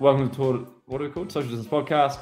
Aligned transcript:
Welcome 0.00 0.30
to 0.30 0.36
Tour, 0.36 0.66
what 0.86 1.00
are 1.00 1.04
we 1.04 1.10
called? 1.10 1.30
Social 1.32 1.50
Distance 1.50 1.68
Podcast. 1.68 2.18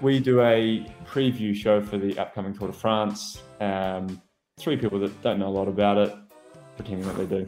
We 0.00 0.18
do 0.20 0.40
a 0.40 0.86
preview 1.06 1.54
show 1.54 1.80
for 1.82 1.96
the 1.98 2.18
upcoming 2.18 2.54
Tour 2.56 2.68
de 2.68 2.72
France. 2.74 3.40
Um, 3.60 4.20
three 4.58 4.76
people 4.76 4.98
that 5.00 5.20
don't 5.22 5.38
know 5.38 5.48
a 5.48 5.50
lot 5.50 5.68
about 5.68 5.98
it, 5.98 6.12
pretending 6.76 7.06
that 7.06 7.16
they 7.16 7.26
do. 7.26 7.46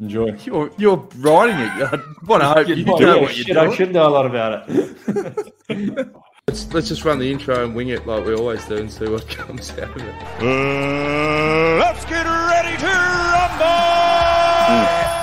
Enjoy. 0.00 0.36
You're 0.44 0.70
you're 0.76 1.08
writing 1.16 1.56
it. 1.56 1.70
I 1.70 1.98
want 2.26 2.42
to 2.42 2.48
hope 2.48 2.68
you 2.76 2.84
Oh, 2.88 2.96
know 2.98 3.14
yeah, 3.14 3.20
what 3.22 3.34
you're 3.36 3.44
shit, 3.46 3.56
I 3.56 3.74
should 3.74 3.92
know 3.92 4.08
a 4.08 4.10
lot 4.10 4.26
about 4.26 4.64
it. 4.68 5.56
Let's, 6.48 6.72
let's 6.74 6.88
just 6.88 7.04
run 7.04 7.18
the 7.20 7.30
intro 7.30 7.64
and 7.64 7.76
wing 7.76 7.90
it 7.90 8.04
like 8.08 8.24
we 8.26 8.34
always 8.34 8.64
do 8.66 8.76
and 8.78 8.90
see 8.90 9.08
what 9.08 9.28
comes 9.28 9.70
out 9.70 9.94
of 9.94 10.02
it. 10.02 10.14
Uh, 10.40 11.76
let's 11.78 12.04
get 12.06 12.26
ready 12.26 12.76
to 12.76 12.86
rumble! 12.86 13.66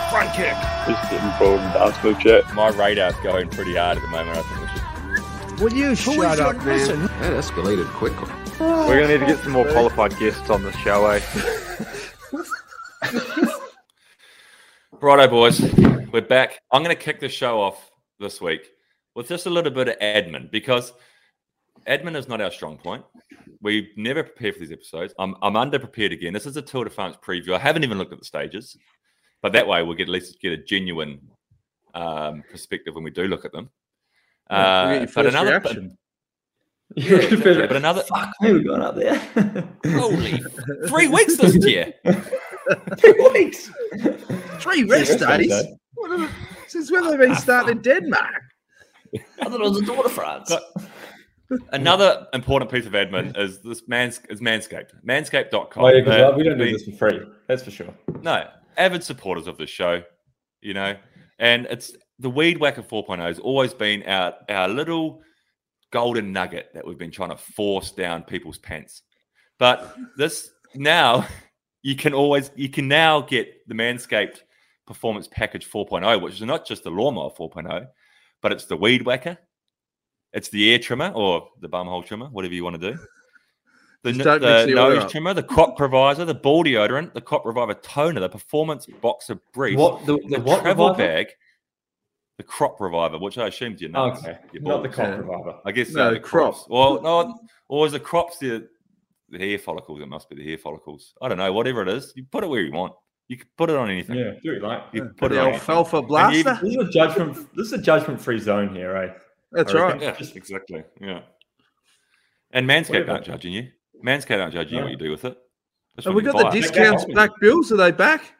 Front 0.09 0.33
kick. 0.33 0.53
Just 0.87 1.09
getting 1.11 1.31
bored 1.39 1.59
and 1.59 1.73
dance 1.73 2.01
move 2.03 2.19
chat. 2.19 2.53
My 2.53 2.69
radar's 2.69 3.15
going 3.23 3.49
pretty 3.49 3.75
hard 3.75 3.97
at 3.97 4.03
the 4.03 4.09
moment. 4.09 4.37
I 4.37 4.41
think 4.41 4.61
we 4.61 4.67
should. 4.67 4.81
Will 5.61 5.73
you 5.73 5.95
shut 5.95 6.39
up, 6.39 6.55
man? 6.63 7.05
That 7.21 7.33
escalated 7.33 7.87
quickly. 7.93 8.29
We're 8.59 9.01
gonna 9.01 9.07
need 9.07 9.19
to 9.19 9.25
get 9.25 9.39
some 9.43 9.51
more 9.51 9.69
qualified 9.71 10.17
guests 10.17 10.49
on 10.49 10.63
the 10.63 10.71
show, 10.71 11.05
eh? 11.07 11.19
Righto, 14.99 15.27
boys, 15.27 15.61
we're 16.11 16.21
back. 16.21 16.59
I'm 16.71 16.83
going 16.83 16.95
to 16.95 17.01
kick 17.01 17.19
the 17.19 17.29
show 17.29 17.61
off 17.61 17.91
this 18.19 18.41
week 18.41 18.67
with 19.13 19.27
just 19.27 19.45
a 19.45 19.49
little 19.49 19.71
bit 19.71 19.89
of 19.89 19.99
admin 19.99 20.49
because 20.49 20.91
admin 21.87 22.15
is 22.15 22.27
not 22.27 22.41
our 22.41 22.49
strong 22.49 22.77
point. 22.77 23.05
We 23.61 23.91
never 23.95 24.23
prepare 24.23 24.53
for 24.53 24.59
these 24.59 24.71
episodes. 24.71 25.13
I'm, 25.19 25.35
I'm 25.43 25.53
underprepared 25.53 26.13
again. 26.13 26.33
This 26.33 26.47
is 26.47 26.57
a 26.57 26.63
Tour 26.63 26.85
de 26.85 26.89
France 26.89 27.15
preview. 27.23 27.53
I 27.53 27.59
haven't 27.59 27.83
even 27.83 27.99
looked 27.99 28.11
at 28.11 28.17
the 28.17 28.25
stages, 28.25 28.75
but 29.41 29.53
that 29.53 29.67
way 29.67 29.83
we'll 29.83 29.95
get 29.95 30.03
at 30.07 30.09
least 30.13 30.39
get 30.41 30.53
a 30.53 30.57
genuine 30.57 31.19
um, 31.93 32.43
perspective 32.51 32.95
when 32.95 33.03
we 33.03 33.11
do 33.11 33.23
look 33.27 33.45
at 33.45 33.51
them. 33.51 33.69
Uh, 34.49 35.05
but 35.13 35.25
another, 35.25 35.51
reaction. 35.59 35.97
yeah, 36.95 37.17
exactly. 37.17 37.67
but 37.67 37.75
another 37.75 38.01
Fuck 38.03 38.29
me, 38.41 38.53
we're 38.53 38.63
going 38.63 38.81
up 38.81 38.95
there. 38.95 39.17
holy 39.85 40.41
three 40.87 41.07
weeks 41.07 41.37
this 41.37 41.55
year. 41.65 41.93
Three 42.97 43.29
weeks. 43.33 43.69
Three 44.59 44.83
rest 44.85 45.09
rest 45.11 45.19
days, 45.19 45.47
days. 45.49 45.51
eh? 45.51 45.63
What 45.95 46.11
are 46.11 46.17
the- 46.19 46.29
Since 46.67 46.91
when 46.91 47.03
have 47.03 47.11
they've 47.11 47.27
been 47.27 47.35
starting 47.35 47.77
in 47.77 47.81
Denmark? 47.81 48.41
I 49.41 49.45
thought 49.49 49.53
it 49.53 49.59
was 49.61 49.81
a 49.81 49.85
Tour 49.85 50.03
de 50.03 50.09
France. 50.09 50.53
Another 51.71 52.27
important 52.33 52.69
piece 52.69 52.85
of 52.85 52.91
admin 52.91 53.37
is 53.39 53.59
this 53.61 53.87
man's 53.87 54.19
is 54.29 54.41
Manscaped. 54.41 54.91
Manscaped.com. 55.05 55.83
Oh, 55.83 55.87
yeah, 55.87 56.03
'cause, 56.03 56.13
uh, 56.13 56.33
we 56.37 56.43
don't 56.43 56.57
do 56.57 56.69
this 56.71 56.83
for 56.83 56.91
free. 56.91 57.21
That's 57.47 57.63
for 57.63 57.71
sure. 57.71 57.93
No, 58.21 58.49
avid 58.77 59.03
supporters 59.03 59.47
of 59.47 59.57
the 59.57 59.67
show, 59.67 60.03
you 60.61 60.73
know, 60.73 60.95
and 61.39 61.65
it's 61.69 61.95
the 62.19 62.29
Weed 62.29 62.57
Whacker 62.57 62.81
4.0 62.81 63.19
has 63.19 63.39
always 63.39 63.73
been 63.73 64.03
our, 64.03 64.33
our 64.49 64.67
little 64.67 65.21
golden 65.91 66.31
nugget 66.31 66.69
that 66.73 66.85
we've 66.85 66.97
been 66.97 67.11
trying 67.11 67.29
to 67.29 67.37
force 67.37 67.91
down 67.91 68.23
people's 68.23 68.57
pants. 68.57 69.03
But 69.59 69.95
this 70.17 70.49
now, 70.75 71.27
you 71.83 71.95
can 71.95 72.13
always, 72.13 72.51
you 72.55 72.69
can 72.69 72.87
now 72.87 73.21
get 73.21 73.67
the 73.67 73.75
Manscaped 73.75 74.41
Performance 74.85 75.27
Package 75.27 75.69
4.0, 75.69 76.21
which 76.21 76.35
is 76.35 76.41
not 76.41 76.65
just 76.65 76.83
the 76.83 76.89
Lawnmower 76.89 77.31
4.0, 77.37 77.87
but 78.41 78.51
it's 78.51 78.65
the 78.65 78.77
Weed 78.77 79.05
Whacker, 79.05 79.37
it's 80.33 80.49
the 80.49 80.71
air 80.71 80.79
trimmer 80.79 81.11
or 81.13 81.49
the 81.61 81.69
bumhole 81.69 82.05
trimmer, 82.05 82.27
whatever 82.27 82.53
you 82.53 82.63
want 82.63 82.79
to 82.79 82.93
do. 82.93 82.99
The, 84.03 84.09
n- 84.11 84.17
the 84.19 84.39
the 84.67 84.73
nose 84.73 85.03
up. 85.03 85.09
trimmer, 85.09 85.33
the 85.33 85.43
crop 85.43 85.77
revisor, 85.77 86.25
the 86.25 86.33
ball 86.35 86.63
deodorant, 86.63 87.13
the 87.13 87.21
crop 87.21 87.45
reviver 87.45 87.73
toner, 87.73 88.19
the 88.21 88.29
performance 88.29 88.85
boxer 89.01 89.39
brief, 89.53 89.77
What 89.77 90.05
the, 90.05 90.17
the, 90.29 90.37
the 90.37 90.39
what 90.41 90.61
travel 90.61 90.89
reviver? 90.89 91.07
bag, 91.07 91.27
the 92.37 92.43
crop 92.43 92.79
reviver, 92.79 93.17
which 93.17 93.37
I 93.37 93.47
assumed 93.47 93.81
you 93.81 93.89
know. 93.89 94.11
Okay, 94.11 94.37
not 94.53 94.83
the 94.83 94.89
crop 94.89 95.07
Yeah. 95.09 95.15
reviver. 95.17 95.59
I 95.65 95.71
guess 95.71 95.91
No, 95.91 96.03
no, 96.05 96.09
the 96.09 96.15
the 96.15 96.19
crops. 96.21 96.63
crop. 96.65 96.69
Well, 96.69 97.01
no, 97.01 97.39
or 97.67 97.85
is 97.87 97.91
the 97.93 97.99
crops 97.99 98.37
the 98.37 98.67
the 99.29 99.39
hair 99.39 99.57
follicles? 99.57 99.99
It 100.01 100.07
must 100.07 100.29
be 100.29 100.35
the 100.37 100.45
hair 100.47 100.57
follicles. 100.57 101.13
I 101.21 101.27
don't 101.27 101.37
know. 101.39 101.51
Whatever 101.51 101.81
it 101.81 101.89
is, 101.89 102.13
you 102.15 102.23
put 102.23 102.43
it 102.43 102.47
where 102.47 102.61
you 102.61 102.71
want. 102.71 102.93
You 103.27 103.35
can 103.35 103.47
put 103.57 103.69
it 103.69 103.75
on 103.75 103.89
anything. 103.89 104.17
Yeah, 104.17 104.31
do 104.41 104.53
it 104.53 104.61
like. 104.61 104.83
You 104.93 105.01
Put 105.05 105.17
put 105.17 105.31
it 105.33 105.35
the 105.35 105.41
on 105.41 105.47
anything. 105.49 105.75
alfalfa 105.75 105.97
And 105.97 106.03
you- 106.03 106.43
blaster. 106.43 106.59
This 106.65 106.75
is 106.75 106.87
a 106.87 106.89
judgment. 106.91 107.35
This 107.57 107.67
is 107.67 107.73
a 107.73 107.81
judgment-free 107.81 108.39
zone 108.39 108.73
here, 108.73 108.93
right? 108.93 109.11
That's 109.51 109.73
right. 109.73 109.99
Yeah, 110.01 110.15
exactly. 110.33 110.83
Yeah. 111.01 111.21
And 112.51 112.69
Manscaped 112.69 113.09
aren't 113.09 113.25
judging 113.25 113.51
you. 113.51 113.67
Manscaped 114.03 114.41
aren't 114.41 114.53
judging 114.53 114.77
you 114.77 114.83
what 114.83 114.91
you 114.91 114.97
do 114.97 115.11
with 115.11 115.25
it. 115.25 115.37
Just 115.95 116.07
Have 116.07 116.15
we 116.15 116.21
got 116.21 116.37
the 116.37 116.49
discounts 116.59 117.05
Back. 117.05 117.15
back 117.15 117.31
bills? 117.41 117.71
Are 117.71 117.77
they 117.77 117.91
back? 117.91 118.33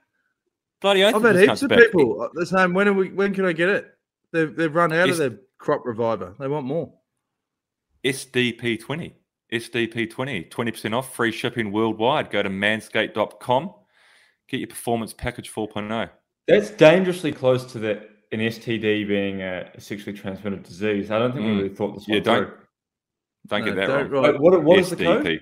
Bloody 0.81 1.03
oath 1.03 1.16
I've 1.16 1.23
had 1.23 1.35
heaps 1.38 1.63
of 1.63 1.69
back. 1.69 1.79
people. 1.79 2.29
They're 2.35 2.45
saying, 2.45 2.73
when 2.73 2.88
are 2.88 2.94
we? 2.94 3.09
When 3.09 3.34
can 3.34 3.45
I 3.45 3.53
get 3.53 3.69
it? 3.69 3.88
They've 4.31 4.56
they've 4.56 4.73
run 4.73 4.94
out 4.94 5.07
Yes. 5.07 5.17
of 5.19 5.31
their 5.31 5.40
crop 5.57 5.85
reviver. 5.85 6.35
They 6.40 6.47
want 6.47 6.66
more. 6.67 6.94
SDP20. 8.06 9.13
SDP20, 9.51 10.50
20% 10.50 10.94
off, 10.94 11.16
free 11.16 11.31
shipping 11.31 11.72
worldwide. 11.72 12.29
Go 12.29 12.44
to 12.44 12.50
manscaped.com. 12.50 13.73
Get 14.50 14.59
your 14.59 14.67
performance 14.67 15.13
package 15.13 15.51
oh. 15.56 15.67
4.0. 15.67 16.09
That's 16.47 16.69
dangerously 16.72 17.31
close 17.31 17.66
to 17.72 17.79
the 17.79 18.07
an 18.34 18.40
STD 18.41 19.07
being 19.07 19.41
a 19.41 19.72
sexually 19.79 20.17
transmitted 20.17 20.63
disease. 20.63 21.12
I 21.12 21.17
don't 21.19 21.31
think 21.31 21.46
we 21.46 21.51
Mm. 21.51 21.57
really 21.57 21.69
thought 21.75 21.96
this 21.96 22.07
Yeah, 22.09 22.16
one 22.16 22.23
don't 22.23 22.46
through. 22.47 22.56
don't 22.57 22.66
get 23.50 23.75
No, 23.75 23.75
that 23.75 23.88
don't 23.88 24.09
wrong. 24.12 24.24
write- 24.24 24.34
Wait, 24.34 24.41
what, 24.41 24.63
what 24.63 24.80
is 24.80 24.90
the 24.90 24.96
code? 24.97 25.25
SDP. 25.25 25.40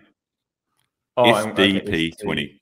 Oh, 1.17 1.23
I'm- 1.33 1.51
okay, 1.51 1.81
SDP20. 1.81 2.59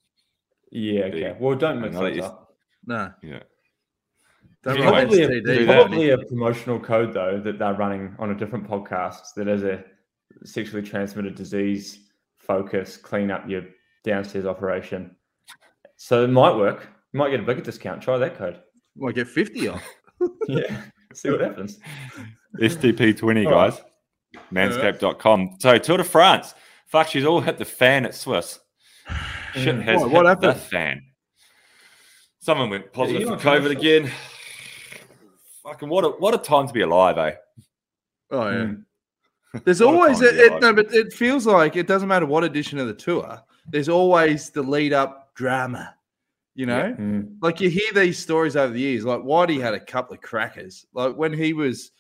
Yeah, 0.72 1.04
okay. 1.06 1.38
Well, 1.40 1.56
don't 1.56 1.82
mix 1.82 1.96
Another 1.96 2.14
those 2.16 2.24
up. 2.24 2.56
No. 2.86 3.12
Yeah. 3.22 3.40
Don't 4.64 4.78
Anyway, 4.78 4.92
Probably, 4.92 5.24
a, 5.24 5.28
STD. 5.30 5.46
do 5.46 5.66
that. 5.66 5.76
probably 5.76 6.10
a 6.12 6.18
promotional 6.18 6.80
code 6.80 7.14
though 7.14 7.40
that 7.40 7.60
they're 7.60 7.74
running 7.74 8.16
on 8.18 8.32
a 8.32 8.36
different 8.36 8.68
podcast 8.68 9.34
that 9.36 9.48
has 9.48 9.64
a 9.64 9.84
sexually 10.46 10.82
transmitted 10.82 11.36
disease 11.36 12.00
focus. 12.38 12.96
Clean 12.98 13.30
up 13.30 13.48
your 13.50 13.64
downstairs 14.06 14.46
operation, 14.46 15.16
so 15.98 16.24
it 16.24 16.30
might 16.30 16.56
work. 16.56 16.88
You 17.12 17.18
might 17.20 17.30
get 17.32 17.42
a 17.42 17.44
bigger 17.44 17.62
discount. 17.62 18.02
Try 18.02 18.18
that 18.18 18.38
code. 18.38 18.62
Might 18.96 19.16
get 19.16 19.28
fifty 19.28 19.68
off. 19.68 19.84
Yeah, 20.48 20.82
see 21.14 21.30
what 21.30 21.42
happens. 21.42 21.80
SDP20, 22.62 23.44
guys. 23.44 23.82
Manscaped.com. 24.52 25.58
So, 25.60 25.78
Tour 25.78 25.98
de 25.98 26.04
France. 26.04 26.54
Fuck, 26.88 27.08
she's 27.08 27.26
all 27.26 27.42
hit 27.42 27.58
the 27.58 27.66
fan 27.66 28.06
at 28.06 28.16
Swiss. 28.16 28.60
Shit 29.56 29.76
Mm. 29.76 29.82
has 29.84 30.02
Why, 30.02 30.08
hit 30.08 30.14
what 30.14 30.42
the 30.42 30.48
happened? 30.54 30.62
fan. 30.70 31.02
Someone 32.40 32.70
went 32.70 32.92
positive 32.94 33.22
you 33.22 33.28
for 33.28 33.38
COVID 33.38 33.72
again. 33.72 34.12
Fucking 35.64 35.88
what 35.90 36.04
a 36.04 36.10
what 36.10 36.34
a 36.34 36.38
time 36.38 36.68
to 36.68 36.74
be 36.74 36.82
alive, 36.82 37.18
eh? 37.18 37.36
Oh 38.32 38.50
yeah. 38.50 38.56
Mm. 38.66 38.84
There's 39.64 39.82
always 39.82 40.22
it, 40.22 40.36
it, 40.36 40.62
no, 40.62 40.74
but 40.74 40.94
it 40.94 41.14
feels 41.14 41.46
like 41.46 41.76
it 41.76 41.88
doesn't 41.88 42.08
matter 42.10 42.26
what 42.26 42.44
edition 42.44 42.80
of 42.80 42.88
the 42.88 42.94
tour. 42.94 43.40
There's 43.70 43.88
always 43.88 44.50
the 44.50 44.64
lead 44.64 44.92
up 44.94 45.34
drama. 45.36 45.96
You 46.56 46.66
know, 46.68 46.96
Mm. 47.00 47.38
like 47.42 47.62
you 47.62 47.70
hear 47.70 47.92
these 47.94 48.20
stories 48.20 48.56
over 48.56 48.74
the 48.74 48.80
years. 48.80 49.06
Like 49.06 49.22
Whitey 49.22 49.60
had 49.62 49.74
a 49.74 49.80
couple 49.80 50.14
of 50.16 50.22
crackers. 50.22 50.86
Like 50.94 51.16
when 51.16 51.34
he 51.34 51.54
was 51.54 51.92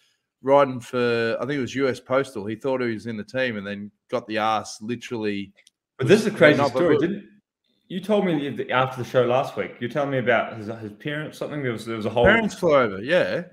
riding 0.44 0.80
for, 0.80 1.38
I 1.40 1.46
think 1.46 1.58
it 1.58 1.62
was 1.62 1.74
US 1.76 2.00
Postal. 2.00 2.46
He 2.46 2.56
thought 2.56 2.82
he 2.82 2.94
was 2.94 3.08
in 3.08 3.18
the 3.18 3.24
team, 3.24 3.58
and 3.58 3.66
then 3.66 3.90
got 4.12 4.28
the 4.28 4.38
ass 4.38 4.80
literally. 4.82 5.52
But 5.98 6.08
this 6.08 6.22
is 6.22 6.28
a 6.28 6.32
crazy 6.32 6.64
story, 6.66 6.98
didn't? 6.98 7.28
You 7.88 8.00
told 8.00 8.26
me 8.26 8.72
after 8.72 9.04
the 9.04 9.10
show 9.10 9.24
last 9.24 9.56
week. 9.56 9.76
You 9.80 9.88
telling 9.88 10.12
me 10.12 10.18
about 10.18 10.58
his, 10.58 10.68
his 10.68 10.92
parents. 10.94 11.38
Something 11.38 11.64
there 11.64 11.72
was 11.72 11.86
there 11.86 11.96
was 11.96 12.06
a 12.06 12.10
whole. 12.10 12.26
Parents 12.26 12.56
flew 12.56 12.76
over, 12.76 13.02
yeah, 13.02 13.44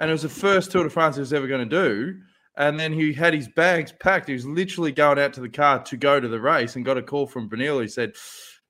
and 0.00 0.10
it 0.10 0.12
was 0.12 0.22
the 0.22 0.28
first 0.28 0.72
Tour 0.72 0.84
de 0.84 0.90
France 0.90 1.16
he 1.16 1.20
was 1.20 1.32
ever 1.32 1.46
going 1.46 1.68
to 1.68 1.88
do. 1.88 2.18
And 2.56 2.78
then 2.78 2.92
he 2.92 3.12
had 3.12 3.34
his 3.34 3.46
bags 3.46 3.92
packed. 4.00 4.26
He 4.26 4.34
was 4.34 4.44
literally 4.44 4.90
going 4.90 5.16
out 5.20 5.32
to 5.34 5.40
the 5.40 5.48
car 5.48 5.80
to 5.84 5.96
go 5.96 6.18
to 6.18 6.26
the 6.26 6.40
race, 6.40 6.76
and 6.76 6.84
got 6.84 6.98
a 6.98 7.02
call 7.02 7.26
from 7.26 7.48
Bruyneel. 7.48 7.82
He 7.82 7.88
said, 7.88 8.14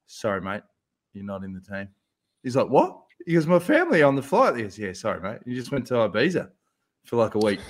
"Sorry, 0.06 0.40
mate, 0.40 0.62
you're 1.14 1.24
not 1.24 1.44
in 1.44 1.54
the 1.54 1.60
team." 1.60 1.88
He's 2.42 2.56
like, 2.56 2.68
"What?" 2.68 2.98
He 3.26 3.34
goes, 3.34 3.46
"My 3.46 3.58
family 3.58 4.02
on 4.02 4.14
the 4.14 4.22
flight." 4.22 4.56
He 4.56 4.62
goes, 4.62 4.78
"Yeah, 4.78 4.92
sorry, 4.92 5.20
mate. 5.20 5.40
You 5.46 5.54
just 5.54 5.72
went 5.72 5.86
to 5.88 5.94
Ibiza 5.94 6.50
for 7.08 7.16
like 7.16 7.34
a 7.34 7.38
week." 7.38 7.60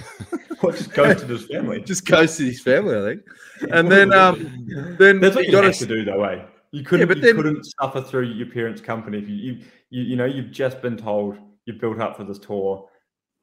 What 0.60 0.76
just 0.76 0.92
goes 0.92 1.20
to 1.20 1.26
his 1.28 1.46
family. 1.46 1.80
just 1.82 2.04
ghosted 2.04 2.46
his 2.46 2.60
family, 2.60 2.96
I 2.98 3.02
think. 3.14 3.72
And 3.72 3.90
then, 3.90 4.12
um, 4.12 4.96
then 4.98 5.20
That's 5.20 5.36
what 5.36 5.44
he 5.44 5.50
you 5.50 5.56
got 5.56 5.62
have 5.64 5.76
to 5.78 5.86
do, 5.86 6.04
though, 6.04 6.24
eh? 6.24 6.44
You 6.72 6.82
couldn't. 6.82 7.06
but 7.06 7.18
you 7.18 7.22
then- 7.22 7.36
couldn't 7.36 7.64
suffer 7.80 8.02
through 8.02 8.24
your 8.24 8.48
parents' 8.48 8.80
company 8.80 9.18
if 9.18 9.28
you, 9.28 9.36
you, 9.36 9.58
you, 9.90 10.02
you 10.02 10.16
know, 10.16 10.24
you've 10.24 10.50
just 10.50 10.82
been 10.82 10.96
told 10.96 11.38
you've 11.64 11.80
built 11.80 12.00
up 12.00 12.16
for 12.16 12.24
this 12.24 12.38
tour, 12.40 12.88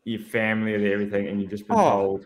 your 0.03 0.19
family 0.19 0.75
and 0.75 0.85
everything, 0.85 1.27
and 1.27 1.39
you've 1.41 1.49
just 1.51 1.67
been 1.67 1.77
Oh. 1.77 1.89
told. 1.89 2.25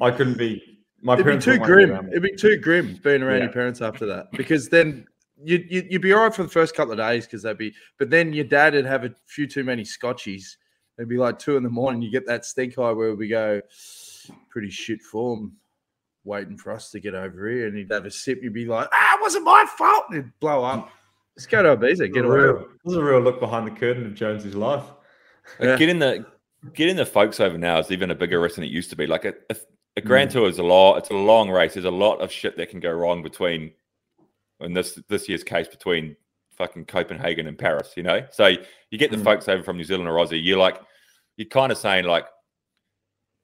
I 0.00 0.10
couldn't 0.10 0.36
be. 0.36 0.80
My 1.00 1.14
It'd 1.14 1.24
be 1.24 1.28
parents 1.28 1.44
too 1.44 1.50
wouldn't 1.52 1.66
to 1.68 1.72
grim. 1.86 2.08
It'd 2.10 2.22
be 2.22 2.34
too 2.36 2.56
grim 2.56 2.98
being 3.04 3.22
around 3.22 3.36
Yeah. 3.38 3.44
your 3.44 3.52
parents 3.52 3.80
after 3.80 4.04
that 4.06 4.32
because 4.32 4.68
then 4.68 5.04
you'd, 5.42 5.70
you'd, 5.70 5.92
you'd 5.92 6.02
be 6.02 6.12
all 6.12 6.22
right 6.24 6.34
for 6.34 6.42
the 6.42 6.48
first 6.48 6.74
couple 6.74 6.92
of 6.92 6.98
days 6.98 7.24
because 7.26 7.42
they'd 7.42 7.56
be, 7.58 7.72
but 7.98 8.10
then 8.10 8.32
your 8.32 8.44
dad 8.44 8.74
would 8.74 8.84
have 8.86 9.04
a 9.04 9.14
few 9.26 9.46
too 9.46 9.62
many 9.64 9.82
scotchies. 9.84 10.56
It'd 10.98 11.08
be 11.08 11.16
like 11.16 11.38
two 11.38 11.56
in 11.56 11.62
the 11.62 11.70
morning. 11.70 12.02
You 12.02 12.10
get 12.10 12.26
that 12.26 12.44
stink 12.44 12.78
eye 12.78 12.92
where 12.92 13.14
we 13.14 13.28
go, 13.28 13.60
pretty 14.50 14.70
shit 14.70 15.02
form, 15.02 15.52
waiting 16.24 16.56
for 16.56 16.70
us 16.72 16.90
to 16.90 17.00
get 17.00 17.14
over 17.14 17.48
here. 17.48 17.66
And 17.66 17.76
he'd 17.76 17.90
have 17.90 18.04
a 18.04 18.10
sip. 18.10 18.40
You'd 18.42 18.52
be 18.52 18.66
like, 18.66 18.88
ah, 18.92 19.16
it 19.16 19.22
wasn't 19.22 19.44
my 19.44 19.64
fault. 19.78 20.04
And 20.10 20.18
it'd 20.18 20.40
blow 20.40 20.64
up. 20.64 20.90
Let's 21.36 21.46
go 21.46 21.62
to 21.62 21.76
Ibiza. 21.76 21.98
This 21.98 22.10
Get 22.10 22.16
is 22.18 22.24
a 22.24 22.26
away. 22.26 22.36
real, 22.36 22.58
this 22.84 22.92
is 22.92 22.96
a 22.96 23.02
real 23.02 23.20
look 23.20 23.40
behind 23.40 23.66
the 23.66 23.70
curtain 23.70 24.04
of 24.04 24.14
Jonesy's 24.14 24.54
life. 24.54 24.84
Yeah. 25.60 25.76
Get 25.76 25.88
in 25.88 25.98
the 25.98 26.26
getting 26.74 26.94
the 26.94 27.06
folks 27.06 27.40
over 27.40 27.58
now 27.58 27.78
is 27.78 27.90
even 27.90 28.10
a 28.10 28.14
bigger 28.14 28.40
risk 28.40 28.56
than 28.56 28.64
it 28.64 28.70
used 28.70 28.90
to 28.90 28.96
be. 28.96 29.06
Like 29.06 29.24
a, 29.24 29.34
a, 29.50 29.56
a 29.96 30.00
Grand 30.02 30.30
Tour 30.30 30.48
is 30.48 30.58
a 30.58 30.62
lot. 30.62 30.98
It's 30.98 31.10
a 31.10 31.14
long 31.14 31.50
race. 31.50 31.72
There's 31.74 31.86
a 31.86 31.90
lot 31.90 32.20
of 32.20 32.30
shit 32.30 32.56
that 32.58 32.68
can 32.68 32.80
go 32.80 32.92
wrong 32.92 33.22
between, 33.22 33.72
in 34.60 34.74
this 34.74 35.00
this 35.08 35.28
year's 35.28 35.42
case, 35.42 35.68
between 35.68 36.16
fucking 36.62 36.84
Copenhagen 36.84 37.46
and 37.48 37.58
Paris. 37.58 37.92
You 37.96 38.04
know, 38.04 38.24
so 38.30 38.46
you 38.46 38.98
get 38.98 39.10
the 39.10 39.16
Mm. 39.16 39.24
folks 39.24 39.48
over 39.48 39.62
from 39.62 39.76
New 39.76 39.84
Zealand 39.84 40.08
or 40.08 40.14
Aussie. 40.14 40.42
You're 40.42 40.58
like, 40.58 40.80
you're 41.36 41.48
kind 41.48 41.72
of 41.72 41.78
saying 41.78 42.04
like, 42.04 42.26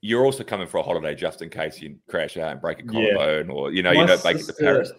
you're 0.00 0.24
also 0.24 0.44
coming 0.44 0.68
for 0.68 0.78
a 0.78 0.82
holiday 0.82 1.14
just 1.14 1.42
in 1.42 1.50
case 1.50 1.80
you 1.82 1.98
crash 2.08 2.36
out 2.36 2.52
and 2.52 2.60
break 2.60 2.78
a 2.78 2.84
Yeah. 2.84 2.90
collarbone, 2.92 3.50
or 3.50 3.72
you 3.72 3.82
know, 3.82 3.92
My 3.92 4.02
you 4.02 4.06
don't 4.06 4.24
make 4.24 4.38
it 4.38 4.46
to 4.46 4.52
Paris. 4.52 4.92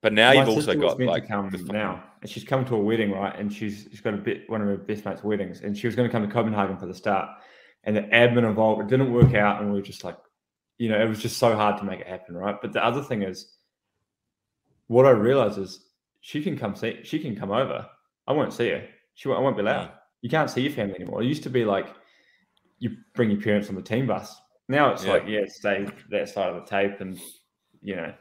But 0.00 0.12
now 0.12 0.32
you've 0.32 0.48
also 0.48 0.74
got 0.74 0.98
like 1.00 1.24
to 1.24 1.28
come 1.28 1.50
the 1.50 1.58
now, 1.72 2.02
and 2.20 2.30
she's 2.30 2.44
come 2.44 2.64
to 2.64 2.74
a 2.74 2.78
wedding, 2.78 3.12
right? 3.12 3.34
And 3.38 3.52
she's 3.52 3.86
she's 3.90 4.00
got 4.00 4.14
a 4.14 4.16
bit 4.16 4.48
one 4.50 4.60
of 4.60 4.68
her 4.68 4.76
best 4.76 5.04
mates' 5.04 5.22
weddings, 5.24 5.60
and 5.60 5.76
she 5.76 5.86
was 5.86 5.94
going 5.96 6.08
to 6.08 6.12
come 6.12 6.26
to 6.26 6.32
Copenhagen 6.32 6.76
for 6.76 6.86
the 6.86 6.94
start, 6.94 7.28
and 7.84 7.96
the 7.96 8.02
admin 8.02 8.48
involved 8.48 8.82
it 8.82 8.88
didn't 8.88 9.12
work 9.12 9.34
out, 9.34 9.60
and 9.60 9.72
we 9.72 9.78
were 9.78 9.84
just 9.86 10.04
like, 10.04 10.16
you 10.78 10.88
know, 10.88 11.00
it 11.00 11.08
was 11.08 11.20
just 11.20 11.38
so 11.38 11.54
hard 11.56 11.78
to 11.78 11.84
make 11.84 12.00
it 12.00 12.06
happen, 12.06 12.36
right? 12.36 12.56
But 12.60 12.72
the 12.72 12.84
other 12.84 13.02
thing 13.02 13.22
is, 13.22 13.56
what 14.86 15.04
I 15.06 15.10
realized 15.10 15.58
is 15.58 15.84
she 16.20 16.42
can 16.42 16.56
come 16.58 16.74
see, 16.74 17.00
she 17.04 17.18
can 17.18 17.36
come 17.36 17.50
over. 17.50 17.86
I 18.26 18.32
won't 18.32 18.52
see 18.52 18.70
her. 18.70 18.86
She 19.14 19.28
won't, 19.28 19.40
I 19.40 19.42
won't 19.42 19.56
be 19.56 19.62
allowed. 19.62 19.88
Mm. 19.88 19.92
You 20.22 20.30
can't 20.30 20.50
see 20.50 20.62
your 20.62 20.72
family 20.72 20.96
anymore. 20.96 21.22
It 21.22 21.26
used 21.26 21.42
to 21.44 21.50
be 21.50 21.64
like 21.64 21.88
you 22.78 22.96
bring 23.14 23.30
your 23.30 23.40
parents 23.40 23.68
on 23.68 23.74
the 23.74 23.82
team 23.82 24.06
bus. 24.06 24.40
Now 24.68 24.92
it's 24.92 25.04
Yeah. 25.04 25.12
like, 25.12 25.24
yeah, 25.26 25.44
stay 25.46 25.86
that 26.10 26.28
side 26.28 26.50
of 26.50 26.56
the 26.56 26.68
tape 26.68 27.00
and 27.00 27.18
you 27.80 27.96
know, 27.96 28.12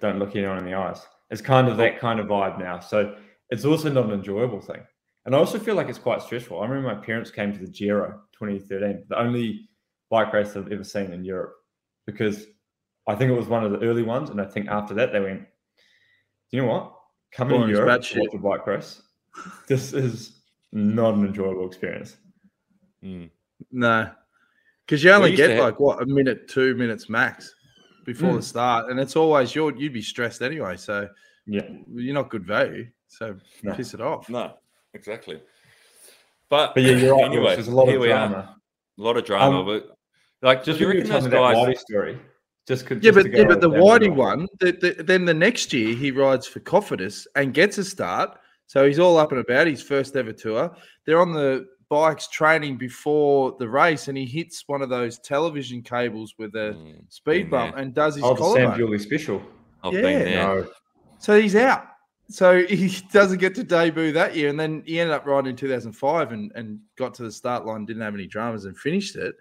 don't 0.00 0.18
look 0.18 0.36
anyone 0.36 0.58
in 0.58 0.64
the 0.64 0.74
eyes. 0.74 1.06
It's 1.30 1.40
kind 1.40 1.68
of 1.68 1.76
that 1.78 1.98
kind 1.98 2.20
of 2.20 2.26
vibe 2.26 2.58
now. 2.58 2.80
So 2.80 3.16
it's 3.50 3.64
also 3.64 3.90
not 3.90 4.06
an 4.06 4.12
enjoyable 4.12 4.60
thing. 4.60 4.82
And 5.26 5.34
I 5.34 5.38
also 5.38 5.58
feel 5.58 5.74
like 5.74 5.88
it's 5.88 5.98
quite 5.98 6.22
stressful. 6.22 6.60
I 6.60 6.66
remember 6.66 6.94
my 6.94 7.04
parents 7.04 7.30
came 7.30 7.52
to 7.52 7.58
the 7.58 7.70
Giro 7.70 8.20
2013, 8.32 9.04
the 9.08 9.18
only 9.18 9.68
bike 10.10 10.32
race 10.32 10.54
I've 10.54 10.70
ever 10.70 10.84
seen 10.84 11.12
in 11.12 11.24
Europe, 11.24 11.54
because 12.06 12.46
I 13.08 13.14
think 13.14 13.30
it 13.30 13.34
was 13.34 13.48
one 13.48 13.64
of 13.64 13.72
the 13.72 13.80
early 13.86 14.02
ones. 14.02 14.30
And 14.30 14.40
I 14.40 14.44
think 14.44 14.68
after 14.68 14.94
that, 14.94 15.12
they 15.12 15.20
went, 15.20 15.46
you 16.50 16.62
know 16.62 16.68
what? 16.68 16.93
Coming 17.34 17.58
Boring 17.58 17.74
to 17.74 17.74
as 17.74 17.78
Europe 17.78 18.00
batshit. 18.02 18.12
to 18.14 18.20
watch 18.20 18.34
a 18.34 18.38
bike 18.38 18.66
race, 18.66 19.02
this 19.66 19.92
is 19.92 20.40
not 20.72 21.14
an 21.14 21.26
enjoyable 21.26 21.66
experience. 21.66 22.16
Mm. 23.02 23.30
No, 23.72 24.10
because 24.86 25.02
you 25.02 25.10
only 25.10 25.34
get 25.34 25.50
have- 25.50 25.64
like 25.64 25.80
what 25.80 26.02
a 26.02 26.06
minute, 26.06 26.48
two 26.48 26.74
minutes 26.74 27.08
max 27.08 27.54
before 28.04 28.30
Mm. 28.32 28.36
the 28.36 28.42
start, 28.42 28.90
and 28.90 29.00
it's 29.00 29.16
always 29.16 29.54
you're 29.54 29.74
you'd 29.76 29.92
be 29.92 30.02
stressed 30.02 30.42
anyway. 30.42 30.76
So 30.76 31.08
Yeah. 31.46 31.68
you're 31.92 32.14
not 32.14 32.30
good 32.30 32.46
value. 32.46 32.88
So 33.08 33.36
No. 33.62 33.74
piss 33.74 33.94
it 33.94 34.00
off. 34.00 34.28
No, 34.28 34.54
exactly. 34.94 35.40
But, 36.48 36.74
But 36.74 36.82
yeah, 36.84 36.96
you're 36.96 37.14
right. 37.14 37.24
Anyway, 37.24 37.54
there's 37.54 37.68
a 37.68 37.74
lot 37.74 37.86
here 37.86 37.96
of 37.96 38.02
we 38.02 38.12
are. 38.12 38.28
drama. 38.28 38.60
A 38.98 39.02
lot 39.02 39.16
of 39.16 39.24
drama, 39.24 39.60
Um, 39.60 39.66
but 39.66 39.96
like, 40.42 40.62
Just 40.62 40.78
you 40.78 40.86
when 40.86 40.96
you 40.96 41.02
reckon 41.02 41.10
tell 41.10 41.20
those 41.22 41.30
me 41.30 41.36
that 41.36 41.54
guys? 41.54 41.56
Whitey 41.68 41.78
story, 41.78 42.18
just 42.66 42.86
could 42.86 43.02
Yeah, 43.02 43.10
just 43.10 43.24
but 43.24 43.36
yeah, 43.36 43.44
but 43.44 43.60
the 43.60 43.68
down 43.70 43.80
Whitey 43.80 44.14
one, 44.14 44.46
the, 44.60 44.72
the, 44.72 45.02
then 45.02 45.24
the 45.24 45.34
next 45.34 45.72
year 45.72 45.94
he 45.94 46.10
rides 46.10 46.46
for 46.46 46.60
Cofidis 46.60 47.26
and 47.36 47.52
gets 47.52 47.78
a 47.78 47.84
start. 47.84 48.38
So 48.66 48.86
he's 48.86 48.98
all 48.98 49.18
up 49.18 49.30
and 49.32 49.40
about 49.40 49.66
his 49.66 49.82
first 49.82 50.16
ever 50.16 50.32
tour. 50.32 50.74
They're 51.04 51.20
on 51.20 51.32
the 51.32 51.66
bikes 51.90 52.28
training 52.28 52.78
before 52.78 53.54
the 53.58 53.68
race, 53.68 54.08
and 54.08 54.16
he 54.16 54.24
hits 54.24 54.64
one 54.66 54.80
of 54.82 54.88
those 54.88 55.18
television 55.18 55.82
cables 55.82 56.34
with 56.38 56.54
a 56.54 56.74
Mm, 56.74 57.04
speed 57.08 57.50
bump 57.50 57.74
there. 57.74 57.82
and 57.82 57.94
does 57.94 58.16
his 58.16 58.24
Oh, 58.24 58.34
the 58.34 58.42
Sam 58.42 58.70
collarbone. 58.70 58.98
Special. 58.98 59.42
I've 59.82 59.92
Yeah. 59.92 60.00
been 60.00 60.24
there. 60.24 60.46
No. 60.46 60.66
So 61.18 61.38
he's 61.40 61.54
out. 61.54 61.86
So 62.30 62.62
he 62.66 62.90
doesn't 63.12 63.38
get 63.38 63.54
to 63.56 63.64
debut 63.64 64.12
that 64.12 64.34
year. 64.34 64.48
And 64.48 64.58
then 64.58 64.82
he 64.86 64.98
ended 64.98 65.14
up 65.14 65.26
riding 65.26 65.50
in 65.50 65.56
2005 65.56 66.32
and, 66.32 66.50
and 66.54 66.80
got 66.96 67.12
to 67.14 67.22
the 67.22 67.30
start 67.30 67.66
line, 67.66 67.84
didn't 67.84 68.02
have 68.02 68.14
any 68.14 68.26
dramas 68.26 68.64
and 68.64 68.76
finished 68.78 69.14
it. 69.16 69.34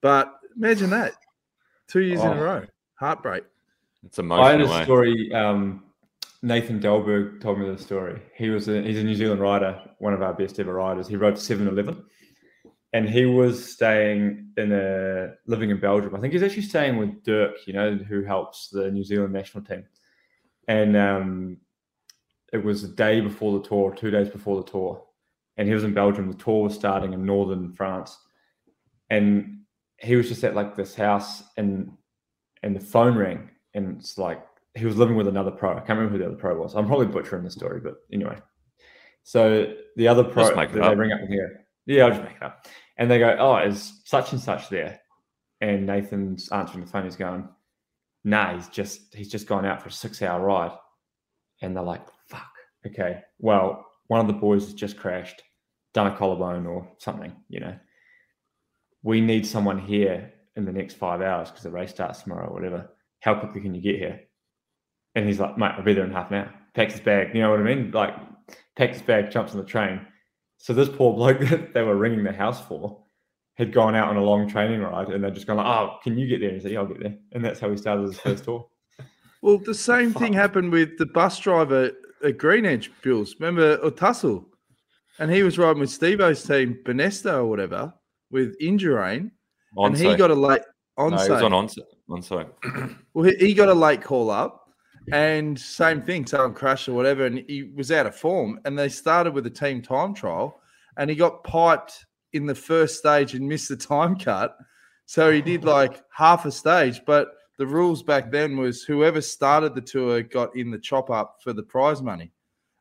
But 0.00 0.32
imagine 0.56 0.90
that 0.90 1.12
two 1.92 2.00
years 2.00 2.20
in 2.20 2.28
a 2.28 2.40
Oh. 2.40 2.42
row. 2.42 2.66
Heartbreak. 2.94 3.44
It's 4.04 4.18
I 4.18 4.50
had 4.52 4.60
a 4.60 4.84
story. 4.84 5.32
Um, 5.32 5.84
Nathan 6.42 6.80
Dahlberg 6.80 7.40
told 7.40 7.58
me 7.58 7.70
the 7.70 7.78
story. 7.78 8.20
He 8.34 8.50
was 8.50 8.68
a, 8.68 8.82
he's 8.82 8.98
a 8.98 9.04
New 9.04 9.14
Zealand 9.14 9.40
rider, 9.40 9.80
one 9.98 10.12
of 10.12 10.22
our 10.22 10.34
best 10.34 10.58
ever 10.58 10.74
riders. 10.74 11.06
He 11.06 11.14
rode 11.16 11.34
7-Eleven, 11.34 12.04
and 12.92 13.08
he 13.08 13.26
was 13.26 13.72
staying 13.72 14.48
in 14.56 14.72
a 14.72 15.34
living 15.46 15.70
in 15.70 15.78
Belgium. 15.78 16.16
I 16.16 16.20
think 16.20 16.32
he's 16.32 16.42
actually 16.42 16.62
staying 16.62 16.96
with 16.96 17.22
Dirk, 17.22 17.54
you 17.66 17.74
know, 17.74 17.94
who 17.94 18.24
helps 18.24 18.70
the 18.70 18.90
New 18.90 19.04
Zealand 19.04 19.32
national 19.32 19.62
team. 19.62 19.84
And 20.66 20.96
um, 20.96 21.58
it 22.52 22.64
was 22.64 22.82
the 22.82 22.88
day 22.88 23.20
before 23.20 23.58
the 23.58 23.68
tour, 23.68 23.94
two 23.94 24.10
days 24.10 24.28
before 24.28 24.56
the 24.62 24.68
tour, 24.70 25.04
and 25.56 25.68
he 25.68 25.74
was 25.74 25.84
in 25.84 25.94
Belgium. 25.94 26.28
The 26.30 26.38
tour 26.38 26.64
was 26.64 26.74
starting 26.74 27.12
in 27.12 27.24
northern 27.24 27.72
France, 27.72 28.18
and 29.10 29.58
he 30.02 30.16
was 30.16 30.28
just 30.28 30.44
at 30.44 30.54
like 30.54 30.76
this 30.76 30.94
house, 30.94 31.42
and 31.56 31.92
and 32.62 32.76
the 32.76 32.80
phone 32.80 33.16
rang, 33.16 33.50
and 33.74 33.98
it's 33.98 34.18
like 34.18 34.44
he 34.74 34.84
was 34.84 34.96
living 34.96 35.16
with 35.16 35.28
another 35.28 35.50
pro. 35.50 35.72
I 35.72 35.80
can't 35.80 35.98
remember 35.98 36.12
who 36.12 36.18
the 36.18 36.26
other 36.26 36.36
pro 36.36 36.60
was. 36.60 36.74
I'm 36.74 36.86
probably 36.86 37.06
butchering 37.06 37.44
the 37.44 37.50
story, 37.50 37.80
but 37.80 37.94
anyway. 38.12 38.38
So 39.22 39.74
the 39.96 40.08
other 40.08 40.24
pro 40.24 40.48
it 40.48 40.72
they 40.72 40.80
up. 40.80 40.96
ring 40.96 41.12
up 41.12 41.20
here. 41.28 41.64
Yeah, 41.86 42.04
I'll 42.04 42.10
just 42.10 42.22
make 42.22 42.36
it 42.36 42.42
up. 42.42 42.66
And 42.96 43.10
they 43.10 43.18
go, 43.18 43.36
"Oh, 43.38 43.56
is 43.56 44.02
such 44.04 44.32
and 44.32 44.40
such 44.40 44.68
there?" 44.68 45.00
And 45.60 45.86
Nathan's 45.86 46.50
answering 46.50 46.84
the 46.84 46.90
phone. 46.90 47.04
He's 47.04 47.16
going, 47.16 47.48
"Nah, 48.24 48.54
he's 48.54 48.68
just 48.68 49.14
he's 49.14 49.30
just 49.30 49.46
gone 49.46 49.64
out 49.64 49.82
for 49.82 49.88
a 49.88 49.92
six 49.92 50.22
hour 50.22 50.44
ride." 50.44 50.76
And 51.60 51.76
they're 51.76 51.84
like, 51.84 52.06
"Fuck, 52.26 52.52
okay. 52.86 53.22
Well, 53.38 53.86
one 54.08 54.20
of 54.20 54.26
the 54.26 54.32
boys 54.32 54.64
has 54.64 54.74
just 54.74 54.96
crashed, 54.96 55.42
done 55.94 56.08
a 56.08 56.16
collarbone 56.16 56.66
or 56.66 56.88
something. 56.98 57.32
You 57.48 57.60
know, 57.60 57.76
we 59.02 59.20
need 59.20 59.46
someone 59.46 59.78
here 59.78 60.32
in 60.56 60.64
the 60.64 60.72
next 60.72 60.94
five 60.94 61.20
hours 61.20 61.50
because 61.50 61.64
the 61.64 61.70
race 61.70 61.90
starts 61.90 62.22
tomorrow 62.22 62.48
or 62.48 62.54
whatever. 62.54 62.90
How 63.20 63.34
quickly 63.34 63.60
can 63.60 63.74
you 63.74 63.80
get 63.80 63.96
here?" 63.96 64.20
And 65.14 65.26
he's 65.26 65.40
like, 65.40 65.58
"Mate, 65.58 65.72
I'll 65.76 65.84
be 65.84 65.94
there 65.94 66.04
in 66.04 66.12
half 66.12 66.30
an 66.30 66.38
hour." 66.38 66.54
Packs 66.74 66.94
his 66.94 67.02
bag. 67.02 67.34
You 67.34 67.42
know 67.42 67.50
what 67.50 67.60
I 67.60 67.62
mean? 67.62 67.90
Like, 67.90 68.14
packs 68.76 68.98
his 68.98 69.06
bag, 69.06 69.30
jumps 69.30 69.52
on 69.52 69.58
the 69.58 69.66
train. 69.66 70.00
So 70.58 70.72
this 70.72 70.88
poor 70.88 71.14
bloke 71.14 71.40
that 71.50 71.74
they 71.74 71.82
were 71.82 71.96
ringing 71.96 72.24
the 72.24 72.32
house 72.32 72.60
for 72.66 73.04
had 73.56 73.72
gone 73.72 73.94
out 73.94 74.08
on 74.08 74.16
a 74.16 74.22
long 74.22 74.48
training 74.48 74.80
ride, 74.80 75.08
and 75.08 75.22
they're 75.22 75.30
just 75.30 75.46
gone 75.46 75.56
like, 75.56 75.66
"Oh, 75.66 75.98
can 76.02 76.18
you 76.18 76.26
get 76.26 76.40
there?" 76.40 76.48
And 76.48 76.58
he 76.58 76.62
said, 76.62 76.72
"Yeah, 76.72 76.80
I'll 76.80 76.86
get 76.86 77.00
there." 77.00 77.18
And 77.32 77.44
that's 77.44 77.60
how 77.60 77.70
he 77.70 77.76
started 77.76 78.06
his 78.06 78.18
first 78.18 78.44
tour. 78.44 78.68
Well, 79.44 79.58
the 79.58 79.74
same 79.74 80.14
thing 80.14 80.32
happened 80.32 80.70
with 80.70 80.98
the 80.98 81.06
bus 81.06 81.36
driver 81.40 81.90
at 82.22 82.38
Green 82.38 82.64
Edge 82.64 82.92
Bills. 83.02 83.34
Remember 83.40 83.76
Otassel? 83.78 84.44
And 85.18 85.32
he 85.32 85.42
was 85.42 85.58
riding 85.58 85.80
with 85.80 85.90
Steve-O's 85.90 86.44
team, 86.44 86.78
Banesto 86.84 87.38
or 87.38 87.46
whatever, 87.46 87.92
with 88.32 88.58
Indurain. 88.58 89.30
And 89.76 89.96
he 89.96 90.16
got 90.16 90.30
a 90.30 90.34
late 90.34 90.62
no, 90.98 91.04
onside. 91.10 91.30
was 91.30 91.42
on. 91.42 91.68
Onsite. 92.10 92.96
Well, 93.14 93.26
he, 93.26 93.46
he 93.46 93.54
got 93.54 93.68
a 93.68 93.74
late 93.74 94.02
call 94.02 94.30
up, 94.30 94.68
and 95.12 95.58
same 95.58 96.02
thing, 96.02 96.26
someone 96.26 96.54
crash 96.54 96.88
or 96.88 96.94
whatever, 96.94 97.26
and 97.26 97.44
he 97.48 97.72
was 97.74 97.92
out 97.92 98.06
of 98.06 98.16
form. 98.16 98.60
And 98.64 98.78
they 98.78 98.88
started 98.88 99.34
with 99.34 99.46
a 99.46 99.50
team 99.50 99.82
time 99.82 100.14
trial, 100.14 100.60
and 100.96 101.10
he 101.10 101.16
got 101.16 101.44
piped 101.44 102.06
in 102.32 102.46
the 102.46 102.54
first 102.54 102.98
stage 102.98 103.34
and 103.34 103.46
missed 103.46 103.68
the 103.68 103.76
time 103.76 104.16
cut. 104.16 104.56
So 105.04 105.30
he 105.30 105.42
did 105.42 105.64
like 105.78 106.02
half 106.10 106.46
a 106.46 106.52
stage, 106.52 107.02
but 107.06 107.32
the 107.58 107.66
rules 107.66 108.02
back 108.02 108.30
then 108.30 108.56
was 108.56 108.82
whoever 108.82 109.20
started 109.20 109.74
the 109.74 109.82
tour 109.82 110.22
got 110.22 110.56
in 110.56 110.70
the 110.70 110.78
chop 110.78 111.10
up 111.10 111.36
for 111.42 111.52
the 111.52 111.62
prize 111.62 112.02
money, 112.02 112.32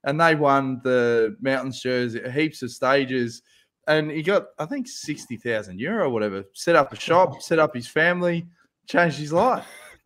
and 0.06 0.20
they 0.20 0.36
won 0.36 0.82
the 0.84 1.36
mountains 1.42 1.82
jersey, 1.82 2.22
heaps 2.32 2.62
of 2.62 2.72
stages. 2.72 3.42
And 3.88 4.12
he 4.12 4.22
got, 4.22 4.48
I 4.60 4.66
think, 4.66 4.88
60,000 4.88 5.80
euro 5.80 6.06
or 6.06 6.10
whatever. 6.10 6.44
Set 6.54 6.76
up 6.76 6.94
a 6.94 6.96
shop, 7.00 7.42
set 7.42 7.60
up 7.60 7.74
his 7.76 7.88
family, 7.88 8.46
changed 8.88 9.18
his 9.18 9.34
life. 9.34 9.66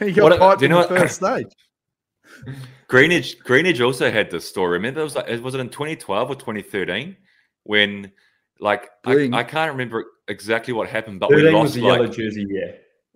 he 0.00 0.12
got 0.12 0.30
What- 0.30 0.38
piped 0.38 0.60
do 0.60 0.66
you 0.66 0.66
in 0.66 0.70
know 0.72 0.86
the 0.86 0.94
what- 0.94 1.00
first 1.02 1.16
stage. 1.16 1.46
Greenwich 2.88 3.38
Greenwich 3.40 3.80
also 3.80 4.10
had 4.10 4.30
this 4.30 4.48
story. 4.48 4.72
Remember, 4.72 5.00
it 5.00 5.04
was 5.04 5.14
like 5.16 5.28
was 5.42 5.54
it 5.54 5.60
in 5.60 5.68
2012 5.68 6.30
or 6.30 6.34
2013 6.34 7.16
when 7.64 8.10
like 8.60 8.88
I, 9.04 9.28
I 9.32 9.42
can't 9.44 9.72
remember 9.72 10.04
exactly 10.28 10.72
what 10.72 10.88
happened, 10.88 11.20
but 11.20 11.30
we 11.30 11.42
lost 11.50 11.62
was 11.62 11.74
the 11.74 11.82
like 11.82 11.96
yellow 12.00 12.06
jersey, 12.08 12.46
yeah, 12.48 12.72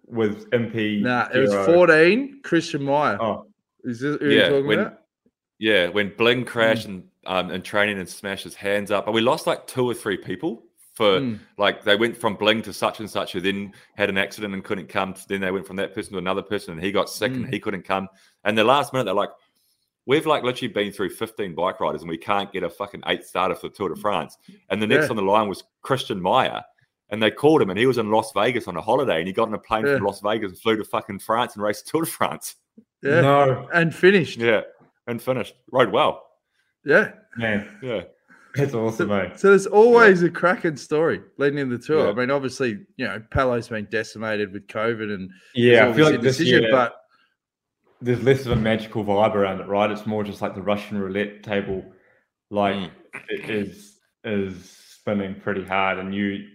with 0.07 0.47
Impey. 0.53 1.01
Nah, 1.01 1.29
it 1.33 1.39
was 1.39 1.55
14, 1.67 2.41
Christian 2.43 2.85
Meier. 2.85 3.21
Oh, 3.21 3.47
Is 3.85 4.01
this 4.01 4.19
who 4.21 4.29
Yeah, 4.29 4.35
you're 4.35 4.49
talking 4.51 4.67
when- 4.67 4.79
about? 4.81 4.99
yeah 5.59 5.89
when 5.89 6.13
Bling 6.17 6.45
crashed 6.45 6.85
Hmm. 6.87 6.93
and 6.93 7.05
um 7.27 7.51
and 7.51 7.65
training 7.65 7.99
and 7.99 8.09
smash 8.09 8.43
his 8.43 8.55
hands 8.55 8.91
up, 8.91 9.05
but 9.07 9.13
we 9.13 9.21
lost 9.21 9.47
like 9.47 9.67
two 9.67 9.85
or 9.89 9.95
three 9.95 10.17
people 10.17 10.63
for 10.95 11.21
Mm. 11.21 11.39
like 11.59 11.85
they 11.85 11.95
went 11.97 12.17
from 12.17 12.35
Bling 12.37 12.63
to 12.63 12.73
such 12.73 13.01
and 13.01 13.11
such 13.11 13.33
who 13.33 13.41
then 13.41 13.73
had 13.97 14.09
an 14.09 14.17
accident 14.17 14.55
and 14.55 14.65
couldn't 14.65 14.89
come. 14.89 15.15
Then 15.29 15.41
they 15.43 15.51
went 15.51 15.67
from 15.67 15.77
that 15.77 15.95
person 15.95 16.13
to 16.13 16.19
another 16.19 16.43
person 16.43 16.73
and 16.73 16.83
he 16.83 16.91
got 16.91 17.11
sick 17.11 17.33
and 17.33 17.47
Mm. 17.47 17.53
he 17.53 17.61
couldn't 17.61 17.83
come. 17.85 18.09
And 18.45 18.57
the 18.57 18.65
last 18.65 18.93
minute 18.93 19.05
they're 19.05 19.13
like, 19.15 19.29
we've 20.07 20.25
like 20.27 20.43
literally 20.43 20.73
been 20.73 20.93
through 20.93 21.11
15 21.11 21.55
bike 21.55 21.81
riders 21.81 22.01
and 22.03 22.09
we 22.09 22.17
can't 22.17 22.51
get 22.53 22.63
a 22.63 22.71
fucking 22.71 23.03
eighth 23.07 23.27
starter 23.27 23.55
for 23.55 23.69
the 23.69 23.75
Tour 23.75 23.91
de 23.91 23.97
France. 23.97 24.39
And 24.71 24.81
the 24.81 24.87
next 24.87 25.05
Yeah. 25.07 25.11
on 25.11 25.17
the 25.17 25.23
line 25.23 25.49
was 25.49 25.65
Christian 25.83 26.21
Meier. 26.23 26.63
And 27.11 27.23
they 27.23 27.31
called 27.31 27.61
him 27.63 27.71
and 27.71 27.79
he 27.79 27.87
was 27.87 27.99
in 27.99 28.11
Las 28.11 28.33
Vegas 28.33 28.67
on 28.67 28.77
a 28.77 28.81
holiday 28.81 29.19
and 29.19 29.27
he 29.27 29.33
got 29.33 29.49
on 29.49 29.55
a 29.55 29.59
plane 29.59 29.85
Yeah. 29.87 29.97
from 29.97 30.07
Las 30.07 30.21
Vegas 30.23 30.51
and 30.53 30.59
flew 30.61 30.77
to 30.77 30.85
fucking 30.85 31.19
France 31.19 31.55
and 31.55 31.63
raced 31.63 31.89
Tour 31.89 32.03
de 32.05 32.11
France. 32.11 32.57
Yeah. 33.03 33.21
no, 33.21 33.69
And 33.73 33.95
finished. 33.95 34.39
Yeah. 34.39 34.63
And 35.07 35.21
finished. 35.23 35.55
Rode 35.71 35.93
well. 35.93 36.26
Yeah. 36.87 37.11
man. 37.37 37.69
Yeah. 37.83 38.03
That's 38.55 38.73
awesome, 38.73 39.09
mate. 39.11 39.39
So 39.39 39.51
there's 39.51 39.67
always 39.67 40.23
a 40.23 40.31
cracking 40.31 40.77
story 40.79 41.21
leading 41.37 41.59
in 41.59 41.69
the 41.69 41.77
tour. 41.77 42.07
Yeah. 42.07 42.11
I 42.11 42.15
mean, 42.15 42.31
obviously, 42.31 42.79
you 42.97 43.05
know, 43.07 43.23
Palo's 43.31 43.69
been 43.69 43.87
decimated 43.91 44.51
with 44.53 44.67
COVID 44.69 45.13
and 45.15 45.31
Yeah, 45.55 45.89
I 45.89 45.93
feel 45.93 46.07
like 46.11 46.23
this 46.23 46.39
decision, 46.39 46.63
year 46.63 46.73
but 46.73 46.95
there's 48.01 48.23
less 48.23 48.47
of 48.47 48.53
a 48.53 48.57
magical 48.57 49.05
vibe 49.05 49.35
around 49.35 49.61
it, 49.61 49.67
right? 49.67 49.91
It's 49.91 50.07
more 50.07 50.25
just 50.25 50.41
like 50.41 50.55
the 50.55 50.63
Russian 50.63 50.97
roulette 50.99 51.43
table, 51.43 51.85
like 52.51 52.77
Mm. 52.77 52.91
it 53.29 53.51
is 53.51 53.99
is 54.25 54.71
spinning 54.89 55.35
pretty 55.41 55.65
hard, 55.65 55.99
and 55.99 56.15
you 56.15 56.47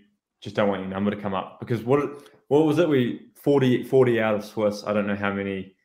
just 0.42 0.56
don't 0.56 0.70
want 0.70 0.82
your 0.82 0.90
number 0.90 1.12
to 1.12 1.18
come 1.18 1.34
up 1.36 1.60
because 1.60 1.84
what 1.84 2.00
what 2.48 2.66
was 2.66 2.80
it? 2.80 2.90
We 2.90 3.28
40, 3.36 3.84
40 3.84 4.20
out 4.22 4.36
of 4.36 4.44
Swiss. 4.44 4.84
I 4.86 4.94
don't 4.94 5.08
know 5.08 5.16
how 5.16 5.32
many 5.34 5.76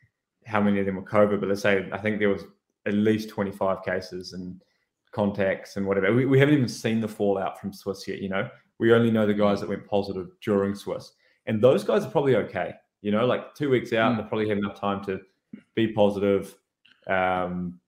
how 0.47 0.61
many 0.63 0.81
of 0.81 0.87
them 0.87 0.97
were 0.97 1.03
COVID, 1.03 1.41
but 1.41 1.49
let's 1.49 1.61
say 1.63 1.89
I 1.93 1.99
think 1.99 2.19
there 2.21 2.29
was 2.31 2.45
at 2.87 2.95
least 2.95 3.29
twenty 3.29 3.53
five 3.53 3.83
cases 3.85 4.33
and 4.33 4.63
contacts 5.13 5.77
and 5.77 5.87
whatever. 5.87 6.13
We, 6.13 6.27
we 6.27 6.39
haven't 6.39 6.55
even 6.55 6.69
seen 6.69 7.01
the 7.01 7.09
fallout 7.09 7.61
from 7.61 7.73
Swiss 7.73 8.07
yet. 8.07 8.21
You 8.21 8.29
know, 8.29 8.49
we 8.79 8.93
only 8.93 9.11
know 9.11 9.27
the 9.27 9.35
guys 9.35 9.61
that 9.61 9.69
went 9.69 9.87
positive 9.87 10.29
during 10.43 10.75
Swiss, 10.75 11.13
and 11.47 11.63
those 11.63 11.85
guys 11.85 12.05
are 12.05 12.11
probably 12.11 12.37
okay. 12.37 12.75
You 13.03 13.13
know, 13.13 13.27
like 13.27 13.55
two 13.55 13.71
weeks 13.71 13.93
out, 13.93 14.13
Mm. 14.13 14.17
they 14.17 14.29
probably 14.29 14.49
have 14.49 14.59
enough 14.59 14.81
time 14.81 15.05
to 15.05 15.21
be 15.75 15.89
positive, 15.93 16.57
um, 17.07 17.79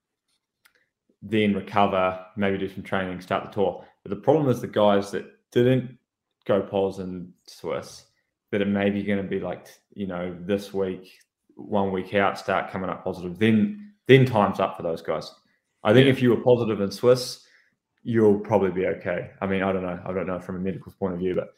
then 1.22 1.54
recover, 1.54 2.24
maybe 2.36 2.58
do 2.58 2.68
some 2.68 2.84
training, 2.84 3.20
start 3.20 3.44
the 3.44 3.50
tour. 3.50 3.84
But 4.02 4.10
the 4.10 4.16
problem 4.22 4.48
is 4.48 4.60
the 4.60 4.68
guys 4.68 5.10
that 5.10 5.24
didn't 5.50 5.98
go 6.44 6.62
pos 6.62 6.98
in 6.98 7.32
Swiss, 7.46 8.04
that 8.50 8.62
are 8.62 8.66
maybe 8.66 9.02
going 9.02 9.20
to 9.20 9.28
be 9.28 9.40
like, 9.40 9.66
you 9.94 10.06
know, 10.06 10.34
this 10.40 10.72
week, 10.72 11.18
one 11.56 11.90
week 11.90 12.14
out, 12.14 12.38
start 12.38 12.70
coming 12.70 12.88
up 12.88 13.02
positive. 13.02 13.38
Then, 13.38 13.87
then 14.08 14.24
time's 14.26 14.58
up 14.58 14.76
for 14.76 14.82
those 14.82 15.00
guys. 15.02 15.32
I 15.84 15.92
think 15.92 16.06
Yeah. 16.06 16.12
if 16.12 16.20
you 16.22 16.30
were 16.30 16.42
positive 16.42 16.80
in 16.80 16.90
Swiss, 16.90 17.46
you'll 18.02 18.40
probably 18.40 18.70
be 18.72 18.86
okay. 18.86 19.30
I 19.40 19.46
mean, 19.46 19.62
I 19.62 19.72
don't 19.72 19.82
know. 19.82 20.00
I 20.04 20.12
don't 20.12 20.26
know 20.26 20.40
from 20.40 20.56
a 20.56 20.58
medical 20.60 20.90
point 20.98 21.14
of 21.14 21.20
view, 21.20 21.34
but 21.36 21.54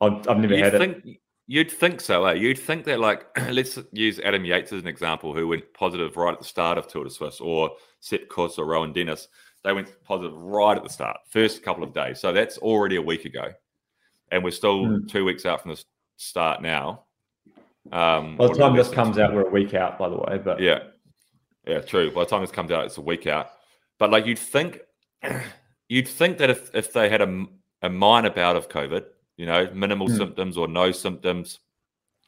I've, 0.00 0.26
I've 0.28 0.38
never 0.38 0.54
You'd 0.54 0.72
had 0.72 0.80
it. 0.80 1.04
you'd 1.46 1.70
think 1.70 2.00
so, 2.00 2.24
eh? 2.26 2.34
You'd 2.34 2.58
think 2.58 2.84
that 2.86 3.00
like 3.00 3.26
let's 3.50 3.78
use 3.92 4.18
Adam 4.20 4.44
Yates 4.44 4.72
as 4.72 4.80
an 4.80 4.88
example, 4.88 5.34
who 5.34 5.46
went 5.48 5.64
positive 5.74 6.16
right 6.16 6.32
at 6.32 6.38
the 6.38 6.44
start 6.44 6.78
of 6.78 6.86
Tour 6.88 7.04
de 7.04 7.10
Suisse, 7.10 7.40
or 7.40 7.70
Sepp 8.00 8.28
Kuss 8.30 8.56
or 8.58 8.64
Rohan 8.66 8.92
Dennis. 8.92 9.28
They 9.62 9.74
went 9.74 9.92
positive 10.04 10.34
right 10.40 10.76
at 10.76 10.82
the 10.84 10.88
start, 10.88 11.18
first 11.28 11.62
couple 11.62 11.84
of 11.84 11.92
days. 11.92 12.18
So 12.18 12.32
that's 12.32 12.56
already 12.58 12.96
a 12.96 13.02
week 13.02 13.26
ago, 13.26 13.52
and 14.30 14.42
we're 14.42 14.52
still 14.52 14.86
Hmm. 14.86 15.06
two 15.06 15.24
weeks 15.24 15.44
out 15.44 15.60
from 15.60 15.72
the 15.72 15.84
start 16.16 16.62
now. 16.62 17.04
Um, 17.92 18.36
By 18.36 18.46
the 18.46 18.54
time 18.54 18.74
this 18.76 18.88
comes 18.90 19.18
out, 19.18 19.34
we're 19.34 19.48
a 19.48 19.50
week 19.50 19.74
out, 19.74 19.98
by 19.98 20.08
the 20.08 20.16
way. 20.16 20.38
But 20.42 20.60
Yeah. 20.60 20.84
Yeah, 21.66 21.80
true. 21.80 22.10
By 22.10 22.24
the 22.24 22.30
time 22.30 22.40
this 22.40 22.50
comes 22.50 22.70
out, 22.70 22.86
it's 22.86 22.98
a 22.98 23.02
week 23.02 23.26
out. 23.26 23.50
But 23.98 24.10
like 24.10 24.26
you'd 24.26 24.38
think 24.38 24.80
you'd 25.88 26.08
think 26.08 26.38
that 26.38 26.50
if, 26.50 26.74
if 26.74 26.92
they 26.92 27.08
had 27.08 27.20
a, 27.20 27.44
a 27.82 27.90
minor 27.90 28.30
bout 28.30 28.56
of 28.56 28.68
COVID, 28.68 29.04
you 29.36 29.46
know, 29.46 29.70
minimal 29.74 30.08
Hmm. 30.08 30.16
symptoms 30.16 30.56
or 30.56 30.68
no 30.68 30.92
symptoms, 30.92 31.60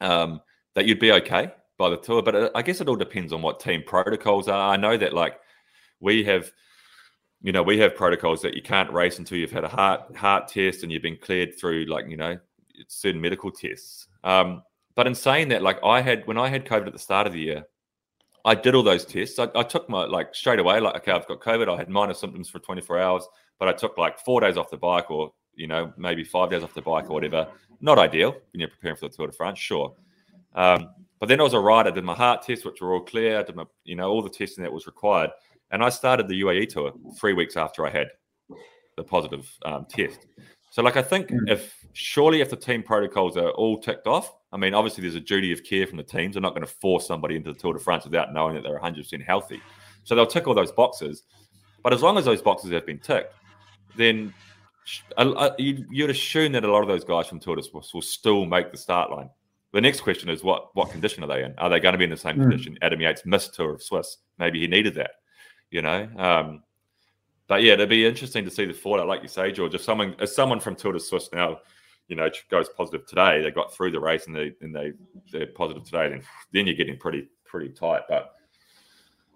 um, 0.01 0.41
that 0.75 0.85
you'd 0.85 0.99
be 0.99 1.11
okay 1.13 1.51
by 1.77 1.89
the 1.89 1.97
tour. 1.97 2.21
But 2.21 2.35
uh, 2.35 2.49
I 2.55 2.61
guess 2.61 2.81
it 2.81 2.87
all 2.87 2.95
depends 2.95 3.33
on 3.33 3.41
what 3.41 3.59
team 3.59 3.83
protocols 3.85 4.47
are. 4.47 4.73
I 4.73 4.77
know 4.77 4.97
that 4.97 5.13
like 5.13 5.39
we 5.99 6.23
have 6.25 6.51
you 7.43 7.51
know, 7.51 7.61
we 7.61 7.77
have 7.79 7.93
protocols 7.95 8.41
that 8.41 8.53
you 8.53 8.61
can't 8.61 8.91
race 8.91 9.19
until 9.19 9.37
you've 9.37 9.51
had 9.51 9.65
a 9.65 9.67
heart 9.67 10.15
heart 10.15 10.47
test 10.47 10.81
and 10.81 10.91
you've 10.91 11.01
been 11.03 11.17
cleared 11.17 11.59
through 11.59 11.85
like, 11.85 12.07
you 12.07 12.15
know, 12.15 12.39
certain 12.87 13.19
medical 13.19 13.51
tests. 13.51 14.07
Um, 14.23 14.63
but 14.95 15.07
in 15.07 15.13
saying 15.15 15.49
that, 15.49 15.61
like 15.61 15.77
I 15.83 16.01
had 16.01 16.25
when 16.25 16.37
I 16.37 16.47
had 16.47 16.65
COVID 16.65 16.87
at 16.87 16.93
the 16.93 16.99
start 16.99 17.27
of 17.27 17.33
the 17.33 17.39
year, 17.39 17.65
I 18.45 18.55
did 18.55 18.75
all 18.75 18.83
those 18.83 19.05
tests. 19.05 19.39
I, 19.39 19.47
I 19.55 19.63
took 19.63 19.89
my 19.89 20.05
like 20.05 20.35
straight 20.35 20.59
away, 20.59 20.79
like, 20.79 20.95
okay, 20.97 21.11
I've 21.11 21.27
got 21.27 21.39
COVID. 21.39 21.73
I 21.73 21.77
had 21.77 21.89
minor 21.89 22.13
symptoms 22.13 22.49
for 22.49 22.59
24 22.59 22.99
hours, 22.99 23.27
but 23.59 23.67
I 23.67 23.73
took 23.73 23.97
like 23.97 24.19
four 24.19 24.41
days 24.41 24.57
off 24.57 24.69
the 24.69 24.77
bike 24.77 25.09
or, 25.09 25.33
you 25.55 25.67
know, 25.67 25.93
maybe 25.97 26.23
five 26.23 26.49
days 26.49 26.63
off 26.63 26.73
the 26.73 26.81
bike 26.81 27.09
or 27.09 27.13
whatever. 27.13 27.47
Not 27.79 27.99
ideal 27.99 28.31
when 28.31 28.59
you're 28.59 28.69
preparing 28.69 28.97
for 28.97 29.07
the 29.07 29.15
Tour 29.15 29.27
de 29.27 29.33
France, 29.33 29.59
sure. 29.59 29.93
Um, 30.55 30.89
but 31.19 31.29
then 31.29 31.39
I 31.39 31.43
was 31.43 31.53
right. 31.53 31.87
I 31.87 31.91
did 31.91 32.03
my 32.03 32.15
heart 32.15 32.41
test, 32.41 32.65
which 32.65 32.81
were 32.81 32.93
all 32.93 33.01
clear. 33.01 33.39
I 33.39 33.43
did 33.43 33.55
my, 33.55 33.63
you 33.85 33.95
know, 33.95 34.09
all 34.09 34.21
the 34.21 34.29
testing 34.29 34.63
that 34.63 34.73
was 34.73 34.87
required. 34.87 35.29
And 35.71 35.81
I 35.81 35.89
started 35.89 36.27
the 36.27 36.41
UAE 36.41 36.69
tour 36.69 36.91
three 37.17 37.33
weeks 37.33 37.55
after 37.55 37.85
I 37.85 37.89
had 37.89 38.07
the 38.97 39.03
positive 39.03 39.49
um, 39.65 39.85
test. 39.89 40.27
So, 40.71 40.81
like, 40.81 40.97
I 40.97 41.01
think 41.01 41.29
if 41.47 41.75
surely 41.93 42.41
if 42.41 42.49
the 42.49 42.55
team 42.55 42.83
protocols 42.83 43.37
are 43.37 43.51
all 43.51 43.79
ticked 43.79 44.05
off, 44.05 44.35
I 44.53 44.57
mean, 44.57 44.73
obviously 44.73 45.01
there's 45.01 45.15
a 45.15 45.19
duty 45.19 45.51
of 45.51 45.63
care 45.63 45.87
from 45.87 45.97
the 45.97 46.03
teams. 46.03 46.35
They're 46.35 46.41
not 46.41 46.53
going 46.55 46.65
to 46.65 46.71
force 46.71 47.07
somebody 47.07 47.35
into 47.35 47.51
the 47.51 47.59
Tour 47.59 47.73
de 47.73 47.79
France 47.79 48.03
without 48.05 48.33
knowing 48.33 48.53
that 48.55 48.63
they're 48.63 48.79
100% 48.79 49.25
healthy. 49.25 49.59
So 50.03 50.13
they'll 50.15 50.27
tick 50.27 50.47
all 50.47 50.53
those 50.53 50.71
boxes. 50.71 51.23
But 51.83 51.91
as 51.93 52.01
long 52.01 52.17
as 52.17 52.25
those 52.25 52.41
boxes 52.41 52.71
have 52.71 52.85
been 52.85 52.99
ticked, 52.99 53.33
then 53.97 54.33
sh- 54.85 55.01
a- 55.17 55.27
a- 55.27 55.55
you'd, 55.57 56.09
assume 56.09 56.51
that 56.53 56.63
a 56.63 56.71
lot 56.71 56.81
of 56.83 56.87
those 56.87 57.03
guys 57.03 57.27
from 57.27 57.39
Tour 57.39 57.55
de 57.55 57.63
Suisse 57.63 57.93
will 57.93 58.01
still 58.01 58.45
make 58.45 58.71
the 58.71 58.77
start 58.77 59.11
line. 59.11 59.29
The 59.71 59.81
next 59.81 60.01
question 60.01 60.29
is 60.29 60.43
what 60.43 60.73
what 60.75 60.91
condition 60.91 61.23
are 61.23 61.27
they 61.27 61.43
in? 61.43 61.55
Are 61.57 61.67
they 61.69 61.79
going 61.79 61.93
to 61.93 61.97
be 61.97 62.03
in 62.03 62.11
the 62.11 62.15
same 62.17 62.35
Mm. 62.37 62.41
condition? 62.43 62.77
Adam 62.83 63.01
Yates 63.01 63.25
missed 63.25 63.55
Tour 63.55 63.73
of 63.73 63.81
Swiss. 63.81 64.17
Maybe 64.37 64.59
he 64.59 64.67
needed 64.67 64.93
that, 64.95 65.11
you 65.71 65.81
know. 65.81 66.07
Um, 66.15 66.61
but 67.47 67.63
yeah, 67.63 67.73
it'd 67.73 67.89
be 67.89 68.05
interesting 68.05 68.45
to 68.45 68.51
see 68.51 68.65
the 68.65 68.73
fallout, 68.73 69.07
like 69.07 69.23
you 69.23 69.27
say, 69.27 69.51
George. 69.51 69.73
If 69.73 69.81
someone, 69.81 70.15
if 70.19 70.29
someone 70.29 70.59
from 70.59 70.75
Tour 70.75 70.93
de 70.93 70.99
Suisse 70.99 71.29
now, 71.33 71.59
you 72.07 72.15
know, 72.15 72.25
it 72.25 72.37
goes 72.49 72.69
positive 72.69 73.05
today, 73.07 73.41
they 73.41 73.51
got 73.51 73.73
through 73.73 73.91
the 73.91 73.99
race 73.99 74.27
and 74.27 74.35
they 74.35 74.53
and 74.61 74.75
they 74.75 74.93
they're 75.31 75.47
positive 75.47 75.83
today, 75.83 76.09
then 76.09 76.21
then 76.51 76.67
you're 76.67 76.75
getting 76.75 76.97
pretty 76.97 77.27
pretty 77.45 77.69
tight. 77.69 78.01
But 78.09 78.35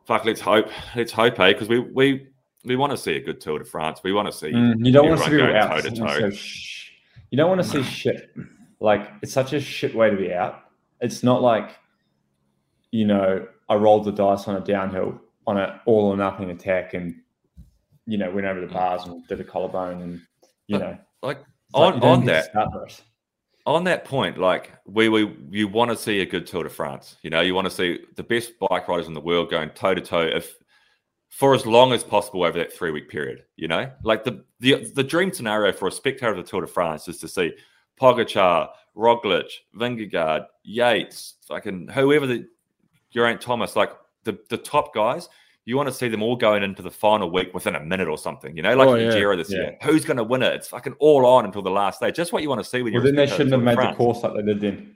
fuck, 0.06 0.26
let's 0.26 0.42
hope, 0.42 0.68
let's 0.96 1.12
hope, 1.12 1.40
eh? 1.40 1.54
Because 1.54 1.70
we 1.70 1.80
we 1.80 2.28
we 2.66 2.76
want 2.76 2.92
to 2.92 2.98
see 2.98 3.16
a 3.16 3.22
good 3.22 3.40
Tour 3.40 3.60
de 3.60 3.66
France. 3.66 4.02
We 4.04 4.14
want 4.14 4.28
to 4.28 4.32
see. 4.32 4.52
Mm, 4.52 4.86
you 4.86 4.92
don't 4.92 5.10
want 5.10 5.22
to 5.22 5.26
see 5.26 5.36
everyone 5.36 5.54
people 5.54 5.70
going 5.70 5.78
out. 5.78 5.84
toe-to-toe. 5.84 6.30
So 6.30 6.36
sh- 6.36 6.92
you 7.32 7.38
don't 7.38 7.50
want 7.50 7.62
to 7.62 7.68
see 7.68 7.84
shit. 7.84 8.32
Like 8.80 9.10
it's 9.22 9.34
such 9.34 9.54
a 9.54 9.60
shit 9.60 9.96
way 9.96 10.10
to 10.10 10.18
be 10.18 10.34
out. 10.34 10.64
It's 11.00 11.24
not 11.24 11.42
like, 11.42 11.72
you 12.92 13.06
know, 13.06 13.48
I 13.70 13.76
rolled 13.76 14.06
the 14.06 14.12
dice 14.12 14.48
on 14.48 14.56
a 14.56 14.62
downhill 14.62 15.20
on 15.46 15.58
an 15.58 15.80
all 15.86 16.08
or 16.08 16.18
nothing 16.18 16.50
attack 16.50 16.94
and, 16.94 17.16
you 18.06 18.18
know, 18.18 18.30
went 18.32 18.48
over 18.48 18.60
the 18.60 18.68
bars 18.68 19.06
and 19.06 19.26
did 19.28 19.40
a 19.40 19.44
collarbone 19.44 20.02
and, 20.02 20.22
you 20.68 20.78
know, 20.78 20.98
like 21.22 21.40
on- 21.74 22.02
on 22.04 22.26
that- 22.26 22.46
start 22.46 22.72
the 22.72 22.80
race. 22.82 23.02
on 23.66 23.84
that 23.84 24.06
point, 24.06 24.38
like 24.38 24.72
we 24.86 25.10
we 25.10 25.36
you 25.50 25.68
want 25.68 25.92
to 25.92 25.98
see 25.98 26.22
a 26.22 26.26
good 26.26 26.48
Tour 26.48 26.64
de 26.64 26.70
France. 26.70 27.18
You 27.22 27.30
know, 27.30 27.42
you 27.42 27.54
want 27.54 27.66
to 27.66 27.72
see 27.72 28.00
the 28.16 28.24
best 28.24 28.54
bike 28.60 28.88
riders 28.88 29.08
in 29.08 29.14
the 29.14 29.20
world 29.22 29.50
going 29.50 29.70
toe 29.72 29.94
to 29.94 30.02
toe 30.02 30.22
if 30.22 30.56
for 31.30 31.54
as 31.54 31.66
long 31.66 31.92
as 31.92 32.04
possible 32.04 32.44
over 32.44 32.58
that 32.58 32.72
three 32.72 32.92
week 32.92 33.10
period. 33.10 33.44
You 33.58 33.68
know, 33.68 33.92
like 34.04 34.24
the 34.24 34.46
the 34.62 34.86
the 34.96 35.04
dream 35.04 35.34
scenario 35.34 35.74
for 35.74 35.88
a 35.88 35.92
spectator 35.92 36.32
of 36.32 36.38
the 36.38 36.44
Tour 36.44 36.62
de 36.62 36.68
France 36.68 37.08
is 37.10 37.18
to 37.20 37.28
see 37.28 37.54
Pogacar, 38.00 38.70
Roglic, 38.96 39.50
Vingegaard, 39.76 40.46
Yates, 40.64 41.36
fucking 41.48 41.90
whoever 41.90 42.26
the 42.28 42.48
Geraint 43.12 43.42
Thomas, 43.42 43.76
like 43.76 43.92
the 44.24 44.40
the 44.50 44.58
top 44.58 44.94
guys. 44.94 45.28
You 45.68 45.76
want 45.76 45.90
to 45.90 45.94
see 45.94 46.08
them 46.08 46.24
all 46.24 46.38
going 46.38 46.64
into 46.64 46.82
the 46.82 46.90
final 46.90 47.30
week 47.30 47.54
within 47.54 47.76
a 47.76 47.80
minute 47.82 48.08
or 48.08 48.18
something, 48.18 48.56
you 48.56 48.64
know, 48.64 48.74
like 48.74 48.88
Oh, 48.88 48.96
yeah, 48.96 49.12
Giro 49.12 49.36
this 49.36 49.52
yeah. 49.52 49.58
year. 49.58 49.78
Who's 49.84 50.06
going 50.06 50.16
to 50.16 50.24
win 50.24 50.42
it? 50.42 50.54
It's 50.54 50.70
fucking 50.70 50.94
all 51.00 51.26
on 51.26 51.44
until 51.44 51.62
the 51.62 51.70
last 51.70 52.00
day. 52.00 52.10
Just 52.10 52.32
what 52.32 52.42
you 52.42 52.48
want 52.48 52.64
to 52.64 52.70
see 52.70 52.82
when 52.82 52.94
Well, 52.94 53.04
you're. 53.04 53.12
then 53.12 53.16
they 53.18 53.28
shouldn't 53.28 53.52
have 53.52 53.62
made 53.64 53.76
Tour 53.76 53.88
the 53.90 53.94
course 53.96 54.24
like 54.24 54.34
they 54.36 54.44
did 54.44 54.62
then. 54.62 54.96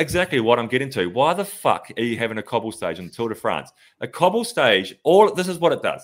Exactly 0.00 0.40
what 0.40 0.58
I'm 0.58 0.66
getting 0.66 0.90
to. 0.90 1.06
Why 1.06 1.34
the 1.34 1.44
fuck 1.44 1.92
are 1.96 2.02
you 2.02 2.18
having 2.18 2.36
a 2.38 2.42
cobble 2.42 2.72
stage 2.72 2.98
in 2.98 3.06
the 3.06 3.12
Tour 3.12 3.28
de 3.28 3.36
France? 3.36 3.70
A 4.00 4.08
cobble 4.08 4.42
stage, 4.42 4.92
all 5.04 5.32
this 5.32 5.46
is 5.46 5.60
what 5.60 5.72
it 5.72 5.82
does. 5.82 6.02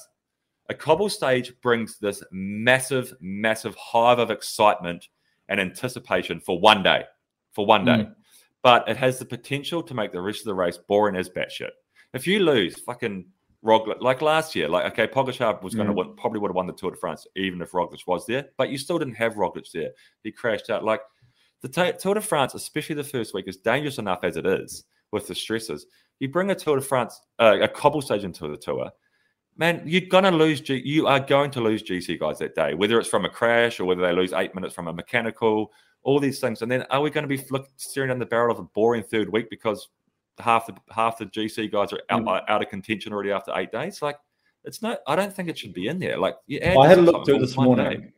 A 0.68 0.75
cobble 0.75 1.09
stage 1.09 1.52
brings 1.61 1.99
this 1.99 2.23
massive, 2.30 3.14
massive 3.21 3.75
hive 3.75 4.21
of 4.21 4.30
excitement 4.30 5.09
and 5.49 5.61
anticipation 5.61 6.38
for 6.38 6.61
one 6.61 6.85
day. 6.85 7.02
For 7.50 7.66
one 7.66 7.85
day. 7.85 8.04
Hmm. 8.04 8.12
But 8.62 8.88
it 8.88 8.97
has 8.97 9.18
the 9.18 9.25
potential 9.26 9.83
to 9.83 9.92
make 9.92 10.12
the 10.12 10.21
rest 10.21 10.38
of 10.40 10.47
the 10.47 10.54
race 10.54 10.78
boring 10.78 11.16
as 11.16 11.28
batshit. 11.28 11.71
If 12.14 12.28
you 12.28 12.38
lose 12.38 12.78
fucking 12.80 13.26
Roglic, 13.64 14.00
like 14.00 14.21
last 14.21 14.54
year, 14.54 14.68
like 14.68 14.92
okay, 14.92 15.06
Pogacar 15.06 15.62
was 15.62 15.75
going 15.75 15.88
to 15.88 15.94
Mm. 15.94 16.16
probably 16.16 16.38
would 16.40 16.49
have 16.50 16.56
won 16.56 16.66
the 16.66 16.73
Tour 16.75 16.90
de 16.90 16.97
France 16.97 17.26
even 17.35 17.62
if 17.62 17.73
Roglic 17.73 18.06
was 18.06 18.26
there, 18.26 18.50
but 18.59 18.68
you 18.68 18.76
still 18.78 18.99
didn't 18.99 19.14
have 19.14 19.35
Roglic 19.35 19.71
there. 19.73 19.90
He 20.23 20.30
crashed 20.30 20.68
out. 20.71 20.85
Like 20.85 21.00
the 21.62 21.68
Tour 21.99 22.14
de 22.14 22.21
France, 22.21 22.54
especially 22.54 22.94
the 22.97 23.04
first 23.04 23.33
week, 23.33 23.49
is 23.49 23.56
dangerous 23.56 23.99
enough 23.99 24.21
as 24.23 24.37
it 24.37 24.44
is 24.44 24.85
with 25.12 25.26
the 25.26 25.35
stresses. 25.35 25.87
You 26.21 26.28
bring 26.28 26.50
a 26.50 26.54
Tour 26.54 26.76
de 26.76 26.83
France, 26.83 27.21
uh, 27.38 27.56
a 27.62 27.68
cobble 27.68 28.02
stage 28.02 28.23
into 28.25 28.47
the 28.49 28.56
tour, 28.56 28.90
man, 29.56 29.83
you're 29.87 30.02
gonna 30.02 30.30
lose. 30.30 30.61
G- 30.61 30.83
you 30.85 31.06
are 31.06 31.21
going 31.21 31.50
to 31.52 31.61
lose 31.61 31.83
GC 31.83 32.18
guys 32.21 32.38
that 32.40 32.54
day, 32.54 32.75
whether 32.75 32.99
it's 32.99 33.09
from 33.09 33.25
a 33.25 33.30
crash 33.30 33.80
or 33.80 33.85
whether 33.87 34.02
they 34.02 34.12
lose 34.12 34.33
eight 34.35 34.54
minutes 34.54 34.75
from 34.75 34.88
a 34.88 34.92
mechanical. 34.92 35.73
All 36.02 36.21
these 36.21 36.38
things, 36.38 36.61
and 36.61 36.71
then 36.71 36.83
are 36.90 37.00
we 37.00 37.09
going 37.09 37.23
to 37.25 37.28
be 37.28 37.38
flick, 37.38 37.64
staring 37.76 38.11
down 38.11 38.18
the 38.18 38.26
barrel 38.26 38.52
of 38.52 38.59
a 38.59 38.64
boring 38.75 39.02
third 39.02 39.30
week 39.33 39.49
because 39.49 39.88
half 40.38 40.67
the 40.67 40.75
half 40.91 41.19
the 41.19 41.26
GC 41.26 41.71
guys 41.71 41.93
are 41.93 42.00
out, 42.11 42.23
Mm. 42.25 42.43
out 42.49 42.62
of 42.62 42.69
contention 42.69 43.12
already 43.12 43.31
after 43.31 43.53
eight 43.57 43.71
days? 43.73 44.03
Like, 44.03 44.17
it's 44.64 44.83
not. 44.83 44.99
I 45.07 45.17
don't 45.17 45.33
think 45.33 45.49
it 45.49 45.59
should 45.59 45.75
be 45.75 45.88
in 45.88 45.99
there. 45.99 46.17
Like, 46.19 46.37
yeah, 46.47 46.71
add 46.71 46.76
I 46.76 46.88
had 46.88 46.99
a 46.99 47.03
look 47.03 47.25
through 47.26 47.38
this 47.38 47.57
morning 47.57 48.00
day. 48.00 48.12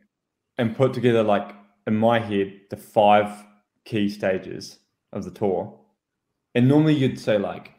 and 0.57 0.75
put 0.75 0.93
together 0.93 1.23
like 1.23 1.51
in 1.87 1.95
my 1.95 2.19
head 2.19 2.59
the 2.69 2.77
five 2.77 3.45
key 3.85 4.09
stages 4.09 4.79
of 5.13 5.23
the 5.23 5.31
tour. 5.31 5.79
And 6.55 6.67
normally 6.67 6.95
you'd 6.95 7.19
say 7.19 7.37
like 7.37 7.71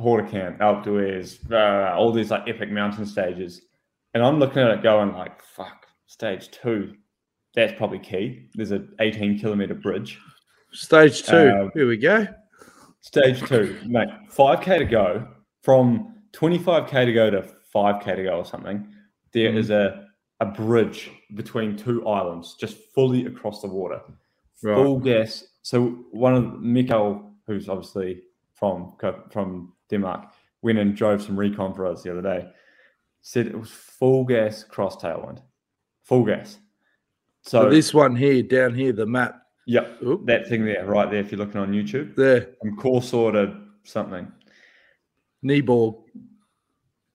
Hautacam, 0.00 0.58
Alpe 0.58 0.84
d'Huez, 0.84 1.50
uh, 1.50 1.94
all 1.96 2.12
these 2.12 2.30
like 2.30 2.48
epic 2.48 2.70
mountain 2.70 3.04
stages. 3.06 3.62
And 4.14 4.22
I'm 4.22 4.38
looking 4.38 4.62
at 4.62 4.70
it 4.70 4.82
going 4.82 5.12
like, 5.12 5.42
fuck, 5.42 5.86
stage 6.06 6.50
two, 6.50 6.94
that's 7.54 7.72
probably 7.76 7.98
key. 7.98 8.48
There's 8.54 8.70
an 8.70 8.94
18 9.00 9.38
kilometer 9.38 9.74
bridge. 9.74 10.18
Stage 10.72 11.22
two. 11.24 11.50
Um, 11.50 11.70
Here 11.74 11.88
we 11.88 11.96
go. 11.96 12.26
Stage 13.08 13.40
two, 13.48 13.74
mate, 13.86 14.10
5K 14.30 14.80
to 14.80 14.84
go. 14.84 15.26
From 15.62 16.14
25K 16.34 17.06
to 17.06 17.12
go 17.14 17.30
to 17.30 17.42
5K 17.74 18.16
to 18.16 18.22
go 18.22 18.36
or 18.40 18.44
something, 18.44 18.86
There 19.32 19.50
is 19.56 19.70
Mm. 19.70 19.76
a, 20.40 20.44
a 20.44 20.46
bridge 20.46 21.10
between 21.34 21.74
two 21.76 22.06
islands, 22.06 22.54
just 22.60 22.76
fully 22.94 23.24
across 23.24 23.62
the 23.62 23.68
water. 23.68 24.00
Right. 24.62 24.74
Full 24.76 24.98
gas. 24.98 25.44
So 25.62 25.86
one 26.26 26.34
of 26.34 26.60
Mikael, 26.60 27.32
who's 27.46 27.68
obviously 27.70 28.24
from 28.54 28.94
from 29.30 29.72
Denmark, 29.88 30.30
went 30.60 30.78
and 30.78 30.94
drove 30.94 31.22
some 31.22 31.38
recon 31.38 31.72
for 31.72 31.86
us 31.86 32.02
the 32.02 32.10
other 32.12 32.22
day. 32.22 32.50
Said 33.22 33.46
it 33.46 33.58
was 33.58 33.70
full 33.70 34.24
gas 34.24 34.64
cross 34.64 34.96
tailwind, 34.96 35.40
full 36.02 36.24
gas. 36.24 36.58
So, 37.42 37.62
So 37.64 37.70
this 37.70 37.94
one 37.94 38.16
here, 38.16 38.42
down 38.42 38.74
here, 38.74 38.92
the 38.92 39.06
map. 39.06 39.34
Yep, 39.68 40.02
Oop, 40.02 40.26
that 40.26 40.48
thing 40.48 40.64
there, 40.64 40.86
right 40.86 41.10
there. 41.10 41.20
If 41.20 41.30
you're 41.30 41.38
looking 41.38 41.60
on 41.60 41.72
YouTube, 41.72 42.16
there, 42.16 42.54
from 42.58 42.74
course 42.78 43.12
order 43.12 43.54
something. 43.84 44.32
knee 45.42 45.60
ball. 45.60 46.06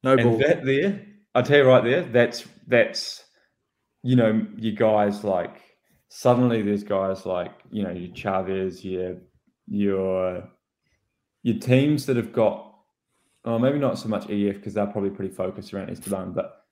No 0.04 0.16
ball. 0.16 0.38
That 0.38 0.64
there, 0.64 1.04
I'll 1.34 1.42
tell 1.42 1.58
you 1.58 1.64
right 1.64 1.84
there, 1.84 2.04
that's 2.04 2.46
that's 2.68 3.24
you 4.04 4.16
know, 4.16 4.46
you 4.56 4.72
guys 4.72 5.24
like 5.24 5.62
suddenly 6.10 6.62
there's 6.62 6.84
guys 6.84 7.26
like, 7.26 7.54
you 7.72 7.82
know, 7.82 7.90
your 7.90 8.14
Chaves, 8.14 8.84
your 8.84 9.18
your 9.68 10.48
your 11.42 11.58
teams 11.58 12.06
that 12.06 12.18
have 12.18 12.34
got 12.34 12.72
oh 13.46 13.58
maybe 13.58 13.80
not 13.80 13.98
so 13.98 14.10
much 14.10 14.30
EF 14.30 14.58
because 14.58 14.76
they're 14.76 14.86
probably 14.86 15.10
pretty 15.10 15.34
focused 15.34 15.74
around 15.74 15.90
Esteban, 15.90 16.34
but 16.34 16.66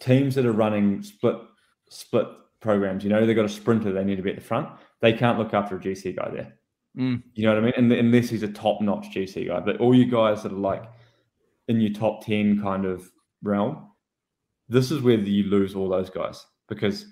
teams 0.00 0.34
that 0.34 0.46
are 0.46 0.52
running 0.52 1.00
split 1.04 1.36
split 1.90 2.26
programs, 2.58 3.04
you 3.04 3.10
know, 3.10 3.24
they've 3.24 3.36
got 3.36 3.44
a 3.44 3.48
sprinter, 3.48 3.92
they 3.92 4.02
need 4.02 4.16
to 4.16 4.22
be 4.22 4.30
at 4.30 4.36
the 4.36 4.42
front. 4.42 4.68
They 5.00 5.12
can't 5.12 5.38
look 5.38 5.54
after 5.54 5.76
a 5.76 5.80
GC 5.80 6.16
guy 6.16 6.30
there. 6.30 6.54
Mm. 6.96 7.22
You 7.34 7.44
know 7.44 7.54
what 7.54 7.58
I 7.58 7.64
mean? 7.66 7.74
And 7.76 7.92
unless 7.92 8.28
he's 8.28 8.42
a 8.42 8.48
top 8.48 8.80
notch 8.80 9.06
GC 9.14 9.46
guy, 9.48 9.60
but 9.60 9.78
all 9.78 9.94
you 9.94 10.06
guys 10.06 10.42
that 10.42 10.52
are 10.52 10.56
like 10.56 10.84
in 11.68 11.80
your 11.80 11.92
top 11.92 12.24
10 12.24 12.60
kind 12.62 12.84
of 12.84 13.08
realm, 13.42 13.90
this 14.68 14.90
is 14.90 15.00
where 15.02 15.18
you 15.18 15.44
lose 15.44 15.74
all 15.74 15.88
those 15.88 16.10
guys 16.10 16.44
because 16.68 17.06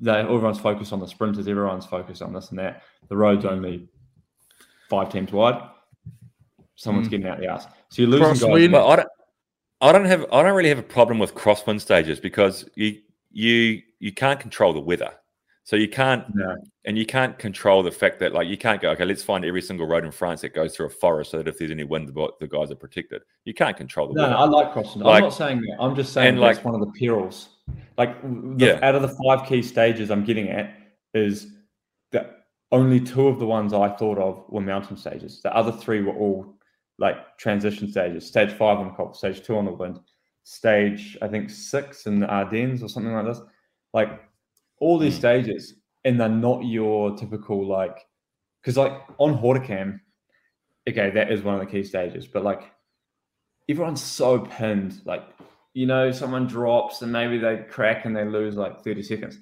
they 0.00 0.12
everyone's 0.12 0.58
focused 0.60 0.92
on 0.92 1.00
the 1.00 1.06
sprinters, 1.06 1.48
everyone's 1.48 1.86
focused 1.86 2.22
on 2.22 2.32
this 2.32 2.50
and 2.50 2.58
that. 2.58 2.82
The 3.08 3.16
road's 3.16 3.44
only 3.44 3.88
five 4.90 5.10
teams 5.10 5.32
wide. 5.32 5.62
Someone's 6.74 7.08
Mm. 7.08 7.10
getting 7.12 7.26
out 7.28 7.38
the 7.38 7.46
ass. 7.46 7.66
So 7.88 8.02
you're 8.02 8.10
losing 8.10 8.26
guys. 8.28 8.42
Crosswind. 8.42 8.72
But 8.72 8.86
I 8.88 8.96
don't, 8.96 9.08
I 9.80 9.92
don't 9.92 10.04
have, 10.04 10.26
I 10.32 10.42
don't 10.42 10.54
really 10.54 10.68
have 10.68 10.78
a 10.78 10.82
problem 10.82 11.18
with 11.18 11.34
crosswind 11.34 11.80
stages 11.80 12.20
because 12.20 12.68
you, 12.74 12.98
you, 13.30 13.80
you 14.00 14.12
can't 14.12 14.38
control 14.40 14.72
the 14.72 14.80
weather, 14.80 15.12
so 15.64 15.76
you 15.76 15.88
can't, 15.88 16.24
and 16.84 16.98
you 16.98 17.06
can't 17.06 17.38
control 17.38 17.82
the 17.82 17.90
fact 17.92 18.18
that 18.20 18.32
like 18.32 18.48
you 18.48 18.56
can't 18.58 18.80
go, 18.82 18.90
okay, 18.90 19.04
let's 19.04 19.22
find 19.22 19.44
every 19.44 19.62
single 19.62 19.86
road 19.86 20.04
in 20.04 20.10
France 20.10 20.40
that 20.40 20.54
goes 20.54 20.74
through 20.76 20.86
a 20.86 20.90
forest 20.90 21.30
so 21.30 21.36
that 21.38 21.46
if 21.48 21.58
there's 21.58 21.70
any 21.70 21.84
wind, 21.84 22.08
the, 22.08 22.28
the 22.40 22.48
guys 22.48 22.70
are 22.72 22.76
protected. 22.76 23.22
You 23.44 23.54
can't 23.54 23.76
control 23.76 24.08
the 24.08 24.14
No, 24.14 24.30
no, 24.30 24.36
I 24.36 24.44
like 24.46 24.72
crossing. 24.72 25.02
Like- 25.02 25.16
I'm 25.18 25.22
not 25.28 25.34
saying 25.34 25.60
that. 25.60 25.76
I'm 25.78 25.94
just 25.94 26.12
saying 26.12 26.34
and 26.34 26.42
that's 26.42 26.58
like- 26.58 26.64
one 26.64 26.74
of 26.74 26.80
the 26.80 26.92
perils. 26.98 27.50
Like 27.96 28.20
the, 28.22 28.66
Yeah. 28.66 28.78
out 28.82 28.96
of 28.96 29.02
the 29.02 29.16
five 29.24 29.46
key 29.48 29.62
stages 29.62 30.10
I'm 30.10 30.24
getting 30.24 30.48
at 30.48 30.74
is 31.14 31.52
that 32.10 32.46
only 32.72 32.98
two 32.98 33.28
of 33.28 33.38
the 33.38 33.46
ones 33.46 33.72
I 33.72 33.88
thought 33.90 34.18
of 34.18 34.44
were 34.48 34.60
mountain 34.60 34.96
stages. 34.96 35.40
The 35.42 35.54
other 35.54 35.70
three 35.70 36.02
were 36.02 36.14
all 36.14 36.56
like 36.98 37.38
transition 37.38 37.88
stages. 37.88 38.26
Stage 38.26 38.50
five 38.50 38.78
on 38.78 38.88
the 38.88 38.92
cop, 38.94 39.14
stage 39.14 39.42
two 39.44 39.56
on 39.56 39.64
the 39.66 39.72
wind, 39.72 40.00
stage 40.42 41.16
I 41.22 41.28
think 41.28 41.50
six 41.50 42.06
in 42.06 42.18
the 42.18 42.26
Ardennes 42.26 42.82
or 42.82 42.88
something 42.88 43.12
like 43.12 43.26
this. 43.26 43.40
Like 43.94 44.20
all 44.82 44.98
these 44.98 45.14
Mm. 45.14 45.18
stages, 45.18 45.74
and 46.04 46.20
they're 46.20 46.28
not 46.28 46.64
your 46.64 47.16
typical 47.16 47.58
like 47.66 47.98
because 48.60 48.76
like 48.76 48.92
on 49.18 49.36
Hautacam, 49.38 50.00
okay, 50.88 51.10
that 51.10 51.30
is 51.32 51.42
one 51.42 51.54
of 51.54 51.60
the 51.60 51.66
key 51.72 51.84
stages, 51.84 52.26
but 52.26 52.42
like 52.44 52.62
everyone's 53.68 54.02
so 54.02 54.40
pinned. 54.40 55.00
Like, 55.04 55.22
you 55.74 55.86
know, 55.86 56.10
someone 56.10 56.46
drops 56.46 57.02
and 57.02 57.12
maybe 57.12 57.38
they 57.38 57.64
crack 57.70 58.04
and 58.04 58.14
they 58.16 58.24
lose 58.24 58.56
like 58.56 58.82
30 58.84 59.02
seconds. 59.02 59.38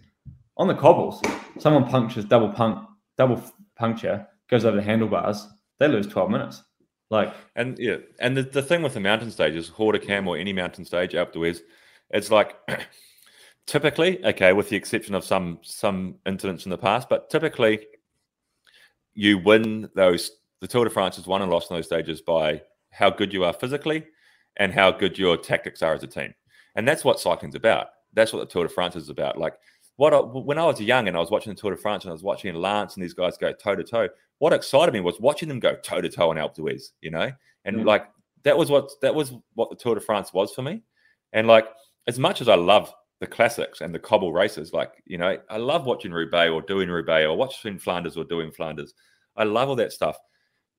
On 0.56 0.68
the 0.68 0.74
cobbles, 0.74 1.22
someone 1.58 1.84
punctures 1.88 2.24
double 2.26 2.50
punk, 2.50 2.86
double 3.16 3.42
puncture, 3.76 4.26
goes 4.48 4.64
over 4.64 4.76
the 4.76 4.82
handlebars, 4.82 5.48
they 5.78 5.88
lose 5.88 6.06
12 6.06 6.30
minutes. 6.30 6.62
Like, 7.10 7.32
And 7.56 7.78
yeah, 7.78 7.96
and 8.20 8.36
the, 8.36 8.42
the 8.42 8.62
thing 8.62 8.82
with 8.82 8.94
the 8.94 9.00
mountain 9.00 9.30
stages, 9.30 9.70
Hautacam 9.70 10.26
or 10.26 10.36
any 10.36 10.52
mountain 10.52 10.84
stage 10.84 11.14
up 11.14 11.32
to 11.32 11.44
is, 11.44 11.62
it's 12.10 12.30
like 12.30 12.56
typically 13.70 14.22
okay, 14.24 14.52
with 14.52 14.68
the 14.68 14.76
exception 14.76 15.14
of 15.14 15.24
some 15.24 15.58
some 15.62 16.16
incidents 16.26 16.64
in 16.66 16.70
the 16.70 16.78
past, 16.78 17.08
but 17.08 17.30
typically 17.30 17.86
you 19.14 19.38
win 19.38 19.88
those. 19.94 20.32
The 20.60 20.66
Tour 20.66 20.84
de 20.84 20.90
France 20.90 21.16
is 21.16 21.26
won 21.26 21.40
and 21.40 21.50
lost 21.50 21.70
in 21.70 21.76
those 21.76 21.86
stages 21.86 22.20
by 22.20 22.60
how 22.90 23.08
good 23.08 23.32
you 23.32 23.44
are 23.44 23.52
physically 23.52 24.04
and 24.58 24.74
how 24.74 24.90
good 24.90 25.18
your 25.18 25.36
tactics 25.36 25.80
are 25.82 25.94
as 25.94 26.02
a 26.02 26.06
team, 26.06 26.34
and 26.74 26.86
that's 26.86 27.04
what 27.04 27.20
cycling's 27.20 27.54
about. 27.54 27.86
That's 28.12 28.32
what 28.32 28.40
the 28.40 28.52
Tour 28.52 28.64
de 28.64 28.68
France 28.70 28.96
is 28.96 29.08
about. 29.08 29.38
Like 29.38 29.54
what 29.96 30.12
I, 30.12 30.18
when 30.18 30.58
I 30.58 30.64
was 30.64 30.80
young 30.80 31.06
and 31.08 31.16
I 31.16 31.20
was 31.20 31.30
watching 31.30 31.54
the 31.54 31.60
Tour 31.60 31.70
de 31.70 31.76
France 31.76 32.04
and 32.04 32.10
I 32.10 32.12
was 32.12 32.24
watching 32.24 32.54
Lance 32.54 32.94
and 32.94 33.04
these 33.04 33.14
guys 33.14 33.38
go 33.38 33.52
toe 33.52 33.76
to 33.76 33.84
toe. 33.84 34.08
What 34.38 34.52
excited 34.52 34.92
me 34.92 35.00
was 35.00 35.20
watching 35.20 35.48
them 35.48 35.60
go 35.60 35.76
toe 35.76 36.00
to 36.00 36.08
toe 36.08 36.30
on 36.30 36.36
Alpe 36.36 36.54
d'Huez, 36.54 36.90
you 37.02 37.10
know, 37.10 37.30
and 37.64 37.78
Yeah. 37.78 37.84
like 37.84 38.08
that 38.42 38.56
was 38.58 38.70
what 38.70 38.90
that 39.02 39.14
was 39.14 39.32
what 39.54 39.70
the 39.70 39.76
Tour 39.76 39.94
de 39.94 40.00
France 40.00 40.32
was 40.32 40.52
for 40.52 40.62
me. 40.62 40.82
And 41.32 41.46
like 41.46 41.68
as 42.08 42.18
much 42.18 42.40
as 42.40 42.48
I 42.48 42.56
love 42.56 42.92
the 43.20 43.26
classics 43.26 43.82
and 43.82 43.94
the 43.94 43.98
cobble 43.98 44.32
races, 44.32 44.72
like 44.72 44.92
you 45.04 45.18
know, 45.18 45.36
I 45.48 45.56
love 45.58 45.86
watching 45.86 46.10
Roubaix 46.12 46.50
or 46.50 46.62
doing 46.62 46.88
Roubaix 46.88 47.26
or 47.26 47.36
watching 47.36 47.78
Flanders 47.78 48.16
or 48.16 48.24
doing 48.24 48.50
Flanders. 48.50 48.94
I 49.36 49.44
love 49.44 49.68
all 49.68 49.76
that 49.76 49.92
stuff. 49.92 50.18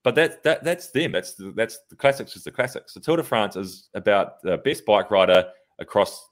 But 0.03 0.15
that 0.15 0.41
that 0.43 0.63
that's 0.63 0.89
them. 0.89 1.11
That's 1.11 1.35
the, 1.35 1.53
that's 1.55 1.79
the 1.89 1.95
classics. 1.95 2.35
Is 2.35 2.43
the 2.43 2.51
classics. 2.51 2.93
The 2.93 2.99
Tour 2.99 3.17
de 3.17 3.23
France 3.23 3.55
is 3.55 3.89
about 3.93 4.41
the 4.41 4.57
best 4.57 4.85
bike 4.85 5.11
rider 5.11 5.47
across, 5.79 6.27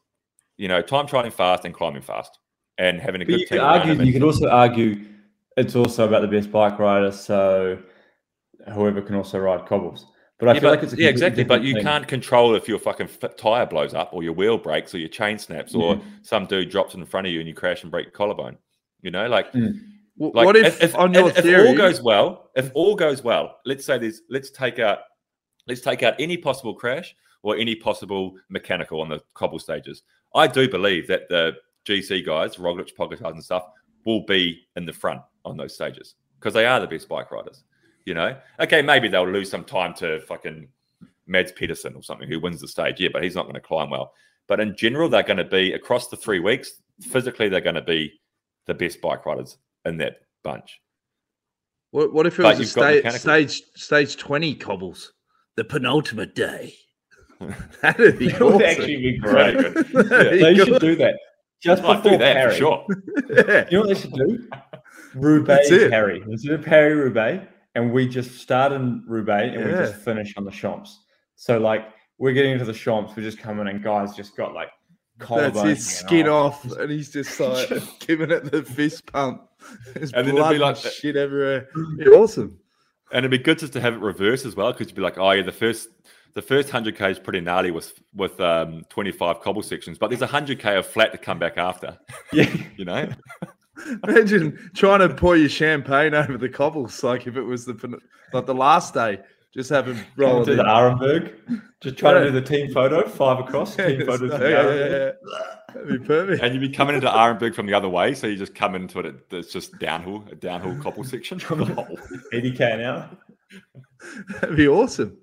you 0.58 0.67
know, 0.67 0.82
time 0.82 1.06
trialing 1.06 1.32
fast 1.32 1.65
and 1.65 1.74
climbing 1.74 2.02
fast 2.02 2.39
and 2.80 3.00
having 3.00 3.22
a 3.22 3.26
but 3.26 3.32
good 3.32 3.39
you 3.41 3.45
team. 3.45 3.58
could 3.60 3.63
argue, 3.63 4.04
you 4.04 4.13
could 4.13 4.24
also 4.24 4.50
argue 4.50 5.06
it's 5.58 5.76
also 5.76 6.08
about 6.08 6.22
the 6.22 6.28
best 6.28 6.52
bike 6.52 6.80
rider. 6.80 7.12
So 7.12 7.78
whoever 8.74 9.02
can 9.04 9.15
also 9.15 9.38
ride 9.38 9.67
cobbles. 9.67 10.08
But 10.39 10.49
I 10.49 10.54
yeah, 10.54 10.60
feel 10.62 10.69
but- 10.69 10.75
like 10.78 10.84
it's 10.84 10.93
a 10.93 10.97
yeah, 11.02 11.10
exactly. 11.10 11.43
But 11.43 11.63
you 11.63 11.73
thing. 11.75 11.84
can't 11.84 12.08
control 12.08 12.56
if 12.56 12.67
your 12.67 12.80
fucking 12.80 13.10
f- 13.21 13.36
tire 13.36 13.65
blows 13.65 13.93
up 13.93 14.10
or 14.13 14.23
your 14.23 14.34
wheel 14.34 14.58
breaks 14.58 14.95
or 14.95 14.97
your 14.97 15.10
chain 15.10 15.38
snaps 15.38 15.75
or 15.75 15.95
Mhm. 15.95 16.02
some 16.21 16.45
dude 16.45 16.69
drops 16.69 16.93
in 16.95 17.06
front 17.06 17.28
of 17.28 17.34
you 17.34 17.39
and 17.39 17.47
you 17.47 17.54
crash 17.54 17.84
and 17.84 17.91
break 17.91 18.06
your 18.06 18.12
collarbone. 18.13 18.58
You 19.02 19.12
know, 19.12 19.28
like, 19.28 19.52
W- 19.52 19.75
like 20.17 20.45
what 20.45 20.56
if, 20.58 20.95
on 20.95 21.13
your 21.13 21.30
if, 21.30 21.38
if 21.39 21.43
theory, 21.45 21.67
all 21.69 21.75
goes 21.75 22.02
well, 22.02 22.52
if 22.56 22.71
all 22.73 22.95
goes 22.95 23.23
well, 23.23 23.60
let's 23.65 23.86
say 23.86 23.97
there's 23.97 24.21
let's 24.30 24.49
take 24.49 24.80
out 24.80 24.99
let's 25.67 25.82
take 25.82 26.04
out 26.04 26.15
any 26.19 26.36
possible 26.38 26.73
crash 26.73 27.15
or 27.43 27.56
any 27.58 27.75
possible 27.75 28.36
mechanical 28.49 28.99
on 29.02 29.08
the 29.10 29.21
cobble 29.34 29.60
stages. 29.60 30.04
I 30.36 30.47
do 30.47 30.67
believe 30.69 31.08
that 31.08 31.30
the 31.30 31.56
GC 31.86 32.25
guys, 32.25 32.56
Roglic, 32.58 32.93
Pogacar, 32.97 33.32
and 33.32 33.43
stuff, 33.43 33.65
will 34.06 34.25
be 34.25 34.62
in 34.75 34.86
the 34.86 34.93
front 34.93 35.21
on 35.45 35.56
those 35.58 35.73
stages 35.73 36.15
because 36.39 36.54
they 36.54 36.65
are 36.65 36.80
the 36.80 36.88
best 36.88 37.08
bike 37.08 37.32
riders. 37.32 37.63
You 38.10 38.15
know, 38.15 38.36
okay, 38.60 38.82
maybe 38.82 39.08
they'll 39.08 39.30
lose 39.30 39.50
some 39.52 39.63
time 39.63 39.93
to 39.95 40.19
fucking 40.22 40.67
Mads 41.28 41.52
Pedersen 41.52 41.93
or 41.95 42.02
something 42.02 42.28
who 42.28 42.39
wins 42.39 42.60
the 42.60 42.67
stage. 42.67 43.00
Yeah, 43.00 43.10
but 43.13 43.24
he's 43.24 43.36
not 43.36 43.43
going 43.43 43.54
to 43.54 43.62
climb 43.62 43.91
well. 43.91 44.13
But 44.48 44.60
in 44.60 44.76
general, 44.76 45.10
they're 45.10 45.22
going 45.24 45.38
to 45.38 45.43
be 45.43 45.74
across 45.74 46.08
the 46.08 46.17
three 46.17 46.39
weeks. 46.39 46.72
Physically, 47.02 47.50
they're 47.50 47.62
going 47.62 47.76
to 47.76 47.84
be 47.84 48.19
the 48.65 48.74
best 48.74 49.00
bike 49.00 49.26
riders 49.28 49.58
in 49.86 49.98
that 49.98 50.22
bunch. 50.43 50.82
what, 51.91 52.12
what 52.13 52.26
if 52.26 52.39
it 52.39 52.41
But 52.43 52.58
was 52.58 52.76
a 52.76 53.02
sta- 53.04 53.10
stage 53.12 53.62
stage 53.76 54.17
twenty 54.17 54.56
cobbles, 54.56 55.13
the 55.56 55.63
penultimate 55.63 56.34
day? 56.34 56.74
That'd 57.84 58.17
be 58.17 58.28
That 58.32 58.41
would 58.41 58.63
actually 58.63 58.98
be 58.98 59.17
great. 59.19 59.54
That'd 59.93 60.32
be 60.32 60.39
They 60.39 60.56
good. 60.56 60.67
should 60.67 60.82
do 60.82 60.95
that. 60.95 61.15
Just 61.62 61.84
I'd 61.84 61.98
before 62.02 62.12
do 62.13 62.17
that 62.17 62.36
Paris. 62.36 62.56
for 62.56 62.60
sure. 62.60 62.86
Yeah. 63.30 63.67
You 63.69 63.78
know 63.78 63.88
what 63.88 63.95
they 63.95 64.02
should 64.02 64.13
do? 64.13 64.48
Roubaix 65.13 65.69
That's 65.69 65.84
it. 65.84 65.91
Paris. 65.91 66.24
Let's 66.28 66.43
do 66.43 66.58
Paris 66.58 66.95
Roubaix, 66.98 67.45
and 67.79 67.91
we 67.93 68.07
just 68.07 68.37
start 68.39 68.71
in 68.71 69.03
Roubaix 69.07 69.55
and 69.55 69.65
we 69.65 69.71
just 69.71 69.93
Yeah. 69.95 69.99
finish 70.03 70.33
on 70.37 70.43
the 70.45 70.51
Champs. 70.51 70.99
So 71.35 71.57
like 71.59 71.85
we're 72.17 72.33
getting 72.33 72.51
into 72.51 72.65
the 72.65 72.73
Champs, 72.73 73.15
we're 73.15 73.23
just 73.23 73.37
coming 73.39 73.67
and 73.67 73.81
guys 73.83 74.13
just 74.15 74.35
got 74.35 74.53
like 74.53 74.69
That's 75.29 75.61
his 75.61 75.85
skin 75.87 76.25
hanging 76.25 76.27
off, 76.31 76.63
and 76.77 76.91
he's 76.91 77.11
just 77.11 77.39
like 77.39 77.69
giving 77.99 78.31
it 78.31 78.51
the 78.51 78.63
fist 78.63 79.05
pump. 79.11 79.43
There's 79.93 80.13
And 80.13 80.29
blood 80.31 80.51
and 80.53 80.61
like- 80.61 80.77
shit 80.77 81.15
everywhere. 81.15 81.67
Awesome. 82.13 82.59
And 83.11 83.19
it'd 83.25 83.31
be 83.31 83.37
good 83.39 83.57
just 83.59 83.73
to 83.73 83.81
have 83.81 83.93
it 83.95 83.99
reversed 84.01 84.45
as 84.45 84.55
well, 84.55 84.71
because 84.71 84.87
you'd 84.87 84.95
be 84.95 85.01
like, 85.01 85.17
oh 85.17 85.31
yeah, 85.31 85.41
the 85.41 85.51
first 85.51 85.89
the 86.35 86.41
first 86.43 86.69
hundred 86.69 86.95
k 86.95 87.09
is 87.09 87.17
pretty 87.19 87.41
gnarly 87.41 87.71
with 87.71 87.91
with 88.13 88.39
um, 88.39 88.83
twenty 88.89 89.11
five 89.11 89.41
cobble 89.41 89.63
sections, 89.63 89.97
but 89.97 90.09
there's 90.09 90.21
a 90.21 90.27
hundred 90.27 90.59
k 90.59 90.77
of 90.77 90.85
flat 90.85 91.11
to 91.11 91.17
come 91.17 91.39
back 91.39 91.57
after. 91.57 91.97
Yeah. 92.31 92.53
You 92.77 92.85
know, 92.85 93.09
Imagine 94.07 94.69
trying 94.75 94.99
to 95.07 95.13
pour 95.13 95.35
your 95.37 95.49
champagne 95.49 96.13
over 96.13 96.37
the 96.37 96.49
cobbles, 96.49 97.03
like 97.03 97.27
if 97.27 97.35
it 97.37 97.41
was 97.43 97.65
the 97.65 97.99
like 98.33 98.45
the 98.45 98.53
last 98.55 98.93
day. 98.93 99.19
Just 99.51 99.71
have 99.71 99.87
him 99.87 99.97
Roll 100.15 100.35
roll 100.35 100.45
to 100.45 100.51
it 100.51 100.55
the 100.57 100.61
in. 100.61 100.67
Arenberg. 100.67 101.61
Just 101.81 101.97
try 101.97 102.13
to 102.13 102.25
do 102.25 102.31
the 102.31 102.41
team 102.41 102.71
photo, 102.71 103.07
five 103.09 103.39
across, 103.45 103.75
team 103.75 103.99
Yeah, 103.99 104.05
photo. 104.05 104.27
to 104.37 104.49
yeah, 104.49 104.63
yeah, 104.63 104.87
yeah. 104.87 105.11
That'd 105.73 106.01
be 106.01 106.07
perfect. 106.07 106.43
And 106.43 106.53
you'd 106.53 106.59
be 106.61 106.69
coming 106.69 106.93
into 106.95 107.07
Arenberg 107.07 107.55
from 107.55 107.65
the 107.65 107.73
other 107.73 107.89
way, 107.89 108.13
so 108.13 108.27
you 108.27 108.35
just 108.35 108.53
come 108.53 108.75
into 108.75 108.99
it. 108.99 109.15
It's 109.31 109.51
just 109.51 109.77
downhill, 109.79 110.23
a 110.31 110.35
downhill 110.35 110.77
cobble 110.83 111.03
section. 111.03 111.39
80k 111.39 112.59
an 112.61 112.81
hour. 112.81 113.09
That'd 114.41 114.55
be 114.55 114.67
awesome. 114.67 115.17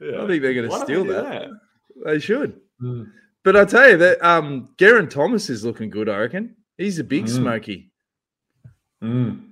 yeah. 0.00 0.22
I 0.22 0.26
think 0.26 0.40
they're 0.42 0.54
going 0.54 0.70
to 0.70 0.78
steal 0.80 1.02
we 1.02 1.08
do 1.08 1.12
that. 1.14 1.48
They 2.06 2.18
should. 2.18 2.58
Mm. 2.82 3.10
But 3.44 3.56
I 3.56 3.64
tell 3.66 3.90
you 3.90 3.96
that 3.98 4.22
um, 4.26 4.70
Geraint 4.78 5.10
Thomas 5.10 5.50
is 5.50 5.64
looking 5.66 5.90
good. 5.90 6.08
I 6.08 6.16
reckon 6.18 6.56
he's 6.78 6.98
a 6.98 7.04
big 7.04 7.26
Mm. 7.26 7.28
smoky. 7.36 7.90
Mm. 9.02 9.42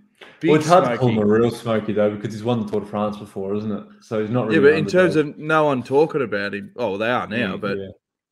Big 0.40 0.50
Well, 0.50 0.60
it's 0.60 0.68
hard 0.68 0.84
to 0.84 0.96
call 0.96 1.08
him 1.08 1.18
a 1.18 1.26
real 1.26 1.50
smoky 1.50 1.92
though 1.92 2.14
because 2.14 2.32
he's 2.32 2.44
won 2.44 2.60
the 2.64 2.70
Tour 2.70 2.80
de 2.80 2.86
France 2.86 3.16
before, 3.18 3.54
isn't 3.54 3.70
it? 3.72 3.84
So 4.00 4.20
he's 4.20 4.30
not 4.30 4.46
really. 4.46 4.56
Yeah, 4.56 4.72
but 4.72 4.78
in 4.78 4.86
terms 4.86 5.16
underdog. 5.16 5.40
of 5.40 5.46
no 5.46 5.64
one 5.64 5.82
talking 5.82 6.22
about 6.22 6.54
him, 6.54 6.72
oh, 6.76 6.96
they 6.96 7.10
are 7.10 7.26
now, 7.26 7.56
Mm, 7.56 7.60
but 7.60 7.78
yeah. 7.78 7.88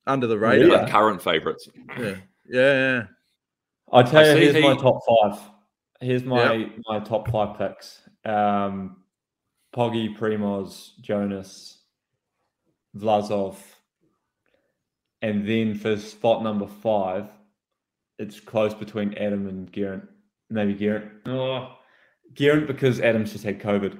under 0.06 0.26
the 0.26 0.38
radar. 0.38 0.82
Like 0.82 0.90
current 0.90 1.22
favourites. 1.22 1.68
Yeah, 1.98 2.16
yeah, 2.48 2.72
yeah. 2.74 3.02
I 3.92 4.02
tell 4.02 4.24
I 4.24 4.28
you, 4.28 4.34
see 4.34 4.52
here's 4.52 4.62
my 4.62 4.76
top 4.76 5.00
five. 5.06 5.40
Here's 6.00 6.24
my 6.24 6.70
my 6.86 7.00
top 7.00 7.28
five 7.30 7.58
picks. 7.58 8.00
Um, 8.24 8.96
Poggy, 9.74 10.16
Primoz, 10.16 10.90
Jonas, 11.00 11.78
Vlasov, 12.96 13.56
and 15.20 15.46
then 15.46 15.74
for 15.74 15.96
spot 15.96 16.42
number 16.42 16.66
five, 16.66 17.28
it's 18.18 18.40
close 18.40 18.74
between 18.74 19.14
Adam 19.14 19.46
and 19.48 19.72
Geraint. 19.72 20.04
Maybe 20.52 20.74
Geraint. 20.74 21.10
Oh, 21.26 21.76
Geraint 22.34 22.66
because 22.66 23.00
Adam's 23.00 23.32
just 23.32 23.44
had 23.44 23.58
COVID. 23.58 23.98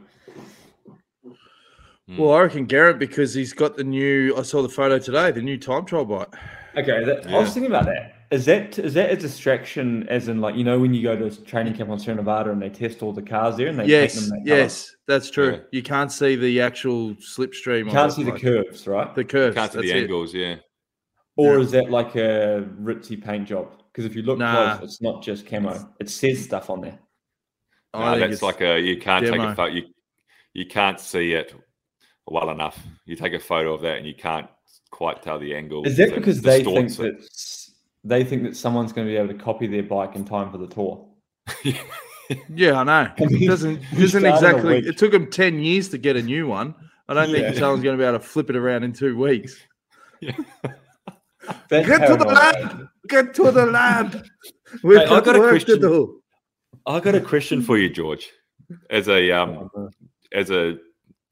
Mm. 2.11 2.19
Well, 2.19 2.33
I 2.33 2.43
reckon 2.43 2.67
Garrett 2.67 2.99
because 2.99 3.33
he's 3.33 3.55
got 3.55 3.77
the 3.77 3.85
new. 3.85 4.37
I 4.37 4.43
saw 4.43 4.61
the 4.61 4.69
photo 4.69 4.99
today. 4.99 5.31
The 5.31 5.41
new 5.41 5.57
time 5.57 5.87
trial 5.87 6.05
bike. 6.05 6.29
Okay, 6.77 7.05
that, 7.05 7.27
I 7.27 7.39
was 7.39 7.55
thinking 7.55 7.71
about 7.71 7.87
that. 7.87 8.17
Is 8.31 8.45
that 8.47 8.79
is 8.79 8.95
that 8.95 9.11
a 9.11 9.17
distraction? 9.17 10.07
As 10.09 10.29
in, 10.29 10.41
like 10.41 10.57
you 10.57 10.65
know, 10.65 10.79
when 10.79 10.93
you 10.93 11.03
go 11.03 11.17
to 11.17 11.27
a 11.27 11.31
training 11.31 11.75
camp 11.75 11.89
on 11.91 11.99
Sierra 11.99 12.17
Nevada 12.17 12.51
and 12.51 12.61
they 12.61 12.69
test 12.69 13.03
all 13.03 13.13
the 13.13 13.23
cars 13.23 13.57
there 13.57 13.69
and 13.69 13.79
they 13.79 13.87
yes, 13.87 14.15
paint 14.15 14.31
them 14.31 14.39
that 14.41 14.49
colour? 14.49 14.61
yes, 14.61 14.97
that's 15.07 15.31
true. 15.31 15.53
Yeah. 15.53 15.59
You 15.71 15.83
can't 15.83 16.13
see 16.13 16.37
the 16.37 16.61
actual 16.61 17.15
slipstream. 17.15 17.87
you 17.87 17.91
can't 17.91 18.13
it, 18.13 18.15
see 18.15 18.25
the 18.25 18.33
like, 18.33 18.43
curves, 18.43 18.87
right? 18.87 19.15
The 19.15 19.25
curves. 19.25 19.55
Can't 19.55 19.73
see 19.73 19.79
that's 19.79 19.91
the 19.91 19.99
it. 19.99 20.03
angles, 20.03 20.35
yeah. 20.35 20.57
Or 21.37 21.57
Yeah. 21.57 21.61
is 21.61 21.71
that 21.71 21.91
like 21.91 22.15
a 22.17 22.69
ritzy 22.81 23.23
paint 23.23 23.49
job? 23.49 23.82
Because 23.93 24.07
if 24.07 24.17
you 24.17 24.23
look 24.23 24.39
Nah. 24.39 24.77
close, 24.77 24.89
it's 24.89 25.03
not 25.03 25.23
just 25.23 25.47
camo. 25.47 25.93
It 26.01 26.09
says 26.09 26.43
stuff 26.43 26.71
on 26.71 26.81
there. 26.81 26.99
I 27.95 28.19
No, 28.19 28.27
that's 28.27 28.43
like 28.43 28.61
a 28.63 28.81
you 28.81 28.97
can't 28.97 29.27
take 29.27 29.39
a 29.39 29.55
photo. 29.55 29.67
You, 29.75 29.83
you 30.55 30.67
can't 30.67 30.99
see 30.99 31.33
it 31.33 31.55
well 32.27 32.51
enough. 32.51 32.79
You 33.05 33.17
take 33.17 33.35
a 33.35 33.39
photo 33.41 33.75
of 33.75 33.83
that 33.83 33.99
and 33.99 34.07
you 34.07 34.15
can't 34.15 34.49
quite 34.91 35.23
tell 35.23 35.39
the 35.39 35.55
angle. 35.55 35.87
Is 35.87 35.97
that 35.99 36.09
It 36.09 36.15
because 36.15 36.41
they 36.41 36.65
think 36.65 36.89
distorts 36.89 36.97
that 36.97 37.69
they 38.05 38.25
think 38.25 38.45
that 38.45 38.57
someone's 38.57 38.93
going 38.93 39.07
to 39.07 39.13
be 39.13 39.17
able 39.17 39.29
to 39.29 39.39
copy 39.39 39.67
their 39.67 39.83
bike 39.83 40.17
in 40.17 40.25
time 40.25 40.51
for 40.51 40.59
the 40.59 40.69
tour? 40.69 41.07
Yeah, 42.55 42.81
I 42.81 42.85
know. 42.85 42.93
I 42.93 43.15
mean, 43.27 43.43
It 43.43 43.47
doesn't 43.47 43.83
doesn't 43.91 44.25
exactly. 44.25 44.79
It 44.79 44.97
took 44.97 45.13
them 45.13 45.31
ten 45.31 45.59
years 45.59 45.91
to 45.91 45.99
get 45.99 46.17
a 46.17 46.23
new 46.23 46.47
one. 46.47 46.75
I 47.09 47.15
don't 47.15 47.29
Yeah. 47.29 47.43
think 47.43 47.59
someone's 47.59 47.83
going 47.83 47.99
to 47.99 48.03
be 48.03 48.07
able 48.07 48.19
to 48.19 48.25
flip 48.25 48.49
it 48.49 48.57
around 48.57 48.85
in 48.85 48.93
two 48.95 49.19
weeks. 49.19 49.55
That's 50.23 50.37
Get 51.69 52.07
to 52.07 52.17
the 52.17 52.25
paranoid. 52.25 52.27
lab. 52.27 52.89
Get 53.09 53.35
to 53.35 53.51
the 53.51 53.67
lab. 53.67 54.25
We've 54.83 54.99
Hey, 54.99 55.05
I 55.05 55.09
got, 55.09 55.25
got 55.25 55.37
a 55.37 55.41
work 55.41 55.51
question. 55.51 55.81
to 55.81 55.89
do. 55.89 56.23
I 56.87 57.01
got 57.01 57.15
a 57.15 57.21
question 57.21 57.63
for 57.63 57.79
you, 57.79 57.89
George. 57.91 58.31
As 58.91 59.09
a 59.09 59.31
um, 59.31 59.71
as 60.33 60.51
a 60.51 60.79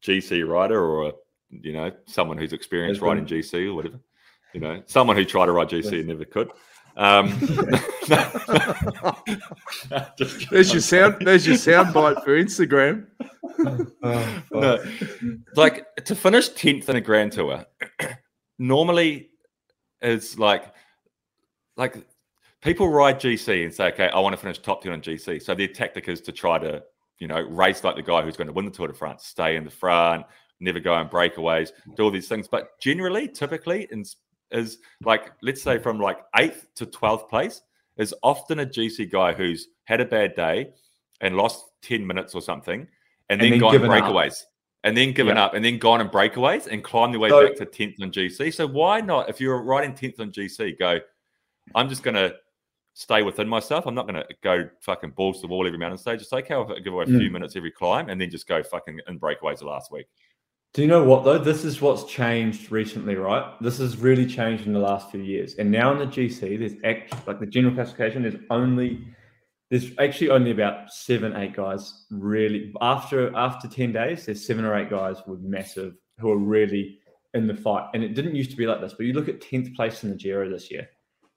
GC 0.05 0.47
rider 0.47 0.81
or 0.83 1.09
a 1.09 1.13
you 1.51 1.73
know 1.73 1.91
someone 2.07 2.37
who's 2.39 2.53
experienced 2.53 3.01
Has 3.01 3.01
been- 3.01 3.09
riding 3.09 3.27
GC 3.27 3.67
or 3.69 3.75
whatever, 3.75 3.99
you 4.53 4.61
know, 4.61 4.83
someone 4.87 5.17
who 5.17 5.25
tried 5.25 5.47
to 5.47 5.53
ride 5.53 5.69
GC 5.69 5.93
and 6.01 6.09
never 6.09 6.25
could. 6.25 6.51
Um, 6.97 7.29
There's 10.51 10.73
your 10.73 10.83
sound. 10.83 11.27
There's 11.27 11.47
your 11.47 11.57
sound 11.57 11.95
bite 11.95 12.23
for 12.25 12.37
Instagram. 12.39 13.07
Oh, 14.03 14.43
no, 14.53 14.85
like 15.57 15.87
to 16.05 16.15
finish 16.15 16.49
tenth 16.51 16.89
in 16.89 16.97
a 16.97 17.01
Grand 17.01 17.33
Tour, 17.33 17.65
normally 18.59 19.30
is 20.03 20.39
like 20.39 20.73
like 21.77 21.97
people 22.61 22.89
ride 22.89 23.21
GC 23.21 23.65
and 23.65 23.73
say, 23.73 23.89
okay, 23.89 24.09
I 24.09 24.19
want 24.21 24.35
to 24.35 24.41
finish 24.41 24.59
top 24.59 24.83
ten 24.83 24.93
on 24.93 25.01
GC. 25.01 25.43
So 25.43 25.55
their 25.55 25.69
tactic 25.69 26.09
is 26.09 26.21
to 26.23 26.33
try 26.33 26.59
to 26.59 26.83
you 27.19 27.29
know 27.29 27.41
race 27.41 27.85
like 27.85 27.97
the 27.97 28.03
guy 28.03 28.23
who's 28.23 28.37
going 28.37 28.49
to 28.49 28.53
win 28.53 28.65
the 28.65 28.71
Tour 28.71 28.89
de 28.89 28.95
France, 28.95 29.27
stay 29.27 29.57
in 29.57 29.65
the 29.65 29.71
front, 29.71 30.25
never 30.61 30.81
go 30.81 30.95
on 30.95 31.09
breakaways, 31.09 31.71
do 31.97 32.05
all 32.05 32.11
these 32.11 32.29
things. 32.29 32.49
But 32.49 32.81
generally, 32.81 33.29
typically, 33.29 33.89
in, 33.91 34.05
is 34.51 34.79
like 35.05 35.33
let's 35.43 35.63
say 35.63 35.79
from 35.79 36.01
like 36.01 36.19
eighth 36.37 36.67
to 36.77 36.87
twelfth 36.87 37.29
place 37.29 37.63
is 37.97 38.15
often 38.23 38.61
a 38.61 38.67
GC 38.67 39.11
guy 39.11 39.33
who's 39.33 39.69
had 39.85 40.01
a 40.01 40.07
bad 40.07 40.35
day 40.35 40.71
and 41.21 41.37
lost 41.37 41.65
ten 41.83 42.07
minutes 42.07 42.35
or 42.35 42.43
something, 42.43 42.87
and, 43.29 43.41
And 43.41 43.41
then, 43.41 43.51
then 43.51 43.61
gone 43.61 43.73
given 43.73 43.91
up. 43.91 44.50
And 44.83 44.97
then 44.97 45.13
given 45.13 45.37
Yeah. 45.37 45.45
up, 45.45 45.55
and 45.55 45.65
then 45.65 45.77
gone 45.79 46.01
and 46.01 46.11
breakaways, 46.11 46.67
and 46.67 46.83
climbed 46.83 47.13
their 47.13 47.21
way 47.21 47.29
So- 47.29 47.47
back 47.47 47.57
to 47.57 47.67
tenth 47.67 47.97
on 48.01 48.11
GC. 48.11 48.51
So 48.51 48.67
why 48.67 49.01
not, 49.01 49.29
if 49.29 49.41
you're 49.41 49.61
riding 49.63 49.95
tenth 49.95 50.19
on 50.21 50.33
GC, 50.33 50.73
go? 50.73 51.01
I'm 51.75 51.89
just 51.89 52.03
gonna 52.03 52.33
stay 52.95 53.23
within 53.23 53.47
myself. 53.49 53.87
I'm 53.87 53.95
not 53.95 54.07
gonna 54.07 54.25
go 54.43 54.69
fucking 54.81 55.11
balls 55.11 55.37
to 55.37 55.43
the 55.43 55.49
wall 55.49 55.67
every 55.67 55.79
mountain 55.79 55.99
stage. 55.99 56.23
It's 56.23 56.33
okay 56.33 56.59
if 56.61 56.71
I 56.71 56.79
give 56.81 56.93
away 56.95 57.05
a 57.05 57.09
Mm. 57.09 57.19
few 57.21 57.31
minutes 57.31 57.57
every 57.57 57.71
climb, 57.71 58.09
and 58.09 58.21
then 58.21 58.31
just 58.31 58.49
go 58.49 58.63
fucking 58.63 59.01
in 59.07 59.21
breakaways 59.21 59.59
the 59.59 59.67
last 59.67 59.93
week. 59.93 60.07
Do 60.73 60.83
you 60.83 60.89
know 60.89 61.05
what 61.05 61.25
though? 61.25 61.39
This 61.39 61.65
is 61.65 61.83
what's 61.83 62.05
changed 62.05 62.71
recently, 62.73 63.17
right? 63.17 63.45
This 63.61 63.79
has 63.79 63.99
really 63.99 64.25
changed 64.27 64.67
in 64.67 64.73
the 64.73 64.79
last 64.79 65.11
few 65.11 65.21
years. 65.21 65.57
And 65.57 65.71
now 65.71 65.93
in 65.93 65.99
the 65.99 66.07
GC, 66.07 66.57
there's 66.57 66.77
actually 66.85 67.19
like 67.27 67.41
the 67.41 67.47
general 67.47 67.75
classification. 67.75 68.23
There's 68.23 68.37
only 68.51 69.05
there's 69.71 69.93
actually 69.99 70.31
only 70.31 70.51
about 70.51 70.93
seven, 70.93 71.37
eight 71.37 71.55
guys 71.55 72.07
really. 72.11 72.73
After 72.81 73.35
after 73.37 73.69
ten 73.69 73.93
days, 73.93 74.27
there's 74.27 74.45
seven 74.45 74.65
or 74.65 74.75
eight 74.77 74.91
guys 74.91 75.17
with 75.27 75.41
massive 75.41 75.95
who 76.19 76.31
are 76.31 76.39
really 76.39 76.99
in 77.35 77.47
the 77.47 77.55
fight. 77.55 77.89
And 77.95 78.03
it 78.03 78.15
didn't 78.15 78.35
used 78.35 78.51
to 78.51 78.57
be 78.57 78.67
like 78.67 78.81
this. 78.81 78.95
But 78.95 79.07
you 79.07 79.13
look 79.13 79.29
at 79.29 79.41
tenth 79.41 79.75
place 79.75 80.03
in 80.03 80.11
the 80.11 80.17
Giro 80.17 80.51
this 80.51 80.71
year, 80.71 80.89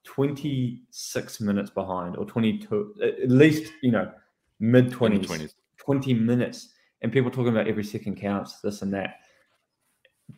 twenty 0.04 0.82
six 0.90 1.40
minutes 1.40 1.70
behind, 1.70 2.18
or 2.18 2.26
twenty 2.26 2.58
two, 2.58 2.96
at 3.04 3.30
least 3.30 3.72
you 3.84 3.92
know 3.92 4.12
mid 4.60 4.86
In 4.86 4.92
20s. 4.92 5.54
20 5.78 6.14
minutes 6.14 6.70
and 7.02 7.12
people 7.12 7.30
talking 7.30 7.50
about 7.50 7.68
every 7.68 7.84
second 7.84 8.16
counts 8.16 8.62
this 8.62 8.82
and 8.82 8.94
that 8.94 9.16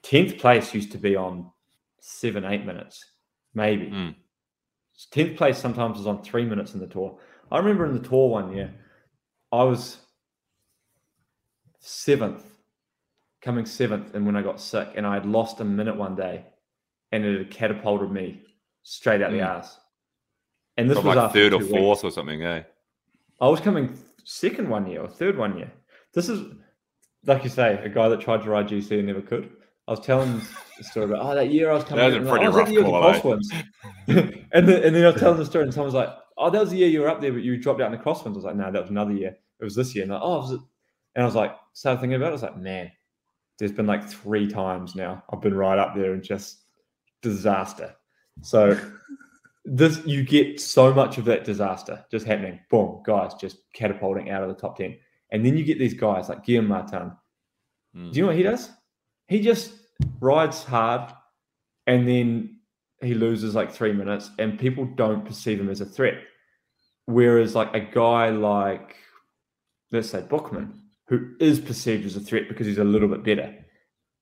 10th 0.02 0.40
place 0.40 0.74
used 0.74 0.92
to 0.92 0.98
be 0.98 1.16
on 1.16 1.52
seven 2.00 2.44
eight 2.46 2.66
minutes 2.66 3.04
maybe 3.54 3.88
Mm. 3.88 4.16
10th 5.14 5.38
place 5.38 5.58
sometimes 5.60 6.00
is 6.00 6.08
on 6.08 6.24
three 6.24 6.46
minutes 6.46 6.74
in 6.74 6.80
the 6.80 6.88
tour 6.88 7.20
i 7.52 7.58
remember 7.58 7.86
in 7.86 7.94
the 7.94 8.08
tour 8.08 8.30
one 8.30 8.54
year 8.56 8.74
i 9.52 9.64
was 9.64 9.98
seventh 11.80 12.44
coming 13.42 13.66
seventh 13.66 14.16
and 14.16 14.26
when 14.26 14.36
i 14.36 14.42
got 14.42 14.60
sick 14.60 14.90
and 14.96 15.06
i 15.06 15.14
had 15.14 15.26
lost 15.26 15.60
a 15.60 15.66
minute 15.66 15.96
one 15.96 16.16
day 16.16 16.44
and 17.12 17.24
it 17.24 17.38
had 17.38 17.52
catapulted 17.52 18.12
me 18.12 18.42
straight 18.84 19.22
out 19.22 19.32
the 19.32 19.38
Mm. 19.38 19.46
ass 19.58 19.80
and 20.78 20.90
this 20.90 20.98
From 20.98 21.08
was 21.08 21.16
like 21.16 21.26
after 21.26 21.40
third 21.40 21.54
or 21.54 21.60
two 21.60 21.66
weeks. 21.68 21.78
fourth 21.78 22.04
or 22.04 22.12
something, 22.12 22.44
eh? 22.44 22.64
I 23.40 23.48
was 23.48 23.62
coming 23.62 23.98
second 24.24 24.70
one 24.70 24.86
year 24.88 25.02
or 25.02 25.08
third 25.08 25.38
one 25.38 25.58
year. 25.58 25.72
This 26.14 26.28
is, 26.28 26.54
like 27.26 27.44
you 27.44 27.50
say, 27.50 27.80
a 27.82 27.88
guy 27.88 28.10
that 28.10 28.20
tried 28.20 28.44
to 28.44 28.50
ride 28.50 28.68
GC 28.68 28.92
and 28.92 29.08
never 29.08 29.22
could. 29.22 29.50
I 29.88 29.92
was 29.92 30.02
telling 30.02 30.42
the 30.78 30.84
story 30.84 31.06
about, 31.06 31.26
oh, 31.26 31.36
that 31.36 31.50
year 31.50 31.72
I 31.72 31.76
was 31.76 31.84
coming. 31.86 32.10
That 32.12 32.20
was 32.20 32.28
a 32.28 32.30
pretty 32.30 32.48
oh, 32.48 32.52
rough 32.52 32.70
year 32.70 32.84
with 32.84 32.92
call, 32.92 33.34
eh? 33.36 33.62
and, 34.52 34.68
then, 34.68 34.84
and 34.84 34.96
then 34.96 35.06
I 35.06 35.12
was 35.12 35.22
telling 35.22 35.38
the 35.38 35.46
story, 35.46 35.64
and 35.64 35.74
someone 35.74 35.94
was 35.94 35.96
like, 35.96 36.10
oh, 36.38 36.50
that 36.50 36.60
was 36.60 36.71
the 36.71 36.78
year 36.78 36.88
you 36.88 37.02
were 37.02 37.10
up 37.10 37.21
there, 37.21 37.32
but 37.32 37.43
you 37.43 37.58
dropped 37.58 37.82
out 37.82 37.91
in 37.91 37.98
the 37.98 38.04
crosswinds. 38.04 38.34
I 38.34 38.36
was 38.36 38.43
like, 38.43 38.56
no, 38.56 38.71
that 38.71 38.82
was 38.82 38.89
another 38.89 39.13
year. 39.13 39.38
It 39.60 39.63
was 39.63 39.76
this 39.76 39.95
year. 39.95 40.04
And 40.04 40.12
like, 40.12 40.21
oh, 40.24 40.39
was 40.39 40.52
it? 40.52 40.60
And 41.15 41.24
I 41.24 41.26
was 41.26 41.36
like, 41.36 41.56
started 41.74 42.02
thinking 42.02 42.15
about 42.15 42.28
it. 42.28 42.30
I 42.30 42.34
was 42.34 42.41
like, 42.43 42.58
man, 42.58 42.91
there's 43.58 43.71
been 43.71 43.88
like 43.88 44.08
three 44.08 44.48
times 44.48 44.95
now 44.95 45.24
I've 45.32 45.41
been 45.41 45.54
right 45.54 45.80
up 45.80 45.95
there 45.95 46.13
and 46.13 46.21
just 46.21 46.63
disaster. 47.21 47.95
So 48.41 48.78
this 49.65 50.06
you 50.06 50.24
get 50.24 50.60
so 50.60 50.93
much 50.93 51.17
of 51.17 51.26
that 51.26 51.45
disaster 51.45 52.04
just 52.12 52.26
happening. 52.26 52.60
Boom, 52.69 53.02
guys 53.06 53.34
just 53.36 53.58
catapulting 53.74 54.30
out 54.30 54.43
of 54.43 54.50
the 54.50 54.56
top 54.56 54.78
10. 54.78 54.98
And 55.32 55.45
then 55.45 55.58
you 55.58 55.63
get 55.63 55.80
these 55.80 55.93
guys 55.93 56.30
like 56.30 56.43
Guillaume 56.43 56.67
Martin. 56.67 57.12
Mm. 57.95 58.12
Do 58.12 58.17
you 58.17 58.24
know 58.24 58.28
what 58.28 58.38
he 58.38 58.43
does? 58.43 58.69
He 59.28 59.39
just 59.39 59.71
rides 60.19 60.63
hard 60.63 61.12
and 61.88 62.08
then 62.08 62.55
he 63.02 63.14
loses 63.14 63.56
like 63.56 63.72
three 63.72 63.94
minutes 63.94 64.32
and 64.40 64.60
people 64.60 64.86
don't 64.86 65.26
perceive 65.26 65.60
him 65.60 65.70
as 65.70 65.82
a 65.82 65.86
threat. 65.86 66.16
Whereas 67.06 67.56
like 67.56 67.74
a 67.74 67.80
guy 67.82 68.30
like 68.30 68.96
let's 69.92 70.10
say 70.10 70.22
Buchmann, 70.22 70.74
who 71.08 71.36
is 71.40 71.60
perceived 71.60 72.06
as 72.06 72.16
a 72.16 72.20
threat 72.20 72.48
because 72.50 72.68
he's 72.68 72.80
a 72.80 72.84
little 72.84 73.08
bit 73.08 73.24
better. 73.24 73.54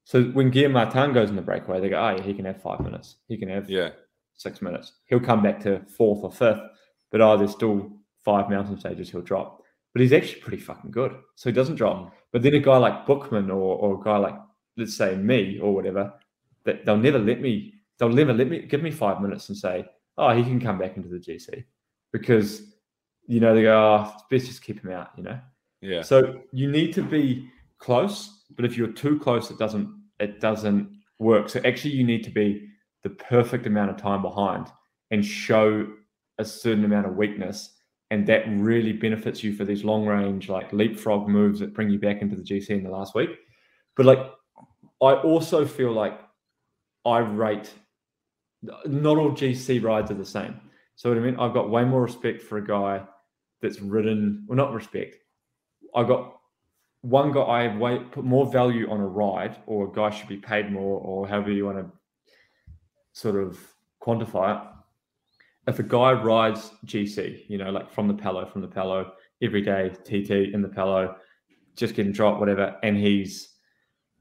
So 0.04 0.24
when 0.26 0.50
Guillaume 0.50 0.74
Martin 0.74 1.14
goes 1.14 1.30
in 1.30 1.36
the 1.36 1.42
breakaway, 1.42 1.80
they 1.80 1.90
go, 1.90 1.98
oh 1.98 2.16
yeah, 2.18 2.22
he 2.22 2.34
can 2.34 2.46
have 2.46 2.62
five 2.62 2.82
minutes. 2.82 3.18
He 3.28 3.38
can 3.38 3.48
have 3.50 3.70
Yeah. 3.70 3.92
six 4.36 4.62
minutes. 4.62 4.92
He'll 5.08 5.20
come 5.22 5.42
back 5.42 5.62
to 5.62 5.80
fourth 5.98 6.24
or 6.24 6.32
fifth, 6.32 6.60
but 7.12 7.22
oh, 7.22 7.38
there's 7.38 7.52
still 7.52 7.92
five 8.26 8.50
mountain 8.50 8.78
stages 8.78 9.10
he'll 9.10 9.22
drop. 9.22 9.62
But 9.94 10.02
he's 10.02 10.12
actually 10.14 10.42
pretty 10.42 10.58
fucking 10.58 10.92
good. 10.92 11.16
So 11.36 11.50
he 11.50 11.54
doesn't 11.54 11.76
drop. 11.76 11.98
Mm. 11.98 12.12
But 12.32 12.42
then 12.42 12.56
a 12.56 12.60
guy 12.60 12.78
like 12.78 13.06
Buchmann 13.06 13.50
or, 13.50 13.78
or 13.78 14.02
a 14.02 14.04
guy 14.04 14.18
like 14.18 14.36
let's 14.76 14.98
say 14.98 15.16
me 15.16 15.60
or 15.60 15.74
whatever, 15.74 16.14
that 16.66 16.86
they'll 16.86 16.98
never 16.98 17.20
let 17.20 17.40
me. 17.42 17.73
They'll 17.97 18.10
never 18.10 18.34
let 18.34 18.47
me 18.47 18.62
give 18.63 18.82
me 18.82 18.91
five 18.91 19.21
minutes 19.21 19.49
and 19.49 19.58
say, 19.58 19.86
"Oh, 20.17 20.36
he 20.36 20.43
can 20.43 20.60
come 20.60 20.77
back 20.77 20.97
into 20.97 21.10
the 21.10 21.19
GC," 21.19 21.63
because 22.12 22.73
you 23.27 23.39
know 23.39 23.53
they 23.56 23.63
go, 23.63 23.77
"Oh, 23.77 24.12
it's 24.13 24.23
best 24.29 24.47
just 24.47 24.63
keep 24.63 24.84
him 24.84 24.91
out," 24.91 25.12
you 25.17 25.23
know. 25.23 25.39
Yeah. 25.82 26.01
So 26.01 26.41
you 26.51 26.71
need 26.71 26.93
to 26.93 27.03
be 27.03 27.49
close, 27.77 28.45
but 28.56 28.65
if 28.65 28.77
you're 28.77 28.91
too 28.91 29.19
close, 29.19 29.51
it 29.51 29.58
doesn't 29.58 29.89
it 30.19 30.39
doesn't 30.39 30.89
work. 31.19 31.49
So 31.49 31.62
actually, 31.65 31.95
you 31.95 32.03
need 32.03 32.23
to 32.23 32.32
be 32.32 32.67
the 33.03 33.10
perfect 33.10 33.67
amount 33.67 33.91
of 33.91 33.97
time 33.97 34.21
behind 34.21 34.67
and 35.12 35.23
show 35.23 35.88
a 36.39 36.45
certain 36.45 36.86
amount 36.86 37.06
of 37.06 37.15
weakness, 37.15 37.75
and 38.12 38.25
that 38.27 38.43
really 38.47 38.93
benefits 38.93 39.43
you 39.43 39.53
for 39.53 39.65
these 39.65 39.84
long 39.84 40.06
range 40.06 40.49
like 40.49 40.71
leapfrog 40.73 41.27
moves 41.27 41.60
that 41.60 41.73
bring 41.73 41.89
you 41.89 41.99
back 41.99 42.21
into 42.21 42.36
the 42.36 42.43
GC 42.43 42.69
in 42.69 42.84
the 42.84 42.89
last 42.89 43.13
week. 43.13 43.29
But 43.95 44.06
like, 44.06 44.19
I 45.01 45.13
also 45.13 45.65
feel 45.65 45.91
like 45.91 46.19
I 47.06 47.19
rate 47.19 47.73
not 48.86 49.17
all 49.17 49.32
GC 49.32 49.84
rides 49.84 50.12
are 50.12 50.15
the 50.15 50.26
same. 50.26 50.60
So 50.95 51.10
what 51.10 51.17
I 51.17 51.21
mean, 51.21 51.39
I've 51.39 51.54
got 51.54 51.69
way 51.69 51.84
more 51.84 52.02
respect 52.02 52.41
for 52.41 52.58
a 52.58 52.65
guy 52.65 53.04
that's 53.62 53.82
ridden, 53.82 54.45
well, 54.47 54.58
not 54.58 54.73
respect. 54.73 55.17
I 55.95 56.04
got 56.04 56.39
one 57.02 57.32
guy 57.32 57.41
I 57.41 57.78
way 57.78 57.99
put 57.99 58.23
more 58.23 58.45
value 58.45 58.89
on 58.89 58.99
a 58.99 59.08
ride, 59.08 59.58
or 59.65 59.88
a 59.88 59.91
guy 59.91 60.10
should 60.10 60.30
be 60.30 60.38
paid 60.38 60.71
more, 60.71 60.99
or 60.99 61.28
however 61.28 61.52
you 61.52 61.65
want 61.65 61.80
to 61.80 61.91
sort 63.12 63.36
of 63.36 63.60
quantify 64.02 64.58
it. 64.58 64.69
If 65.67 65.80
a 65.80 65.84
guy 65.84 66.13
rides 66.13 66.71
GC, 66.86 67.43
you 67.47 67.58
know, 67.58 67.71
like 67.71 67.91
from 67.91 68.08
the 68.08 68.13
Palo, 68.13 68.45
from 68.45 68.62
the 68.62 68.67
Palo 68.67 69.13
every 69.41 69.62
day, 69.62 69.89
TT 70.04 70.54
in 70.54 70.62
the 70.62 70.69
Palo, 70.69 71.15
just 71.76 71.95
getting 71.95 72.12
dropped, 72.12 72.39
whatever, 72.39 72.78
and 72.84 72.97
he's 72.97 73.49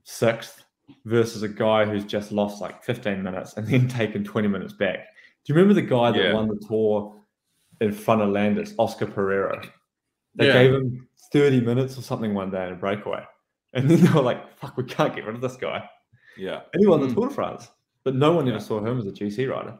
sixth 0.04 0.64
versus 1.04 1.42
a 1.42 1.48
guy 1.48 1.84
who's 1.84 2.04
just 2.04 2.32
lost 2.32 2.60
like 2.60 2.82
15 2.82 3.22
minutes 3.22 3.54
and 3.56 3.66
then 3.66 3.88
taken 4.00 4.24
20 4.24 4.48
minutes 4.48 4.72
back. 4.72 4.98
Do 5.44 5.52
you 5.52 5.54
remember 5.54 5.74
the 5.74 5.86
guy 5.86 6.10
that 6.12 6.22
Yeah. 6.22 6.32
won 6.34 6.48
the 6.48 6.60
tour 6.68 7.16
in 7.80 7.92
front 7.92 8.22
of 8.22 8.28
Landis, 8.30 8.74
Oscar 8.78 9.06
Pereiro? 9.06 9.64
They 10.34 10.46
Yeah. 10.46 10.52
gave 10.54 10.74
him 10.74 11.08
30 11.32 11.60
minutes 11.60 11.98
or 11.98 12.02
something 12.02 12.34
one 12.34 12.50
day 12.50 12.66
in 12.66 12.72
a 12.74 12.76
breakaway. 12.76 13.24
And 13.74 13.88
then 13.90 14.00
they 14.04 14.10
were 14.12 14.20
like, 14.22 14.56
fuck, 14.58 14.76
we 14.76 14.84
can't 14.84 15.14
get 15.14 15.24
rid 15.24 15.34
of 15.34 15.40
this 15.40 15.56
guy. 15.56 15.88
Yeah. 16.36 16.60
And 16.72 16.80
he 16.80 16.86
won 16.86 17.00
the 17.00 17.06
Mm. 17.08 17.14
Tour 17.14 17.28
de 17.28 17.34
France. 17.34 17.68
But 18.04 18.14
no 18.14 18.32
one 18.32 18.46
Yeah. 18.46 18.54
ever 18.54 18.62
saw 18.62 18.84
him 18.84 18.98
as 18.98 19.06
a 19.06 19.12
GC 19.12 19.46
rider. 19.46 19.78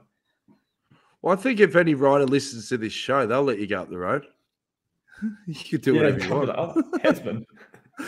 Well, 1.20 1.32
I 1.32 1.40
think 1.40 1.60
if 1.60 1.76
any 1.76 1.94
rider 1.94 2.26
listens 2.26 2.68
to 2.70 2.78
this 2.78 2.92
show, 2.92 3.26
they'll 3.26 3.42
let 3.44 3.58
you 3.58 3.66
go 3.66 3.82
up 3.82 3.90
the 3.90 3.98
road. 3.98 4.26
you 5.46 5.54
could 5.54 5.82
do 5.82 5.94
whatever 5.94 6.18
you 6.18 6.30
want. 6.34 7.02
has 7.04 7.20
been. 7.20 7.46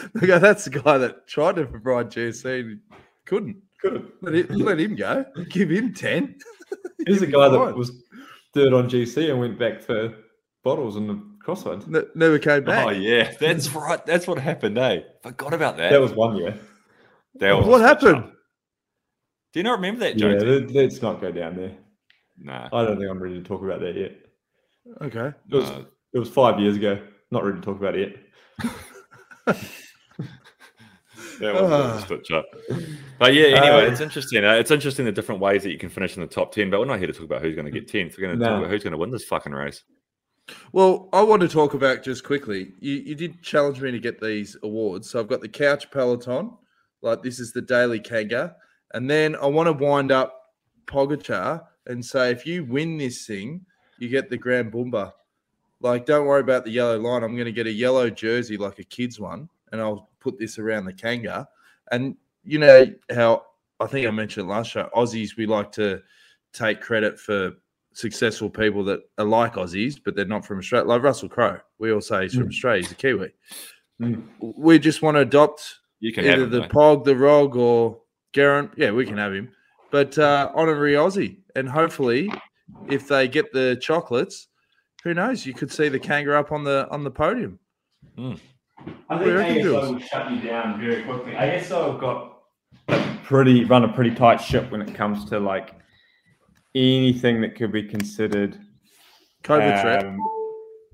They 0.14 0.26
go, 0.26 0.38
that's 0.38 0.64
the 0.64 0.70
guy 0.70 0.98
that 0.98 1.26
tried 1.26 1.56
to 1.56 1.64
ride 1.66 2.10
GC 2.10 2.60
and 2.60 2.80
couldn't. 3.26 3.56
Good. 3.80 4.12
Let 4.22 4.34
him, 4.34 4.46
let 4.58 4.80
him 4.80 4.96
go. 4.96 5.24
Give 5.50 5.70
him 5.70 5.92
10. 5.92 6.36
He's 7.06 7.20
the 7.20 7.26
He'll 7.26 7.40
guy 7.40 7.48
that 7.50 7.58
fine. 7.58 7.76
was 7.78 7.92
third 8.54 8.72
on 8.72 8.88
GC 8.88 9.30
and 9.30 9.38
went 9.40 9.58
back 9.58 9.82
for 9.82 10.14
bottles 10.62 10.96
in 10.96 11.06
the 11.06 11.22
crossroads. 11.40 11.86
Ne- 11.86 12.00
never 12.14 12.38
came 12.38 12.64
back. 12.64 12.86
Oh 12.86 12.90
yeah, 12.90 13.32
that's 13.38 13.70
right. 13.74 14.04
That's 14.06 14.26
what 14.26 14.38
happened, 14.38 14.78
eh? 14.78 15.00
Forgot 15.22 15.52
about 15.52 15.76
that. 15.76 15.90
That 15.90 16.00
was 16.00 16.12
one 16.14 16.36
year. 16.36 16.58
That 17.34 17.52
was 17.52 17.66
what 17.66 17.82
happened? 17.82 18.16
up. 18.16 18.32
Do 19.52 19.60
you 19.60 19.64
not 19.64 19.72
remember 19.72 20.00
that, 20.00 20.18
Yeah, 20.18 20.28
let- 20.28 20.70
let's 20.70 21.02
not 21.02 21.20
go 21.20 21.30
down 21.30 21.56
there. 21.56 21.76
Nah. 22.38 22.68
I 22.72 22.84
don't 22.84 22.96
think 22.98 23.10
I'm 23.10 23.22
ready 23.22 23.34
to 23.40 23.42
talk 23.46 23.62
about 23.62 23.80
that 23.80 23.94
yet. 23.94 24.16
Okay. 25.02 25.28
It 25.50 25.54
was 25.54 25.70
no. 25.70 25.86
it 26.14 26.18
was 26.18 26.28
five 26.30 26.58
years 26.58 26.76
ago. 26.76 27.00
Not 27.30 27.44
ready 27.44 27.58
to 27.60 27.64
talk 27.64 27.76
about 27.76 27.94
it 27.96 28.18
yet. 28.62 28.76
That 31.40 31.54
was 31.54 31.62
a 31.62 31.64
bit 31.64 31.64
of 31.64 31.70
a 31.70 31.74
Ah. 31.74 32.04
switch 32.06 32.30
up. 32.30 32.46
But 33.18 33.34
yeah, 33.34 33.46
anyway, 33.46 33.86
Uh, 33.86 33.90
it's 33.90 34.00
interesting. 34.00 34.44
Uh, 34.44 34.54
it's 34.54 34.70
interesting 34.70 35.04
the 35.04 35.12
different 35.12 35.40
ways 35.40 35.62
that 35.62 35.70
you 35.70 35.78
can 35.78 35.88
finish 35.88 36.16
in 36.16 36.20
the 36.22 36.26
top 36.28 36.52
10, 36.52 36.70
but 36.70 36.80
we're 36.80 36.86
not 36.86 36.98
here 36.98 37.06
to 37.06 37.12
talk 37.12 37.24
about 37.24 37.42
who's 37.42 37.54
going 37.54 37.66
to 37.66 37.70
get 37.70 37.86
10th. 37.88 38.16
We're 38.18 38.26
going 38.26 38.38
to 38.38 38.44
No. 38.44 38.50
talk 38.50 38.58
about 38.60 38.70
who's 38.70 38.82
going 38.82 38.92
to 38.92 38.98
win 38.98 39.10
this 39.10 39.24
fucking 39.24 39.52
race. 39.52 39.82
Well, 40.72 41.08
I 41.12 41.22
want 41.22 41.40
to 41.42 41.48
talk 41.48 41.74
about 41.74 42.02
just 42.02 42.22
quickly. 42.24 42.72
You, 42.80 42.94
you 42.96 43.14
did 43.14 43.40
challenge 43.42 43.80
me 43.80 43.90
to 43.92 43.98
get 43.98 44.20
these 44.20 44.56
awards. 44.62 45.08
So 45.08 45.18
I've 45.20 45.28
got 45.28 45.40
the 45.40 45.48
Couch 45.48 45.90
Peloton, 45.90 46.52
like 47.02 47.22
this 47.22 47.40
is 47.40 47.52
the 47.52 47.62
Daily 47.62 47.98
Kanga. 48.00 48.56
And 48.92 49.08
then 49.10 49.36
I 49.36 49.46
want 49.46 49.66
to 49.68 49.72
wind 49.72 50.12
up 50.12 50.52
Pogacar 50.86 51.62
and 51.86 52.04
say 52.04 52.30
if 52.30 52.46
you 52.46 52.64
win 52.64 52.98
this 52.98 53.26
thing, 53.26 53.64
you 53.98 54.08
get 54.08 54.28
the 54.28 54.36
Grand 54.36 54.72
Boomba. 54.72 55.12
Like, 55.80 56.06
don't 56.06 56.26
worry 56.26 56.40
about 56.40 56.64
the 56.64 56.70
yellow 56.70 56.98
line. 56.98 57.22
I'm 57.22 57.34
going 57.34 57.44
to 57.46 57.52
get 57.52 57.66
a 57.66 57.72
yellow 57.72 58.08
jersey, 58.10 58.56
like 58.56 58.78
a 58.78 58.84
kid's 58.84 59.18
one, 59.20 59.48
and 59.72 59.80
I'll 59.80 60.08
put 60.24 60.38
this 60.38 60.58
around 60.58 60.86
the 60.86 60.92
Kanga. 60.92 61.46
And 61.92 62.16
you 62.42 62.58
know 62.58 62.86
how 63.14 63.44
I 63.78 63.86
think 63.86 64.06
I 64.06 64.10
mentioned 64.10 64.48
last 64.48 64.70
show, 64.70 64.88
Aussies, 64.96 65.36
we 65.36 65.46
like 65.46 65.70
to 65.72 66.00
take 66.54 66.80
credit 66.80 67.20
for 67.20 67.52
successful 67.92 68.48
people 68.50 68.82
that 68.84 69.00
are 69.18 69.24
like 69.24 69.54
Aussies, 69.54 69.96
but 70.04 70.16
they're 70.16 70.24
not 70.24 70.44
from 70.46 70.58
Australia. 70.58 70.88
Like 70.88 71.02
Russell 71.02 71.28
Crowe, 71.28 71.60
we 71.78 71.92
all 71.92 72.00
say 72.00 72.22
he's 72.22 72.34
from 72.34 72.44
Mm. 72.46 72.48
Australia. 72.48 72.82
He's 72.82 72.92
a 72.92 72.94
Kiwi. 72.96 73.30
Mm. 74.00 74.22
We 74.40 74.78
just 74.78 75.02
want 75.02 75.16
to 75.16 75.20
adopt 75.20 75.80
You 76.00 76.12
can 76.12 76.24
have 76.24 76.34
either 76.34 76.44
him, 76.44 76.50
the 76.50 76.60
though. 76.60 76.68
Pog, 76.68 77.04
the 77.04 77.14
Rog, 77.16 77.54
or 77.56 78.00
Geraint. 78.32 78.70
Yeah, 78.76 78.90
we 78.90 79.04
can 79.06 79.18
have 79.18 79.32
him. 79.34 79.50
But 79.90 80.18
uh, 80.18 80.50
honorary 80.54 80.94
Aussie, 80.94 81.36
and 81.54 81.68
hopefully, 81.68 82.32
if 82.88 83.06
they 83.06 83.28
get 83.28 83.52
the 83.52 83.76
chocolates, 83.80 84.48
who 85.04 85.14
knows? 85.14 85.46
You 85.46 85.54
could 85.54 85.70
see 85.70 85.88
the 85.88 86.00
kangaroo 86.00 86.38
up 86.38 86.50
on 86.50 86.64
the 86.64 86.88
on 86.90 87.04
the 87.04 87.10
podium. 87.12 87.58
I 89.08 89.18
think 89.18 89.34
reckon, 89.36 89.62
Jules? 89.62 89.88
will 89.90 89.98
shut 90.00 90.30
you 90.30 90.40
down 90.40 90.80
very 90.80 91.02
quickly. 91.04 91.32
ASO 91.32 91.92
have 91.92 92.00
got 92.00 92.38
a 92.88 93.18
pretty 93.24 93.64
run 93.64 93.84
a 93.84 93.88
pretty 93.92 94.14
tight 94.14 94.38
ship 94.40 94.70
when 94.70 94.82
it 94.82 94.94
comes 94.94 95.24
to 95.26 95.38
like 95.40 95.74
anything 96.74 97.40
that 97.42 97.54
could 97.54 97.72
be 97.72 97.82
considered 97.84 98.58
COVID 99.44 99.80
threat. 99.80 100.04
um, 100.06 100.18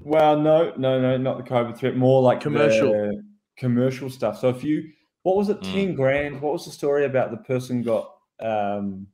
Well, 0.01 0.39
no, 0.39 0.73
no, 0.77 1.01
no, 1.01 1.17
not 1.17 1.39
the 1.39 1.45
COVID 1.51 1.77
threat. 1.77 1.97
More 1.97 2.23
like 2.23 2.41
Commercial. 2.41 2.93
the 2.93 3.23
commercial 3.57 4.11
stuff. 4.11 4.39
So 4.39 4.49
if 4.49 4.63
you, 4.65 4.85
what 5.23 5.37
was 5.37 5.49
it, 5.49 5.61
Mm. 5.61 5.73
ten 5.73 5.95
grand? 5.95 6.41
What 6.41 6.53
was 6.53 6.65
the 6.65 6.71
story 6.73 7.05
about 7.05 7.31
the 7.31 7.37
person 7.39 7.83
got? 7.83 8.11
Um, 8.41 9.07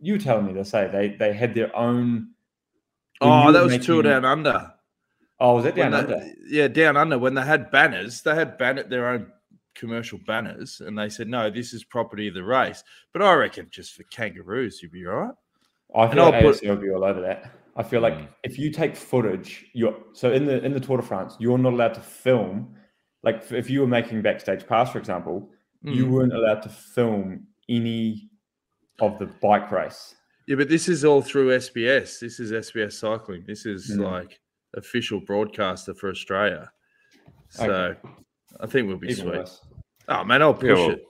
you 0.00 0.14
were 0.14 0.18
telling 0.18 0.46
me 0.46 0.52
to 0.54 0.64
say 0.64 0.88
they 0.92 1.08
they 1.16 1.32
had 1.32 1.54
their 1.54 1.74
own. 1.76 2.28
Oh, 3.20 3.46
you 3.46 3.52
that 3.52 3.60
were 3.64 3.66
was 3.76 3.86
Tour 3.86 4.02
making- 4.02 4.10
Down 4.10 4.24
Under. 4.24 4.73
Oh, 5.44 5.56
was 5.56 5.64
that 5.64 5.76
When 5.76 5.90
down 5.90 6.06
they- 6.06 6.14
under? 6.14 6.26
Yeah, 6.48 6.68
down 6.68 6.96
under. 6.96 7.18
When 7.18 7.34
they 7.34 7.42
had 7.42 7.70
banners, 7.70 8.22
they 8.22 8.34
had 8.34 8.56
banner 8.56 8.82
their 8.84 9.08
own 9.08 9.30
commercial 9.74 10.18
banners, 10.26 10.80
and 10.80 10.96
they 10.98 11.08
said, 11.08 11.28
"No, 11.28 11.50
this 11.50 11.74
is 11.74 11.84
property 11.84 12.28
of 12.28 12.34
the 12.34 12.44
race." 12.44 12.82
But 13.12 13.22
I 13.22 13.34
reckon 13.34 13.68
just 13.70 13.94
for 13.94 14.04
kangaroos, 14.04 14.82
you'd 14.82 14.92
be 14.92 15.06
all 15.06 15.14
right. 15.16 15.34
I 15.94 16.08
feel 16.12 16.24
like 16.30 16.42
put- 16.42 16.62
will 16.62 16.76
be 16.76 16.90
all 16.90 17.04
over 17.04 17.20
that. 17.20 17.50
I 17.76 17.82
feel 17.82 18.00
like 18.00 18.14
Mm. 18.14 18.28
if 18.44 18.58
you 18.58 18.70
take 18.70 18.94
footage, 18.96 19.66
you're 19.74 19.96
so 20.12 20.32
in 20.32 20.44
the 20.46 20.64
in 20.64 20.72
the 20.72 20.80
Tour 20.80 20.96
de 20.98 21.02
France, 21.02 21.36
you're 21.40 21.58
not 21.58 21.72
allowed 21.72 21.94
to 21.94 22.00
film. 22.00 22.76
Like 23.22 23.50
if 23.52 23.68
you 23.68 23.80
were 23.80 23.86
making 23.86 24.22
backstage 24.22 24.66
pass, 24.66 24.92
for 24.92 24.98
example, 24.98 25.50
you 25.82 26.06
Mm. 26.06 26.10
weren't 26.10 26.32
allowed 26.32 26.62
to 26.62 26.68
film 26.68 27.46
any 27.68 28.30
of 29.00 29.18
the 29.18 29.26
bike 29.26 29.70
race. 29.70 30.14
Yeah, 30.46 30.56
but 30.56 30.68
this 30.68 30.88
is 30.88 31.04
all 31.04 31.20
through 31.20 31.50
SBS. 31.52 32.20
This 32.20 32.38
is 32.40 32.52
SBS 32.52 32.94
Cycling. 32.98 33.44
This 33.46 33.66
is 33.66 33.90
Mm. 33.96 34.04
like 34.04 34.40
official 34.76 35.20
broadcaster 35.20 35.94
for 35.94 36.10
Australia. 36.10 36.70
So 37.48 37.70
Okay. 37.70 37.98
I 38.60 38.66
think 38.66 38.88
we'll 38.88 38.96
be 38.96 39.08
Even 39.08 39.24
sweet. 39.24 39.34
worse. 39.38 39.60
Oh 40.08 40.24
man, 40.24 40.42
I'll 40.42 40.54
push 40.54 40.68
Yeah, 40.70 40.74
well, 40.74 40.90
it. 40.90 41.04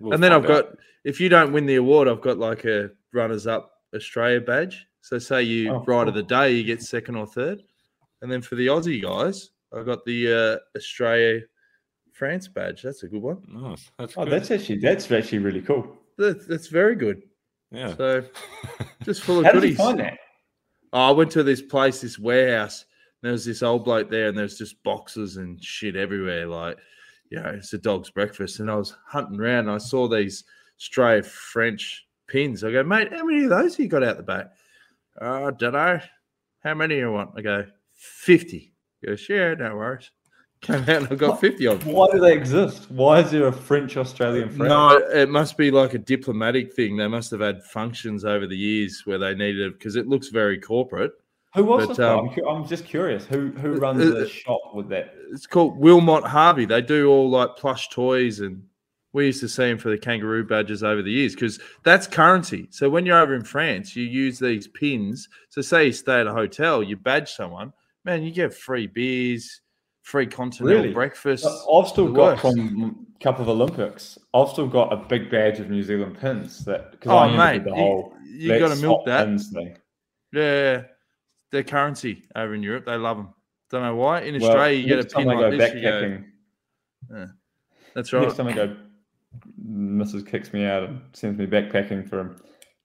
We'll 0.00 0.12
and 0.14 0.22
then 0.22 0.32
I've 0.32 0.44
out. 0.44 0.48
got 0.48 0.64
if 1.04 1.20
you 1.20 1.28
don't 1.28 1.52
win 1.52 1.66
the 1.66 1.76
award, 1.76 2.08
I've 2.08 2.20
got 2.20 2.38
like 2.38 2.64
a 2.64 2.90
runners 3.12 3.46
up 3.46 3.70
Australia 3.94 4.40
badge. 4.40 4.86
So 5.00 5.18
say 5.18 5.42
you 5.42 5.70
Oh, 5.70 5.78
ride 5.86 5.86
cool. 6.04 6.08
of 6.08 6.14
the 6.14 6.22
day, 6.22 6.52
you 6.52 6.64
get 6.64 6.82
second 6.82 7.16
or 7.16 7.26
third. 7.26 7.62
And 8.22 8.30
then 8.30 8.42
for 8.42 8.56
the 8.56 8.66
Aussie 8.66 9.00
guys, 9.02 9.50
I've 9.72 9.86
got 9.86 10.04
the 10.04 10.60
uh, 10.74 10.76
Australia 10.78 11.42
France 12.12 12.48
badge. 12.48 12.82
That's 12.82 13.02
a 13.04 13.08
good 13.08 13.22
one. 13.22 13.38
Nice. 13.48 13.90
That's 13.98 14.14
Oh, 14.16 14.24
good. 14.24 14.32
that's 14.32 14.50
actually 14.50 14.78
that's 14.78 15.10
actually 15.10 15.38
really 15.38 15.62
cool. 15.62 15.96
That's, 16.18 16.46
that's 16.46 16.66
very 16.66 16.96
good. 16.96 17.22
yeah. 17.70 17.94
So 17.96 18.24
just 19.04 19.22
full 19.22 19.38
of 19.40 19.44
How 19.46 19.52
did 19.52 19.62
you 19.62 19.70
goodies. 19.70 19.76
find 19.78 20.00
that? 20.00 20.18
Oh, 20.92 21.08
I 21.08 21.10
went 21.12 21.30
to 21.32 21.42
this 21.42 21.62
place, 21.62 22.00
this 22.00 22.18
warehouse. 22.18 22.84
There 23.22 23.32
was 23.32 23.44
this 23.44 23.62
old 23.62 23.84
bloke 23.84 24.10
there, 24.10 24.28
and 24.28 24.38
there's 24.38 24.58
just 24.58 24.82
boxes 24.82 25.36
and 25.36 25.62
shit 25.62 25.96
everywhere. 25.96 26.46
Like, 26.46 26.78
you 27.30 27.40
know, 27.40 27.50
it's 27.50 27.72
a 27.72 27.78
dog's 27.78 28.10
breakfast. 28.10 28.60
And 28.60 28.70
I 28.70 28.76
was 28.76 28.94
hunting 29.06 29.40
around, 29.40 29.66
and 29.66 29.72
I 29.72 29.78
saw 29.78 30.08
these 30.08 30.44
stray 30.76 31.22
French 31.22 32.06
pins. 32.28 32.62
I 32.62 32.70
go, 32.70 32.82
mate, 32.82 33.12
how 33.12 33.24
many 33.24 33.44
of 33.44 33.50
those 33.50 33.72
have 33.76 33.80
you 33.80 33.88
got 33.88 34.04
out 34.04 34.16
the 34.16 34.22
back? 34.22 34.52
"Oh, 35.20 35.48
I 35.48 35.50
don't 35.50 35.72
know. 35.72 36.00
How 36.62 36.74
many 36.74 36.94
do 36.94 37.00
you 37.00 37.12
want? 37.12 37.30
I 37.36 37.40
go, 37.40 37.66
50. 37.94 38.72
He 39.00 39.06
goes, 39.06 39.28
yeah, 39.28 39.54
no 39.54 39.76
worries. 39.76 40.10
Came 40.60 40.82
out 40.82 40.88
and 40.88 41.08
I 41.08 41.14
got 41.14 41.40
50 41.40 41.66
of 41.68 41.84
them. 41.84 41.92
Why 41.92 42.08
do 42.10 42.18
they 42.18 42.32
exist? 42.32 42.90
Why 42.90 43.20
is 43.20 43.30
there 43.30 43.46
a 43.46 43.52
French 43.52 43.96
Australian 43.96 44.48
friend? 44.48 44.70
No, 44.70 44.96
it 44.96 45.28
must 45.28 45.56
be 45.56 45.70
like 45.70 45.94
a 45.94 45.98
diplomatic 45.98 46.74
thing. 46.74 46.96
They 46.96 47.06
must 47.06 47.30
have 47.30 47.40
had 47.40 47.62
functions 47.62 48.24
over 48.24 48.44
the 48.46 48.56
years 48.56 49.02
where 49.04 49.18
they 49.18 49.34
needed 49.36 49.60
it 49.60 49.78
because 49.78 49.94
it 49.94 50.08
looks 50.08 50.28
very 50.28 50.58
corporate. 50.58 51.12
Who 51.54 51.64
was 51.64 51.86
but, 51.88 52.00
um, 52.00 52.28
I'm, 52.36 52.46
I'm 52.46 52.68
just 52.68 52.84
curious. 52.84 53.24
Who 53.24 53.50
who 53.52 53.72
runs 53.74 54.02
uh, 54.02 54.18
the 54.18 54.28
shop 54.28 54.60
with 54.74 54.88
that? 54.90 55.14
it's 55.32 55.46
called 55.46 55.76
Wilmot 55.78 56.24
Harvey. 56.24 56.64
They 56.66 56.82
do 56.82 57.08
all 57.08 57.28
like 57.30 57.56
plush 57.56 57.88
toys 57.88 58.40
and 58.40 58.62
We 59.14 59.26
used 59.26 59.40
to 59.40 59.48
see 59.48 59.64
them 59.64 59.78
for 59.78 59.88
the 59.88 59.98
kangaroo 59.98 60.44
badges 60.44 60.82
over 60.84 61.00
the 61.02 61.10
years 61.10 61.34
because 61.34 61.58
that's 61.84 62.06
currency. 62.06 62.68
So 62.70 62.90
when 62.90 63.06
you're 63.06 63.18
over 63.20 63.34
in 63.34 63.44
France, 63.44 63.96
you 63.96 64.04
use 64.04 64.38
these 64.38 64.68
pins. 64.68 65.28
So 65.48 65.62
say 65.62 65.86
you 65.86 65.92
stay 65.92 66.20
at 66.20 66.26
a 66.26 66.32
hotel, 66.32 66.82
you 66.82 66.96
badge 66.96 67.32
someone, 67.32 67.72
man, 68.04 68.22
you 68.22 68.30
get 68.30 68.52
free 68.52 68.86
beers, 68.86 69.62
free 70.02 70.26
continental 70.26 70.82
Really? 70.82 70.92
breakfast. 70.94 71.46
I've 71.46 71.88
still 71.88 72.12
got 72.12 72.42
works. 72.42 72.42
from 72.42 73.06
a 73.18 73.22
couple 73.24 73.42
of 73.42 73.48
Olympics. 73.48 74.18
I've 74.34 74.50
still 74.50 74.68
got 74.68 74.92
a 74.92 74.96
big 74.96 75.30
badge 75.30 75.58
of 75.60 75.70
New 75.70 75.82
Zealand 75.82 76.18
pins 76.20 76.62
that 76.66 76.90
because 76.92 77.10
Oh, 77.10 77.18
I 77.18 77.36
mate, 77.36 77.64
the 77.64 77.70
you- 77.70 77.76
whole 77.76 78.12
you 78.26 78.48
let's 78.50 78.60
got 78.68 78.74
to 78.74 78.80
milk 78.82 79.06
that. 79.06 79.24
pins 79.26 79.48
thing. 79.50 79.76
Yeah, 80.34 80.82
their 81.50 81.62
currency 81.62 82.24
over 82.36 82.54
in 82.54 82.62
Europe, 82.62 82.84
they 82.84 82.96
love 82.96 83.16
them. 83.16 83.34
Don't 83.70 83.82
know 83.82 83.96
why. 83.96 84.20
In 84.22 84.40
Well, 84.40 84.50
Australia, 84.50 84.78
you 84.78 84.86
get 84.88 84.98
a 85.00 85.04
pin 85.04 85.26
like 85.26 85.38
go 85.38 85.50
this. 85.56 85.74
You 85.74 85.82
go, 85.82 86.22
backpacking, 87.10 87.32
that's 87.94 88.12
right. 88.12 88.22
next 88.22 88.36
time 88.36 88.48
I 88.48 88.52
go, 88.52 88.76
Mrs. 89.66 90.26
kicks 90.26 90.52
me 90.52 90.64
out 90.64 90.84
and 90.84 91.00
sends 91.12 91.38
me 91.38 91.46
backpacking 91.46 92.08
for 92.08 92.20
a 92.20 92.36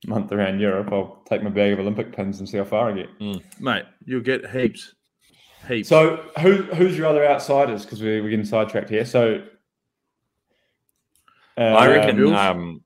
month 0.08 0.32
around 0.32 0.60
Europe. 0.60 0.88
I'll 0.92 1.22
take 1.28 1.42
my 1.42 1.50
bag 1.50 1.72
of 1.72 1.78
Olympic 1.78 2.14
pins 2.14 2.38
and 2.40 2.48
see 2.48 2.58
how 2.58 2.64
far 2.64 2.90
I 2.90 2.94
get. 2.94 3.08
Mate, 3.60 3.84
you'll 4.04 4.20
get 4.20 4.50
heaps. 4.50 4.94
Heaps. 5.66 5.88
So, 5.88 6.24
who 6.40 6.62
who's 6.74 6.98
your 6.98 7.06
other 7.06 7.26
outsiders? 7.26 7.84
Because 7.84 8.02
we, 8.02 8.20
we're 8.20 8.28
getting 8.30 8.44
sidetracked 8.44 8.90
here. 8.90 9.06
So, 9.06 9.42
I 11.56 11.86
reckon. 11.88 12.34
Um, 12.34 12.82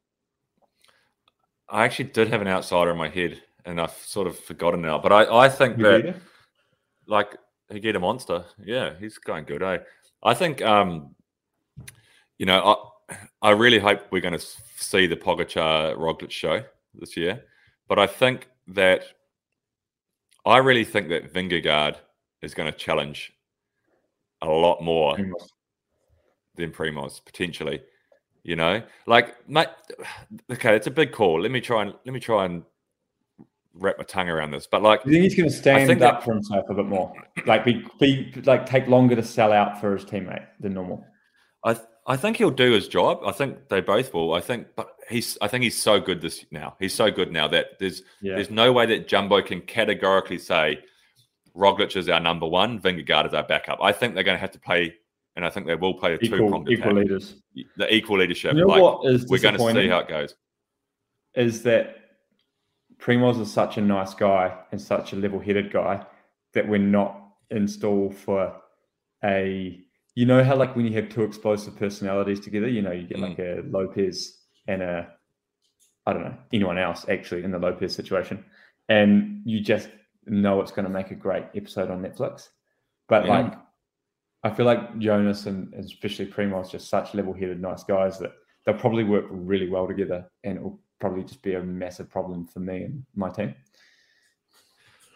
I 1.69 1.85
actually 1.85 2.07
did 2.07 2.29
have 2.29 2.41
an 2.41 2.49
outsider 2.49 2.93
in 2.93 2.97
my 2.97 3.09
head, 3.09 3.43
and 3.65 3.81
I've 3.81 3.93
sort 3.93 4.27
of 4.27 4.39
forgotten 4.39 4.83
now. 4.83 4.99
But 4.99 5.13
I, 5.13 5.45
I 5.45 5.49
think 5.49 5.79
that 5.79 6.17
like 7.07 7.37
he 7.71 7.81
get 7.81 7.97
a 7.97 8.01
monster. 8.01 8.45
Yeah, 8.63 8.95
he's 8.99 9.19
going 9.19 9.45
good. 9.45 9.63
Eh? 9.63 9.79
I 10.23 10.35
think 10.35 10.63
um, 10.63 11.15
you 12.39 12.47
know, 12.47 12.77
I 13.11 13.17
I 13.43 13.51
really 13.51 13.79
hope 13.79 14.03
we're 14.11 14.21
going 14.21 14.39
to 14.39 14.47
see 14.77 15.07
the 15.07 15.17
Pogacar 15.17 15.97
Roglic 15.97 16.31
show 16.31 16.63
this 16.95 17.17
year. 17.17 17.45
But 17.89 17.99
I 17.99 18.07
think 18.07 18.49
that 18.69 19.05
I 20.45 20.59
really 20.59 20.85
think 20.85 21.09
that 21.09 21.33
Vingegaard 21.33 21.97
is 22.43 22.55
going 22.55 22.71
to 22.71 22.79
challenge 22.79 23.33
a 24.43 24.49
lot 24.49 24.83
more 24.83 25.17
than 26.57 26.71
Primoz 26.71 27.25
potentially. 27.25 27.83
You 28.43 28.57
know, 28.57 28.83
like 29.07 29.49
mate, 29.49 29.69
okay, 30.51 30.75
it's 30.77 30.87
a 30.87 30.93
big 30.93 31.13
call. 31.13 31.41
Let 31.41 31.51
me 31.51 31.61
try 31.61 31.83
and 31.83 31.95
let 32.07 32.13
me 32.13 32.21
try 32.21 32.45
and 32.45 32.63
wrap 33.79 33.99
my 33.99 34.05
tongue 34.05 34.29
around 34.29 34.51
this. 34.51 34.67
But 34.71 34.83
like, 34.83 35.03
Do 35.05 35.11
you 35.11 35.15
think 35.21 35.25
he's 35.25 35.37
going 35.37 35.49
to 35.49 35.55
stand 35.55 35.91
up 35.91 35.99
that- 35.99 36.25
for 36.25 36.35
himself 36.35 36.67
a 36.69 36.75
bit 36.75 36.87
more? 36.87 37.13
Like 37.47 37.65
be, 37.65 37.85
be 38.01 38.33
like 38.45 38.67
take 38.67 38.87
longer 38.89 39.17
to 39.17 39.23
sell 39.23 39.53
out 39.53 39.81
for 39.81 39.97
his 39.97 40.05
teammate 40.05 40.47
than 40.61 40.75
normal. 40.75 41.05
I 41.65 41.75
th- 41.75 41.87
I 42.07 42.17
think 42.17 42.39
he'll 42.39 42.51
do 42.51 42.73
his 42.73 42.89
job. 42.89 43.21
I 43.27 43.33
think 43.33 43.69
they 43.69 43.81
both 43.83 44.15
will. 44.15 44.33
I 44.33 44.41
think, 44.41 44.69
but 44.77 44.89
he's 45.11 45.37
I 45.43 45.49
think 45.49 45.63
he's 45.65 45.77
so 45.81 46.01
good 46.01 46.21
this 46.23 46.45
now. 46.51 46.75
He's 46.81 46.95
so 46.95 47.11
good 47.11 47.31
now 47.33 47.49
that 47.49 47.79
there's 47.79 48.03
Yeah. 48.23 48.37
there's 48.37 48.51
no 48.51 48.73
way 48.73 48.87
that 48.87 49.09
Jumbo 49.09 49.43
can 49.43 49.61
categorically 49.61 50.39
say 50.39 50.79
Roglic 51.55 51.97
is 51.97 52.09
our 52.09 52.21
number 52.21 52.47
one, 52.47 52.81
Vingegaard 52.81 53.27
is 53.27 53.35
our 53.35 53.43
backup. 53.43 53.79
I 53.83 53.93
think 53.93 54.15
they're 54.15 54.25
going 54.25 54.37
to 54.37 54.41
have 54.41 54.53
to 54.53 54.61
play, 54.61 54.95
and 55.37 55.45
I 55.45 55.51
think 55.51 55.67
they 55.67 55.75
will 55.75 55.95
play 55.95 56.15
a 56.15 56.19
two 56.19 56.35
Equal, 56.37 56.49
pronged 56.49 56.71
equal 56.71 56.93
attack. 56.93 57.03
leaders. 57.03 57.43
The 57.77 57.93
equal 57.95 58.19
leadership. 58.19 58.55
You 58.55 58.61
know 58.63 58.67
like, 58.69 58.83
what 58.83 59.13
is 59.13 59.27
we're 59.27 59.39
going 59.41 59.57
to 59.59 59.73
see 59.73 59.89
how 59.89 59.99
it 59.99 60.09
goes. 60.09 60.35
is 61.35 61.63
that 61.65 61.97
Primoz 62.99 63.41
is 63.41 63.53
such 63.53 63.79
a 63.79 63.81
nice 63.81 64.15
guy 64.15 64.57
and 64.73 64.81
such 64.81 65.13
a 65.13 65.17
level-headed 65.17 65.73
guy 65.73 66.05
that 66.55 66.69
we're 66.69 66.79
not 66.79 67.21
installed 67.51 68.15
for 68.15 68.55
a. 69.25 69.81
You 70.15 70.27
know 70.27 70.43
how 70.43 70.57
like 70.57 70.75
when 70.75 70.85
you 70.85 70.93
have 70.95 71.09
two 71.09 71.23
explosive 71.23 71.77
personalities 71.77 72.41
together, 72.41 72.69
you 72.69 72.83
know 72.83 72.91
you 72.91 73.07
get 73.07 73.21
like 73.21 73.37
mm. 73.37 73.59
a 73.59 73.69
Lopez 73.71 74.39
and 74.67 74.83
a, 74.83 75.09
I 76.07 76.13
don't 76.13 76.25
know 76.25 76.37
anyone 76.53 76.77
else 76.77 77.07
actually 77.09 77.45
in 77.45 77.53
the 77.53 77.59
Lopez 77.59 77.95
situation, 77.95 78.45
and 78.89 79.43
you 79.45 79.61
just 79.61 79.91
know 80.27 80.61
it's 80.61 80.73
going 80.73 80.85
to 80.85 80.91
make 80.91 81.13
a 81.13 81.15
great 81.15 81.45
episode 81.55 81.91
on 81.91 82.03
Netflix. 82.03 82.49
But 83.09 83.27
Yeah. 83.27 83.39
like, 83.39 83.59
I 84.43 84.51
feel 84.51 84.67
like 84.67 84.99
Jonas 84.99 85.47
and 85.47 85.73
especially 85.75 86.27
Primoz 86.27 86.71
just 86.71 86.89
such 86.89 87.15
level-headed, 87.15 87.61
nice 87.61 87.85
guys 87.85 88.19
that 88.19 88.33
they'll 88.65 88.79
probably 88.79 89.05
work 89.05 89.27
really 89.31 89.69
well 89.69 89.87
together, 89.87 90.29
and 90.43 90.57
it 90.57 90.63
will 90.63 90.81
probably 90.99 91.23
just 91.25 91.43
be 91.43 91.55
a 91.55 91.63
massive 91.63 92.11
problem 92.11 92.47
for 92.47 92.61
me 92.61 92.83
and 92.85 93.05
my 93.15 93.29
team. 93.31 93.55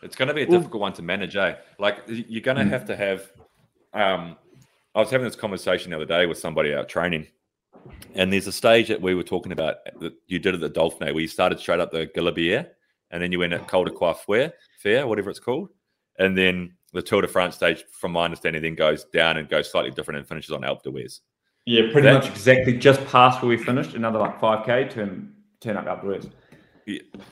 It's 0.03 0.17
going 0.17 0.29
to 0.29 0.35
be 0.35 0.43
a 0.43 0.47
Well- 0.47 0.59
difficult 0.61 0.81
one 0.81 0.93
to 0.95 1.03
manage, 1.03 1.37
eh? 1.37 1.57
Like 1.79 1.99
you're 2.07 2.41
going 2.41 2.57
to 2.57 2.65
Mm. 2.65 2.71
have 2.71 2.85
to 2.87 2.97
have. 2.97 3.31
Um, 3.93 4.37
I 4.95 5.01
was 5.01 5.11
having 5.11 5.25
this 5.27 5.37
conversation 5.37 5.91
the 5.91 5.97
other 5.97 6.07
day 6.07 6.27
with 6.27 6.39
somebody 6.39 6.75
out 6.75 6.89
training, 6.89 7.27
and 8.15 8.33
there's 8.33 8.47
a 8.47 8.53
stage 8.53 8.89
that 8.89 9.01
we 9.01 9.15
were 9.15 9.23
talking 9.23 9.53
about 9.53 9.77
that 10.01 10.15
you 10.27 10.39
did 10.39 10.55
at 10.55 10.61
the 10.61 10.71
Dauphiné, 10.71 11.13
where 11.13 11.21
you 11.21 11.29
started 11.29 11.59
straight 11.61 11.81
up 11.81 11.91
the 11.93 12.07
Galibier, 12.09 12.69
and 13.11 13.23
then 13.23 13.33
you 13.33 13.39
went 13.39 13.53
at 13.53 13.69
Col 13.69 13.85
de 13.85 13.91
Coiffure, 13.91 14.53
Fair, 14.79 15.07
whatever 15.07 15.31
it's 15.31 15.39
called, 15.39 15.71
and 16.19 16.37
then 16.37 16.75
the 16.93 17.01
Tour 17.03 17.23
de 17.23 17.29
France 17.29 17.55
stage, 17.55 17.85
from 17.93 18.13
my 18.13 18.25
understanding, 18.25 18.61
then 18.61 18.75
goes 18.75 19.05
down 19.05 19.39
and 19.39 19.49
goes 19.49 19.71
slightly 19.71 19.91
different 19.91 20.19
and 20.19 20.29
finishes 20.29 20.51
on 20.51 20.61
Alpe 20.63 20.83
d'Huez. 20.83 21.21
Yeah, 21.65 21.91
pretty 21.93 22.09
That- 22.09 22.15
much 22.15 22.29
exactly 22.29 22.77
just 22.77 23.03
past 23.07 23.41
where 23.41 23.49
we 23.49 23.57
finished. 23.57 23.95
Another 23.95 24.19
like 24.19 24.39
five 24.41 24.67
k 24.67 24.89
turn 24.89 25.32
turn 25.63 25.77
up 25.77 25.87
afterwards. 25.87 26.29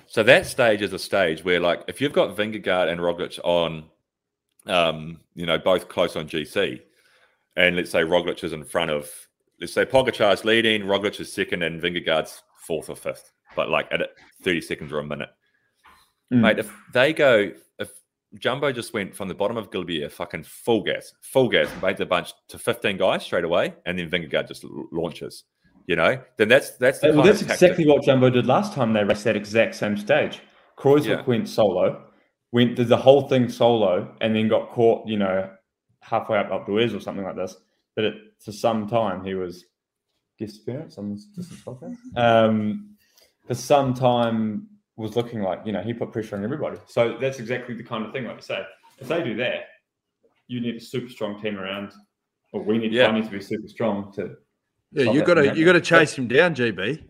So 0.07 0.23
that 0.23 0.47
stage 0.47 0.83
is 0.83 0.93
a 0.93 0.99
stage 0.99 1.45
where, 1.45 1.61
like, 1.61 1.83
if 1.89 2.01
you've 2.01 2.13
got 2.13 2.37
Vingegaard 2.37 2.89
and 2.91 3.01
Roglic 3.01 3.39
on, 3.43 3.85
um, 4.67 5.21
you 5.35 5.47
know, 5.47 5.59
both 5.59 5.89
close 5.89 6.17
on 6.17 6.29
GC, 6.29 6.81
and 7.57 7.77
let's 7.77 7.91
say 7.91 8.03
Roglic 8.03 8.45
is 8.45 8.53
in 8.53 8.65
front 8.65 8.91
of, 8.91 9.11
let's 9.61 9.73
say 9.73 9.85
Pogacar's 9.85 10.45
leading, 10.45 10.83
Roglic 10.83 11.21
is 11.21 11.33
second, 11.33 11.63
and 11.63 11.83
Vingegaard's 11.83 12.43
fourth 12.67 12.89
or 12.89 12.97
fifth, 12.97 13.33
but 13.57 13.69
like 13.69 13.89
at 13.91 14.01
30 14.43 14.61
seconds 14.61 14.93
or 14.93 15.01
a 15.01 15.05
minute. 15.05 15.31
Mm. 16.33 16.41
Mate, 16.41 16.59
if 16.61 16.73
they 16.93 17.13
go, 17.13 17.51
if 17.79 17.91
Jumbo 18.39 18.71
just 18.73 18.95
went 18.95 19.15
from 19.15 19.27
the 19.27 19.35
bottom 19.35 19.57
of 19.57 19.71
Galibier, 19.71 20.11
fucking 20.11 20.45
full 20.45 20.83
gas, 20.83 21.13
full 21.23 21.49
gas, 21.49 21.69
made 21.83 21.97
the 21.97 22.07
bunch 22.07 22.33
to 22.49 22.59
15 22.59 22.99
guys 22.99 23.25
straight 23.25 23.45
away, 23.45 23.75
and 23.85 23.99
then 23.99 24.09
Vingegaard 24.09 24.47
just 24.47 24.65
launches, 24.93 25.45
you 25.91 25.97
know, 25.97 26.23
then 26.37 26.47
that's 26.47 26.71
that's 26.77 27.01
the 27.01 27.13
Well, 27.13 27.25
that's 27.25 27.43
exactly 27.43 27.85
what 27.85 28.05
Jumbo 28.05 28.31
did 28.31 28.47
last 28.47 28.73
time 28.75 28.93
they 28.93 29.03
raced 29.03 29.25
that 29.25 29.35
exact 29.35 29.75
same 29.75 29.97
stage. 29.97 30.41
Kruijswijk 30.79 31.05
Yeah. 31.05 31.23
went 31.27 31.49
solo, 31.49 32.05
went 32.53 32.77
did 32.77 32.87
the 32.87 32.97
whole 32.97 33.23
thing 33.29 33.49
solo, 33.49 34.15
and 34.21 34.37
then 34.37 34.47
got 34.47 34.71
caught, 34.71 35.09
you 35.09 35.19
know, 35.19 35.51
halfway 36.01 36.39
up 36.39 36.53
up 36.53 36.65
to 36.67 36.73
Wes 36.75 36.93
or 36.95 37.01
something 37.01 37.25
like 37.25 37.35
this. 37.35 37.57
But 37.97 38.05
it, 38.05 38.15
for 38.39 38.53
some 38.53 38.87
time 38.87 39.25
he 39.25 39.35
was 39.35 39.65
guest 40.39 40.61
appearance 40.63 40.97
on 40.97 41.11
this, 41.11 41.27
this 41.37 41.49
podcast. 41.65 41.97
Um, 42.15 42.95
for 43.49 43.55
some 43.57 43.93
time 43.93 44.69
was 44.97 45.17
looking 45.17 45.41
like 45.43 45.61
you 45.67 45.73
know 45.73 45.83
he 45.83 45.93
put 45.93 46.13
pressure 46.13 46.37
on 46.37 46.45
everybody. 46.45 46.79
So 46.87 47.19
that's 47.21 47.41
exactly 47.41 47.75
the 47.75 47.83
kind 47.83 48.07
of 48.07 48.13
thing, 48.13 48.27
like 48.27 48.37
you 48.37 48.43
say. 48.43 48.63
If 49.01 49.09
they 49.09 49.25
do 49.25 49.35
that, 49.39 49.63
you 50.47 50.61
need 50.61 50.77
a 50.77 50.81
super 50.81 51.09
strong 51.09 51.43
team 51.43 51.59
around, 51.59 51.91
or 52.53 52.63
we 52.63 52.79
need 52.79 52.93
Yeah. 52.93 53.09
I 53.09 53.13
need 53.13 53.25
to 53.25 53.31
be 53.39 53.41
super 53.41 53.67
strong 53.67 54.13
to. 54.13 54.37
Yeah, 54.93 55.13
you 55.13 55.21
that 55.21 55.27
got 55.27 55.35
to 55.35 55.57
you 55.57 55.65
got 55.65 55.73
to 55.73 55.81
chase 55.81 56.17
him 56.17 56.29
down, 56.29 56.55
GB. 56.55 57.03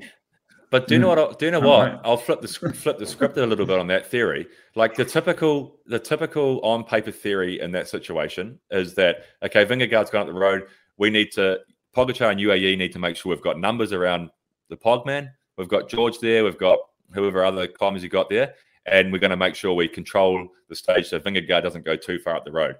But 0.71 0.87
do 0.87 0.95
you 0.95 1.01
know 1.01 1.07
mm. 1.07 1.11
what? 1.11 1.19
I'll- 1.19 1.33
Do 1.33 1.45
you 1.47 1.51
know 1.51 1.61
what? 1.61 2.01
I'll 2.05 2.17
flip 2.17 2.41
the 2.41 2.49
sc- 2.49 2.75
flip 2.75 2.99
the 2.99 3.07
script 3.07 3.37
a 3.37 3.47
little 3.47 3.67
bit 3.67 3.79
on 3.79 3.89
that 3.89 4.07
theory. 4.07 4.47
Like 4.77 4.95
the 4.95 5.05
typical, 5.05 5.81
the 5.87 5.99
typical 5.99 6.61
on 6.61 6.85
paper 6.85 7.11
theory 7.11 7.61
in 7.61 7.73
that 7.73 7.89
situation 7.89 8.61
is 8.71 8.95
that 8.95 9.25
okay, 9.43 9.65
Vingegaard's 9.65 10.11
gone 10.11 10.23
up 10.23 10.29
the 10.29 10.33
road. 10.33 10.67
We 10.97 11.11
need 11.11 11.33
to 11.33 11.59
Pogacar 11.97 12.31
and 12.31 12.41
UAE 12.41 12.79
need 12.79 12.93
to 12.93 12.99
make 12.99 13.17
sure 13.17 13.31
we've 13.31 13.43
got 13.43 13.59
numbers 13.59 13.93
around 13.93 14.31
the 14.69 14.77
Pogman. 14.77 15.31
We've 15.57 15.69
got 15.69 15.89
George 15.89 16.19
there. 16.21 16.45
We've 16.45 16.59
got 16.59 16.79
whoever 17.13 17.45
other 17.45 17.67
climbers 17.67 18.03
you 18.03 18.09
got 18.09 18.31
there, 18.31 18.55
and 18.87 19.13
we're 19.13 19.19
going 19.19 19.31
to 19.31 19.37
make 19.37 19.57
sure 19.57 19.75
we 19.75 19.89
control 19.89 20.47
the 20.69 20.77
stage 20.77 21.09
so 21.09 21.19
Vingegaard 21.19 21.63
doesn't 21.63 21.85
go 21.85 21.97
too 21.97 22.21
far 22.21 22.37
up 22.37 22.45
the 22.45 22.53
road. 22.53 22.77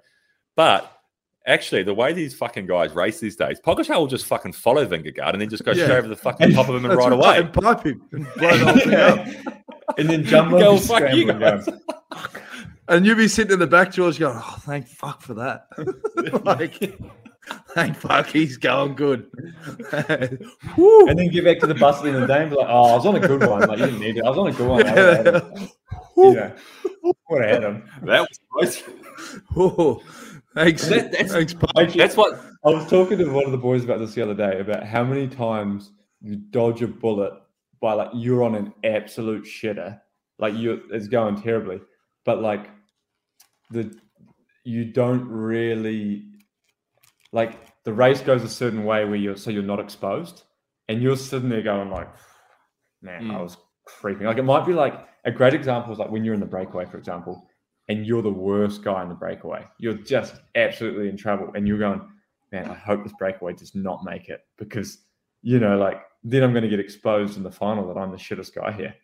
But 0.55 1.00
actually, 1.47 1.83
the 1.83 1.93
way 1.93 2.13
these 2.13 2.33
fucking 2.35 2.65
guys 2.67 2.93
race 2.93 3.19
these 3.19 3.35
days, 3.35 3.59
Pogacar 3.59 3.97
will 3.97 4.07
just 4.07 4.25
fucking 4.25 4.53
follow 4.53 4.85
Vingegaard 4.85 5.33
and 5.33 5.41
then 5.41 5.49
just 5.49 5.63
go 5.63 5.71
Yeah. 5.71 5.85
straight 5.85 5.97
over 5.97 6.07
the 6.07 6.15
fucking 6.27 6.53
top 6.53 6.69
of 6.69 6.75
him 6.75 6.85
and 6.85 6.91
That's 6.91 6.97
right 7.07 7.11
right, 7.11 7.25
away. 7.25 7.37
And 7.39 7.53
pipe 7.53 7.83
him 7.85 8.01
and 8.11 8.27
blow 8.35 8.57
the 8.57 8.65
whole 8.65 8.77
thing 8.79 8.95
up. 8.95 9.97
and 9.97 10.09
then 10.09 10.23
Jumbo 10.23 10.59
Go, 10.59 10.75
just 10.77 10.87
fuck 10.87 11.13
you 11.13 11.31
guys. 11.33 11.67
And 12.87 13.05
you'll 13.05 13.15
be 13.15 13.27
sitting 13.27 13.53
in 13.53 13.59
the 13.59 13.67
back, 13.67 13.91
George, 13.93 14.19
going, 14.19 14.35
"Oh, 14.37 14.55
thank 14.61 14.85
fuck 14.87 15.21
for 15.21 15.33
that." 15.35 15.67
like, 16.43 16.99
thank 17.73 17.95
fuck, 17.95 18.27
he's 18.27 18.57
going 18.57 18.95
good. 18.95 19.27
And 20.77 21.17
then 21.17 21.29
get 21.29 21.45
back 21.45 21.59
to 21.59 21.67
the 21.67 21.75
bus 21.75 21.97
at 21.97 22.03
the 22.03 22.09
end 22.09 22.17
of 22.17 22.27
the 22.27 22.33
day 22.33 22.41
and 22.41 22.49
be 22.49 22.55
like, 22.57 22.67
oh, 22.69 22.91
I 22.91 22.95
was 22.95 23.05
on 23.05 23.15
a 23.15 23.19
good 23.19 23.47
one. 23.47 23.61
Like, 23.61 23.79
you 23.79 23.85
didn't 23.85 23.99
need 23.99 24.17
it. 24.17 24.23
I 24.25 24.29
was 24.29 24.37
on 24.37 24.47
a 24.47 24.51
good 24.51 24.67
one. 24.67 24.85
I 24.85 24.93
would've 24.93 25.25
had 25.25 25.35
him. 25.35 25.69
You 26.17 26.33
know, 26.33 26.53
would 27.29 27.41
have 27.43 27.49
had 27.49 27.63
him. 27.63 27.83
That 28.03 28.27
was 28.27 28.83
close. 29.53 30.01
Thanks, 30.55 30.87
That- 30.87 31.11
that's- 31.11 31.31
thanks, 31.31 31.53
Pipe. 31.53 31.69
Actually, 31.77 31.99
That's 31.99 32.17
what 32.17 32.39
I 32.65 32.69
was 32.69 32.89
talking 32.89 33.17
to 33.17 33.29
one 33.31 33.45
of 33.45 33.51
the 33.51 33.57
boys 33.57 33.83
about 33.83 33.99
this 33.99 34.13
the 34.13 34.21
other 34.21 34.33
day 34.35 34.59
about 34.59 34.83
how 34.83 35.03
many 35.03 35.27
times 35.27 35.91
you 36.21 36.35
dodge 36.35 36.81
a 36.81 36.87
bullet 36.87 37.33
by 37.81 37.93
like 37.93 38.09
you're 38.13 38.43
on 38.43 38.55
an 38.55 38.73
absolute 38.83 39.43
shitter, 39.45 39.99
like 40.39 40.53
you 40.55 40.81
it's 40.91 41.07
going 41.07 41.41
terribly, 41.41 41.79
but 42.25 42.41
like 42.41 42.69
the 43.71 43.95
you 44.63 44.85
don't 44.85 45.27
really 45.27 46.25
like 47.31 47.57
the 47.83 47.93
race 47.93 48.21
goes 48.21 48.43
a 48.43 48.49
certain 48.49 48.83
way 48.83 49.05
where 49.05 49.15
you're 49.15 49.35
so 49.37 49.49
you're 49.49 49.63
not 49.63 49.79
exposed, 49.79 50.43
and 50.87 51.01
you're 51.01 51.15
sitting 51.17 51.49
there 51.49 51.63
going 51.63 51.89
like, 51.89 52.09
man, 53.01 53.31
I 53.31 53.35
Mm. 53.35 53.41
was 53.43 53.57
creeping. 53.85 54.27
Like 54.27 54.37
it 54.37 54.43
might 54.43 54.65
be 54.67 54.73
like 54.73 54.93
a 55.25 55.31
great 55.31 55.53
example 55.55 55.91
is 55.93 55.97
like 55.99 56.11
when 56.11 56.23
you're 56.23 56.33
in 56.35 56.39
the 56.39 56.45
breakaway, 56.45 56.85
for 56.85 56.97
example, 56.97 57.47
and 57.91 58.07
you're 58.07 58.21
the 58.21 58.31
worst 58.31 58.83
guy 58.83 59.03
in 59.03 59.09
the 59.09 59.15
breakaway. 59.15 59.67
You're 59.77 59.95
just 59.95 60.35
absolutely 60.55 61.09
in 61.09 61.17
trouble, 61.17 61.51
and 61.55 61.67
you're 61.67 61.77
going, 61.77 62.01
man, 62.53 62.69
I 62.69 62.73
hope 62.73 63.03
this 63.03 63.11
breakaway 63.19 63.53
does 63.53 63.75
not 63.75 64.05
make 64.05 64.29
it 64.29 64.45
because 64.57 64.99
you 65.43 65.59
know, 65.59 65.77
like 65.77 66.01
then 66.23 66.41
I'm 66.43 66.51
going 66.53 66.63
to 66.63 66.69
get 66.69 66.79
exposed 66.79 67.35
in 67.35 67.43
the 67.43 67.51
final 67.51 67.85
that 67.87 67.99
I'm 67.99 68.11
the 68.11 68.17
shittest 68.17 68.55
guy 68.55 68.71
here. 68.71 68.95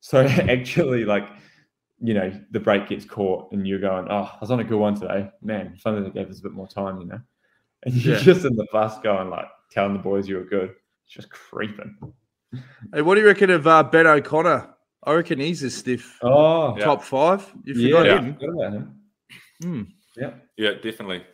So 0.00 0.20
actually, 0.26 1.06
like 1.06 1.24
you 2.02 2.12
know, 2.12 2.38
the 2.50 2.60
break 2.60 2.88
gets 2.88 3.06
caught, 3.06 3.50
and 3.52 3.66
you're 3.66 3.80
going, 3.80 4.08
oh, 4.10 4.30
I 4.34 4.38
was 4.40 4.50
on 4.50 4.60
a 4.60 4.64
good 4.64 4.78
one 4.78 4.94
today, 4.94 5.30
man. 5.40 5.78
Only 5.86 6.02
they 6.02 6.10
gave 6.10 6.28
us 6.30 6.40
a 6.40 6.42
bit 6.42 6.52
more 6.52 6.68
time, 6.68 7.00
you 7.00 7.06
know. 7.06 7.20
And 7.84 7.94
you're 7.94 8.16
Yeah. 8.16 8.20
just 8.22 8.44
in 8.44 8.56
the 8.56 8.66
bus 8.72 8.98
going 9.00 9.30
like 9.30 9.48
telling 9.70 9.94
the 9.94 9.98
boys 10.00 10.28
you 10.28 10.36
were 10.36 10.44
good. 10.44 10.74
It's 11.04 11.14
just 11.14 11.30
creeping. 11.30 11.96
Hey, 12.92 13.00
what 13.02 13.14
do 13.14 13.22
you 13.22 13.26
reckon 13.26 13.48
of 13.50 13.66
uh, 13.66 13.82
Ben 13.84 14.06
O'Connor? 14.06 14.73
I 15.06 15.12
reckon 15.14 15.38
he's 15.40 15.62
a 15.62 15.70
stiff 15.70 16.18
Oh, 16.22 16.76
Yeah. 16.76 16.84
top 16.84 17.02
five. 17.02 17.52
You 17.64 17.74
yeah, 17.74 17.88
forgot 17.98 18.06
Yeah. 18.06 18.20
him. 18.22 18.34
Forgot 18.36 18.72
him. 18.72 19.00
Hmm. 19.62 19.82
Yeah, 20.16 20.30
Yeah, 20.56 20.70
definitely. 20.82 21.24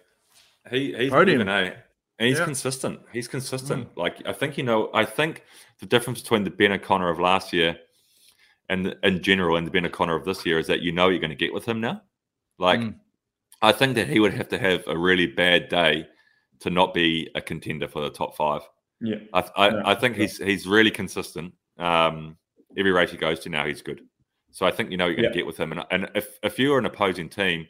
He 0.71 0.95
he's 0.95 1.11
Podium. 1.11 1.39
moving, 1.39 1.53
eh? 1.53 1.75
And 2.19 2.29
he's 2.29 2.39
Yeah. 2.39 2.45
consistent. 2.45 3.01
He's 3.13 3.29
consistent. 3.29 3.97
Like 3.97 4.23
I 4.27 4.33
think 4.33 4.57
you 4.59 4.65
know, 4.65 4.91
I 4.95 5.05
think 5.05 5.45
the 5.81 5.87
difference 5.87 6.21
between 6.21 6.45
the 6.45 6.51
Ben 6.51 6.73
O'Connor 6.73 7.09
of 7.09 7.19
last 7.19 7.53
year 7.53 7.79
and 8.69 8.95
in 9.03 9.23
general 9.23 9.57
and 9.57 9.67
the 9.67 9.71
Ben 9.71 9.87
O'Connor 9.87 10.15
of 10.17 10.25
this 10.25 10.45
year 10.47 10.59
is 10.59 10.67
that 10.69 10.81
you 10.81 10.93
know 10.93 11.05
what 11.05 11.11
you're 11.11 11.19
going 11.21 11.31
to 11.31 11.37
get 11.37 11.53
with 11.55 11.65
him 11.67 11.81
now. 11.81 12.03
Like 12.59 12.81
Mm. 12.81 12.95
I 13.63 13.73
think 13.73 13.95
that 13.97 14.09
he 14.09 14.21
would 14.21 14.33
have 14.35 14.49
to 14.49 14.59
have 14.59 14.87
a 14.87 14.97
really 14.97 15.27
bad 15.27 15.69
day 15.69 16.07
to 16.61 16.71
not 16.71 16.93
be 16.95 17.29
a 17.35 17.41
contender 17.41 17.89
for 17.89 18.01
the 18.03 18.11
top 18.11 18.37
five. 18.37 18.63
yeah, 19.01 19.17
I 19.33 19.41
I, 19.57 19.69
Yeah, 19.69 19.83
I 19.87 19.95
think 19.95 20.17
yeah. 20.17 20.23
he's 20.23 20.39
he's 20.39 20.67
really 20.67 20.91
consistent. 20.91 21.55
Um, 21.79 22.37
every 22.77 22.93
race 22.93 23.11
he 23.11 23.17
goes 23.17 23.41
to 23.41 23.49
now, 23.49 23.67
he's 23.67 23.83
good. 23.83 24.03
So 24.53 24.67
I 24.67 24.71
think 24.71 24.91
you 24.91 24.97
know 24.97 25.07
you're 25.07 25.15
going 25.17 25.25
to 25.25 25.29
Yeah. 25.31 25.35
get 25.43 25.47
with 25.47 25.59
him. 25.59 25.73
And, 25.73 25.85
and 25.91 26.11
if 26.15 26.39
if 26.43 26.59
you're 26.59 26.79
an 26.79 26.87
opposing 26.87 27.29
team, 27.29 27.67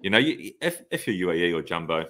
you 0.00 0.10
know, 0.10 0.18
you, 0.18 0.52
if 0.60 0.82
if 0.90 1.06
you're 1.06 1.32
UAE 1.32 1.54
or 1.54 1.62
Jumbo, 1.62 2.06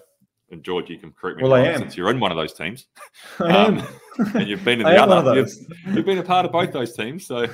and 0.51 0.63
George, 0.65 0.91
you 0.91 0.99
can 0.99 1.13
correct 1.13 1.39
me 1.39 1.45
Well, 1.45 1.55
I 1.55 1.61
am. 1.61 1.79
since 1.79 1.97
you're 1.97 2.11
in 2.11 2.21
one 2.21 2.31
of 2.31 2.37
those 2.37 2.53
teams, 2.53 2.87
I 3.41 3.51
Um, 3.51 3.79
am. 3.79 3.87
and 4.35 4.49
you've 4.49 4.65
been 4.65 4.81
in 4.81 4.87
the 4.87 5.01
am 5.01 5.09
one 5.09 5.19
of 5.19 5.27
other. 5.27 5.39
You've, 5.41 5.53
you've 5.95 6.05
been 6.05 6.19
a 6.19 6.23
part 6.23 6.45
of 6.45 6.53
both 6.53 6.73
those 6.73 6.95
teams, 6.95 7.27
so 7.27 7.47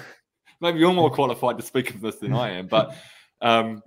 maybe 0.60 0.78
you're 0.78 0.92
more 0.92 1.10
qualified 1.10 1.56
to 1.58 1.62
speak 1.62 1.90
of 1.90 2.00
this 2.00 2.16
than 2.16 2.32
I 2.32 2.50
am. 2.52 2.66
But 2.66 2.96
um, 3.42 3.82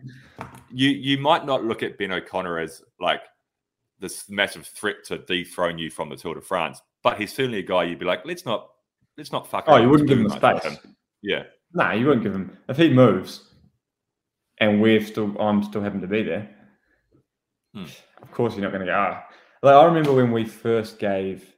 you 0.71 0.89
you 0.89 1.17
might 1.17 1.45
not 1.45 1.63
look 1.65 1.83
at 1.83 1.97
Ben 1.97 2.11
O'Connor 2.11 2.59
as 2.59 2.81
like 2.99 3.21
this 3.99 4.29
massive 4.29 4.65
threat 4.65 5.03
to 5.05 5.17
dethrone 5.17 5.77
you 5.77 5.89
from 5.89 6.07
the 6.09 6.15
Tour 6.15 6.35
de 6.35 6.41
France, 6.41 6.79
but 7.03 7.17
he's 7.19 7.33
certainly 7.33 7.59
a 7.59 7.63
guy 7.63 7.83
you'd 7.83 7.99
be 7.99 8.05
like, 8.05 8.25
let's 8.25 8.45
not 8.45 8.69
let's 9.19 9.31
not 9.31 9.47
fucking. 9.47 9.71
Oh, 9.71 9.77
you 9.77 9.89
wouldn't 9.89 10.09
give 10.09 10.17
him 10.17 10.27
the 10.29 10.35
space. 10.35 10.77
Yeah, 11.21 11.43
Nah, 11.73 11.91
you 11.91 12.07
wouldn't 12.07 12.23
give 12.23 12.33
him 12.33 12.57
if 12.67 12.77
he 12.77 12.89
moves, 12.89 13.43
and 14.59 14.81
we're 14.81 15.03
still. 15.05 15.39
I'm 15.39 15.61
still 15.61 15.81
having 15.81 16.01
to 16.01 16.07
be 16.07 16.23
there. 16.23 16.49
Hmm. 17.75 17.83
Of 18.21 18.31
course, 18.31 18.53
you're 18.55 18.63
not 18.63 18.71
going 18.71 18.85
to 18.85 18.91
go. 18.91 18.95
Ah. 18.95 19.23
Like 19.61 19.75
I 19.75 19.83
remember 19.83 20.13
when 20.13 20.31
we 20.31 20.45
first 20.45 20.97
gave, 20.97 21.53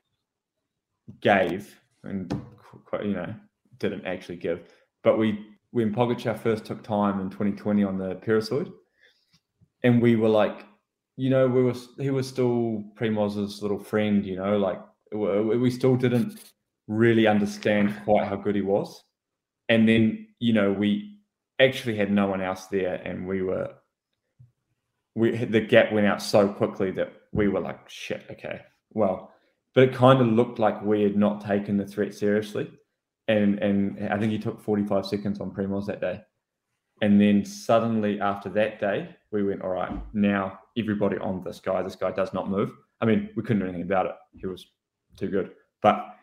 gave, 1.22 1.80
and 2.04 2.34
quite, 2.86 3.06
you 3.06 3.14
know, 3.14 3.34
didn't 3.78 4.06
actually 4.06 4.38
give, 4.38 4.68
but 5.04 5.18
we 5.18 5.46
when 5.70 5.94
Pogacar 5.94 6.38
first 6.38 6.66
took 6.66 6.84
time 6.84 7.22
in 7.22 7.30
2020 7.30 7.84
on 7.84 7.98
the 7.98 8.16
Peyresourde, 8.16 8.74
and 9.84 10.02
we 10.02 10.18
were 10.18 10.30
like, 10.30 10.66
you 11.16 11.30
know, 11.30 11.48
we 11.48 11.64
were 11.64 11.76
he 12.00 12.10
was 12.10 12.28
still 12.28 12.84
Primoz's 12.96 13.62
little 13.62 13.80
friend, 13.80 14.26
you 14.26 14.36
know, 14.36 14.58
like 14.58 14.82
we 15.14 15.70
still 15.70 15.96
didn't 15.96 16.40
really 16.88 17.28
understand 17.28 17.96
quite 18.04 18.28
how 18.28 18.36
good 18.36 18.56
he 18.56 18.62
was, 18.62 19.04
and 19.70 19.88
then 19.88 20.28
you 20.40 20.54
know 20.54 20.72
we 20.72 21.18
actually 21.60 21.96
had 21.96 22.12
no 22.12 22.28
one 22.28 22.42
else 22.42 22.68
there, 22.68 22.96
and 22.96 23.28
we 23.28 23.42
were 23.42 23.74
we 25.16 25.46
the 25.46 25.62
gap 25.62 25.92
went 25.92 26.08
out 26.08 26.22
so 26.22 26.48
quickly 26.48 26.92
that 26.92 27.14
we 27.32 27.48
were 27.48 27.60
like, 27.60 27.90
shit, 27.90 28.26
okay, 28.32 28.62
well, 28.94 29.32
but 29.74 29.84
it 29.84 29.94
kind 29.94 30.22
of 30.22 30.28
looked 30.28 30.60
like 30.60 30.82
we 30.84 31.04
had 31.04 31.16
not 31.16 31.46
taken 31.46 31.78
the 31.78 31.86
threat 31.86 32.14
seriously, 32.14 32.70
and 33.28 33.60
and 33.60 34.10
I 34.10 34.18
think 34.18 34.32
he 34.32 34.40
took 34.40 34.62
45 34.62 35.06
seconds 35.06 35.40
on 35.40 35.52
Primoz 35.52 35.86
that 35.88 36.02
day, 36.02 36.22
and 37.02 37.20
then 37.20 37.46
suddenly 37.46 38.20
after 38.20 38.50
that 38.50 38.80
day, 38.80 39.16
we 39.32 39.44
went, 39.44 39.62
all 39.62 39.70
right, 39.70 39.92
now 40.14 40.60
everybody 40.78 41.18
on 41.18 41.44
this 41.44 41.60
guy, 41.60 41.82
this 41.82 41.96
guy 41.96 42.12
does 42.12 42.34
not 42.34 42.50
move. 42.50 42.72
I 43.02 43.06
mean, 43.06 43.30
we 43.36 43.44
couldn't 43.44 43.60
do 43.60 43.66
anything 43.66 43.84
about 43.84 44.06
it; 44.08 44.16
he 44.34 44.48
was 44.48 44.66
too 45.18 45.30
good, 45.30 45.52
but 45.82 46.16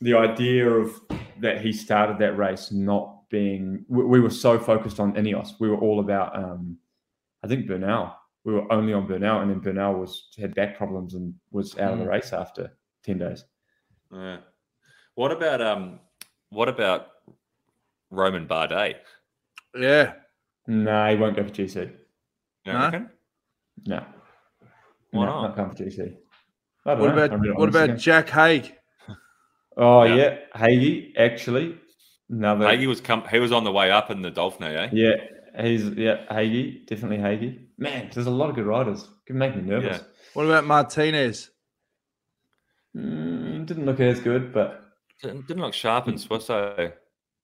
the 0.00 0.14
idea 0.14 0.68
of 0.68 1.00
that 1.40 1.60
he 1.60 1.72
started 1.72 2.18
that 2.18 2.36
race 2.36 2.72
not 2.72 3.28
being 3.30 3.84
we, 3.88 4.04
we 4.04 4.20
were 4.20 4.30
so 4.30 4.58
focused 4.58 5.00
on 5.00 5.14
Ineos. 5.14 5.52
We 5.60 5.68
were 5.70 5.78
all 5.78 6.00
about 6.00 6.36
um 6.36 6.76
I 7.42 7.48
think 7.48 7.66
Bernal. 7.66 8.14
We 8.44 8.52
were 8.54 8.70
only 8.72 8.92
on 8.92 9.06
Bernal 9.06 9.40
and 9.40 9.50
then 9.50 9.60
Bernal 9.60 9.94
was 9.94 10.28
had 10.38 10.54
back 10.54 10.76
problems 10.76 11.14
and 11.14 11.34
was 11.50 11.78
out 11.78 11.92
of 11.92 11.98
the 12.00 12.04
Mm. 12.04 12.10
race 12.10 12.32
after 12.32 12.76
10 13.04 13.18
days. 13.18 13.44
yeah. 14.12 14.38
What 15.14 15.30
about 15.32 15.60
um? 15.60 16.00
What 16.50 16.68
about 16.68 17.08
Romain 18.10 18.46
Bardet? 18.46 18.96
Yeah. 19.76 20.14
No, 20.66 21.08
he 21.10 21.16
won't 21.16 21.36
go 21.36 21.44
for 21.44 21.50
GC. 21.50 21.90
You 22.64 22.72
No? 22.72 22.78
reckon? 22.78 23.10
No. 23.86 24.04
Why 25.10 25.26
no, 25.26 25.42
not? 25.42 25.56
come 25.56 25.70
for 25.70 25.76
GC. 25.76 26.16
What 26.84 26.98
know. 26.98 27.06
about 27.06 27.40
really 27.40 27.54
what 27.54 27.68
about. 27.68 27.96
Jack 27.98 28.28
Haig? 28.30 28.74
Oh 29.76 30.02
Yeah. 30.04 30.14
yeah, 30.14 30.38
Hagee 30.54 31.12
actually 31.16 31.78
another 32.28 32.66
Hagee 32.66 32.86
was 32.86 33.00
come. 33.00 33.24
He 33.30 33.38
was 33.38 33.52
on 33.52 33.64
the 33.64 33.72
way 33.72 33.90
up 33.90 34.10
in 34.10 34.22
the 34.22 34.30
Dauphiné, 34.30 34.76
eh? 34.76 34.88
Yeah, 34.92 35.62
he's 35.64 35.88
yeah, 35.90 36.26
Hagee, 36.30 36.86
definitely 36.86 37.18
Hagee. 37.18 37.66
Man, 37.78 38.10
there's 38.12 38.26
a 38.26 38.30
lot 38.30 38.50
of 38.50 38.56
good 38.56 38.66
riders. 38.66 39.08
Can 39.26 39.38
make 39.38 39.56
me 39.56 39.62
nervous. 39.62 39.98
Yeah. 39.98 40.04
What 40.34 40.46
about 40.46 40.64
Martinez? 40.64 41.50
Mm, 42.96 43.66
didn't 43.66 43.86
look 43.86 44.00
as 44.00 44.20
good, 44.20 44.52
but 44.52 44.82
Didn't, 45.22 45.46
didn't 45.46 45.62
look 45.62 45.74
sharp 45.74 46.08
in 46.08 46.18
Swiss, 46.18 46.50
eh? 46.50 46.90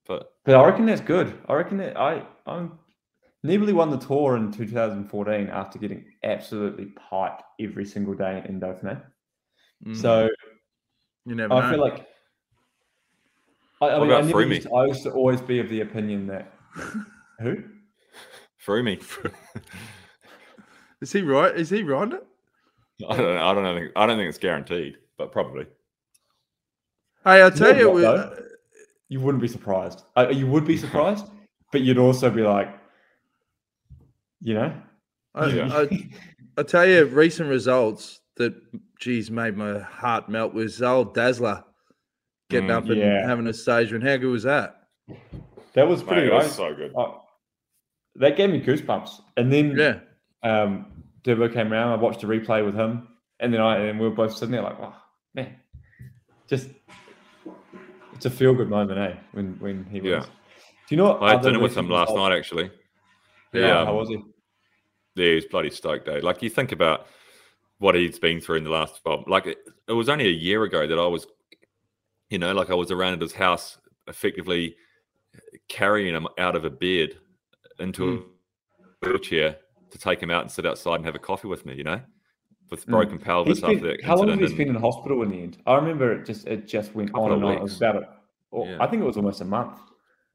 But 0.07 0.31
but 0.45 0.55
I 0.55 0.65
reckon 0.67 0.87
that's 0.87 1.01
good. 1.01 1.33
I 1.49 1.55
reckon 1.55 1.79
that 1.79 1.97
I 1.99 2.23
I'm 2.47 2.79
Nibali 3.47 3.73
won 3.73 3.91
the 3.91 3.99
tour 3.99 4.37
in 4.37 4.51
2014 4.51 5.49
after 5.49 5.79
getting 5.79 6.05
absolutely 6.25 6.87
piped 7.11 7.43
every 7.61 7.85
single 7.85 8.15
day 8.15 8.43
in 8.49 8.59
Dauphiné. 8.61 9.01
Mm, 9.87 9.97
So 9.97 10.29
you 11.25 11.35
never 11.35 11.55
know. 11.55 11.61
I 11.61 11.63
know. 11.65 11.71
feel 11.71 11.81
like 11.81 12.07
I, 13.81 13.87
I 13.91 13.99
What 13.99 14.03
mean, 14.09 14.11
I, 14.13 14.15
about 14.19 14.27
never 14.27 14.39
Froome? 14.45 14.55
used 14.55 14.63
to, 14.69 14.75
I 14.75 14.87
used 14.87 15.03
to 15.05 15.11
always 15.13 15.41
be 15.41 15.61
of 15.61 15.69
the 15.69 15.81
opinion 15.83 16.27
that 16.29 16.53
who 17.41 17.63
through 18.61 18.83
me, 18.83 18.99
Is 21.01 21.13
he 21.13 21.23
right? 21.23 21.55
Is 21.57 21.71
he 21.71 21.83
riding 21.85 22.15
it? 22.15 22.27
I 23.09 23.17
don't. 23.17 23.35
know, 23.35 23.47
I 23.47 23.55
don't 23.55 23.79
think. 23.79 23.93
I 23.95 24.07
don't 24.07 24.17
think 24.19 24.29
it's 24.29 24.39
guaranteed, 24.39 24.97
but 25.17 25.31
probably. 25.31 25.67
Hey, 27.25 27.41
I'll 27.43 27.51
tell 27.53 27.73
know 27.73 27.79
you, 27.79 27.87
what, 27.89 27.95
we- 27.95 28.03
though? 28.03 28.43
you 29.09 29.21
wouldn't 29.21 29.41
be 29.43 29.49
surprised. 29.49 30.03
Uh, 30.17 30.29
you 30.31 30.47
would 30.49 30.67
be 30.67 30.77
surprised, 30.77 31.27
but 31.73 31.83
you'd 31.83 31.99
also 31.99 32.31
be 32.31 32.43
like, 32.43 32.69
you 34.41 34.55
know, 34.55 34.75
I, 35.35 35.47
Yeah. 35.47 35.69
I, 35.73 36.09
I 36.59 36.63
tell 36.65 36.85
you, 36.87 37.05
recent 37.07 37.49
results 37.49 38.21
that, 38.37 38.55
geez, 39.01 39.31
made 39.31 39.57
my 39.57 39.79
heart 39.79 40.29
melt 40.29 40.53
was 40.53 40.83
old 40.83 41.15
Dazzler 41.15 41.63
getting 42.51 42.69
Mm, 42.71 42.77
up 42.77 42.85
and 42.87 42.97
yeah. 42.97 43.27
having 43.27 43.47
a 43.47 43.53
stage 43.53 43.93
win. 43.93 44.01
How 44.03 44.17
good 44.17 44.31
was 44.31 44.43
that? 44.45 44.75
that 45.75 45.87
was 45.87 46.03
pretty. 46.03 46.27
it 46.27 46.33
was 46.33 46.53
so 46.55 46.75
good. 46.75 46.93
I- 46.97 47.15
that 48.17 48.37
gave 48.37 48.51
me 48.51 48.61
goosebumps. 48.61 49.21
And 49.37 49.53
then 49.53 49.77
Yeah. 49.77 50.01
um, 50.43 51.05
Durbo 51.23 51.53
came 51.53 51.73
around. 51.73 51.93
I 51.93 51.97
watched 51.97 52.23
a 52.25 52.27
replay 52.27 52.65
with 52.65 52.75
him, 52.75 53.09
and 53.39 53.53
then 53.53 53.61
I 53.61 53.77
and 53.87 54.01
we 54.01 54.09
were 54.09 54.15
both 54.15 54.33
sitting 54.35 54.51
there 54.53 54.63
like, 54.63 54.77
oh 54.81 54.95
man, 55.35 55.57
just 56.49 56.71
it's 58.15 58.27
a 58.27 58.31
feel 58.31 58.55
good 58.55 58.69
moment, 58.69 58.99
eh? 58.99 59.17
When 59.33 59.57
when 59.61 59.85
he 59.85 59.99
Yeah. 60.01 60.21
wins. 60.21 60.27
Do 60.27 60.95
you 60.95 60.97
know? 60.97 61.05
What 61.13 61.23
I 61.23 61.29
had 61.31 61.37
other 61.41 61.51
dinner 61.51 61.63
with 61.63 61.77
him 61.77 61.89
last 61.91 62.11
results- 62.11 62.31
night, 62.31 62.37
actually. 62.37 62.71
Yeah, 63.53 63.81
Um, 63.81 63.87
how 63.87 63.95
was 63.97 64.09
he? 64.09 64.17
Yeah, 65.15 65.35
he's 65.35 65.47
bloody 65.47 65.71
stoked, 65.71 66.09
eh? 66.09 66.21
Like 66.23 66.43
you 66.43 66.49
think 66.51 66.73
about 66.73 67.07
what 67.79 67.95
he's 67.95 68.19
been 68.19 68.41
through 68.41 68.57
in 68.57 68.65
the 68.65 68.71
last 68.71 69.01
twelve. 69.03 69.29
Like 69.29 69.47
it, 69.47 69.59
it 69.87 69.93
was 69.93 70.09
only 70.09 70.27
a 70.27 70.31
year 70.31 70.65
ago 70.65 70.87
that 70.87 70.99
I 70.99 71.07
was, 71.07 71.27
you 72.31 72.39
know, 72.39 72.53
like 72.53 72.71
I 72.71 72.75
was 72.75 72.91
around 72.91 73.15
at 73.15 73.21
his 73.23 73.33
house, 73.33 73.79
effectively 74.07 74.77
carrying 75.69 76.15
him 76.15 76.27
out 76.39 76.57
of 76.57 76.65
a 76.65 76.71
bed 76.71 77.17
into 77.79 78.27
a 79.03 79.07
wheelchair 79.07 79.57
to 79.91 79.99
take 79.99 80.21
him 80.23 80.31
out 80.31 80.43
and 80.43 80.51
sit 80.51 80.67
outside 80.67 80.97
and 80.97 81.05
have 81.05 81.15
a 81.15 81.19
coffee 81.19 81.49
with 81.49 81.65
me. 81.65 81.75
You 81.75 81.85
know, 81.85 82.01
with 82.71 82.85
Mm. 82.87 82.91
broken 82.91 83.19
pelvis 83.19 83.59
He's 83.59 83.61
been- 83.67 83.77
after 83.77 83.87
that 83.97 84.05
how 84.05 84.17
long 84.17 84.29
incident. 84.31 84.57
he 84.57 84.63
and- 84.65 84.77
in 84.77 84.83
hospital 84.83 85.23
in 85.23 85.31
the 85.31 85.43
end? 85.43 85.59
I 85.67 85.77
remember 85.77 86.13
it 86.13 86.27
just 86.27 86.47
it 86.47 86.67
just 86.67 86.95
went 86.95 87.15
on 87.15 87.33
and 87.33 87.45
on. 87.45 87.55
It 87.57 87.63
was 87.63 87.77
about. 87.77 88.05
Or, 88.51 88.67
Yeah. 88.67 88.79
I 88.81 88.87
think 88.87 89.03
it 89.03 89.07
was 89.07 89.17
almost 89.19 89.41
a 89.43 89.45
month. 89.45 89.79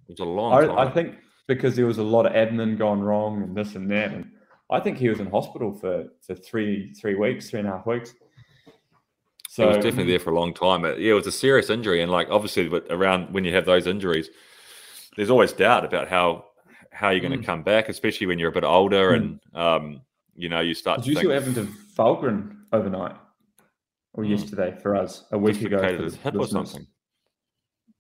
it 0.08 0.10
was 0.12 0.20
a 0.20 0.26
long 0.26 0.54
I, 0.54 0.66
time. 0.68 0.78
I 0.78 0.90
think 0.92 1.16
because 1.48 1.76
there 1.76 1.86
was 1.88 1.98
a 1.98 2.04
lot 2.04 2.26
of 2.26 2.34
admin 2.34 2.78
gone 2.78 3.02
wrong 3.02 3.42
and 3.42 3.56
this 3.56 3.76
and 3.76 3.90
that, 3.92 4.12
and 4.14 4.32
I 4.70 4.80
think 4.80 4.98
he 4.98 5.10
was 5.10 5.20
in 5.20 5.28
hospital 5.28 5.74
for 5.74 6.10
for 6.26 6.36
three 6.36 6.94
three 6.94 7.16
weeks, 7.16 7.50
three 7.50 7.60
and 7.60 7.68
a 7.70 7.72
half 7.72 7.86
weeks. 7.88 8.14
So 9.54 9.66
it 9.66 9.68
was 9.68 9.84
definitely 9.86 10.12
there 10.14 10.20
for 10.20 10.32
a 10.32 10.36
long 10.40 10.52
time. 10.52 10.84
It- 10.84 10.98
yeah, 10.98 11.12
it 11.12 11.14
was 11.14 11.28
a 11.28 11.32
serious 11.32 11.70
injury, 11.70 12.02
and 12.02 12.12
like 12.12 12.28
obviously, 12.32 12.68
but 12.70 12.88
around 12.90 13.32
when 13.36 13.44
you 13.46 13.54
have 13.54 13.66
those 13.68 13.86
injuries, 13.86 14.32
there's 15.16 15.30
always 15.30 15.54
doubt 15.54 15.86
about 15.86 16.08
how 16.08 16.46
how 16.92 17.10
you're 17.10 17.20
going 17.22 17.32
to 17.34 17.38
Mm. 17.38 17.46
come 17.46 17.62
back, 17.64 17.88
especially 17.90 18.26
when 18.28 18.40
you're 18.40 18.50
a 18.50 18.52
bit 18.52 18.64
older 18.64 19.12
Mm. 19.12 19.16
and 19.16 19.40
um, 19.54 20.02
you 20.36 20.50
know 20.50 20.60
you 20.60 20.74
start 20.74 20.98
Did 20.98 21.04
to 21.04 21.10
you 21.10 21.16
see 21.16 21.20
think 21.22 21.30
what 21.30 21.38
happened 21.44 21.56
to 21.56 21.74
Fulgren 21.96 22.58
overnight 22.72 23.16
or 24.14 24.24
Hmm. 24.24 24.32
yesterday 24.32 24.76
for 24.82 24.96
us 24.96 25.24
a 25.32 25.38
week 25.38 25.62
ago? 25.62 25.82
his 26.04 26.16
hip 26.16 26.34
or 26.36 26.48
something. 26.48 26.88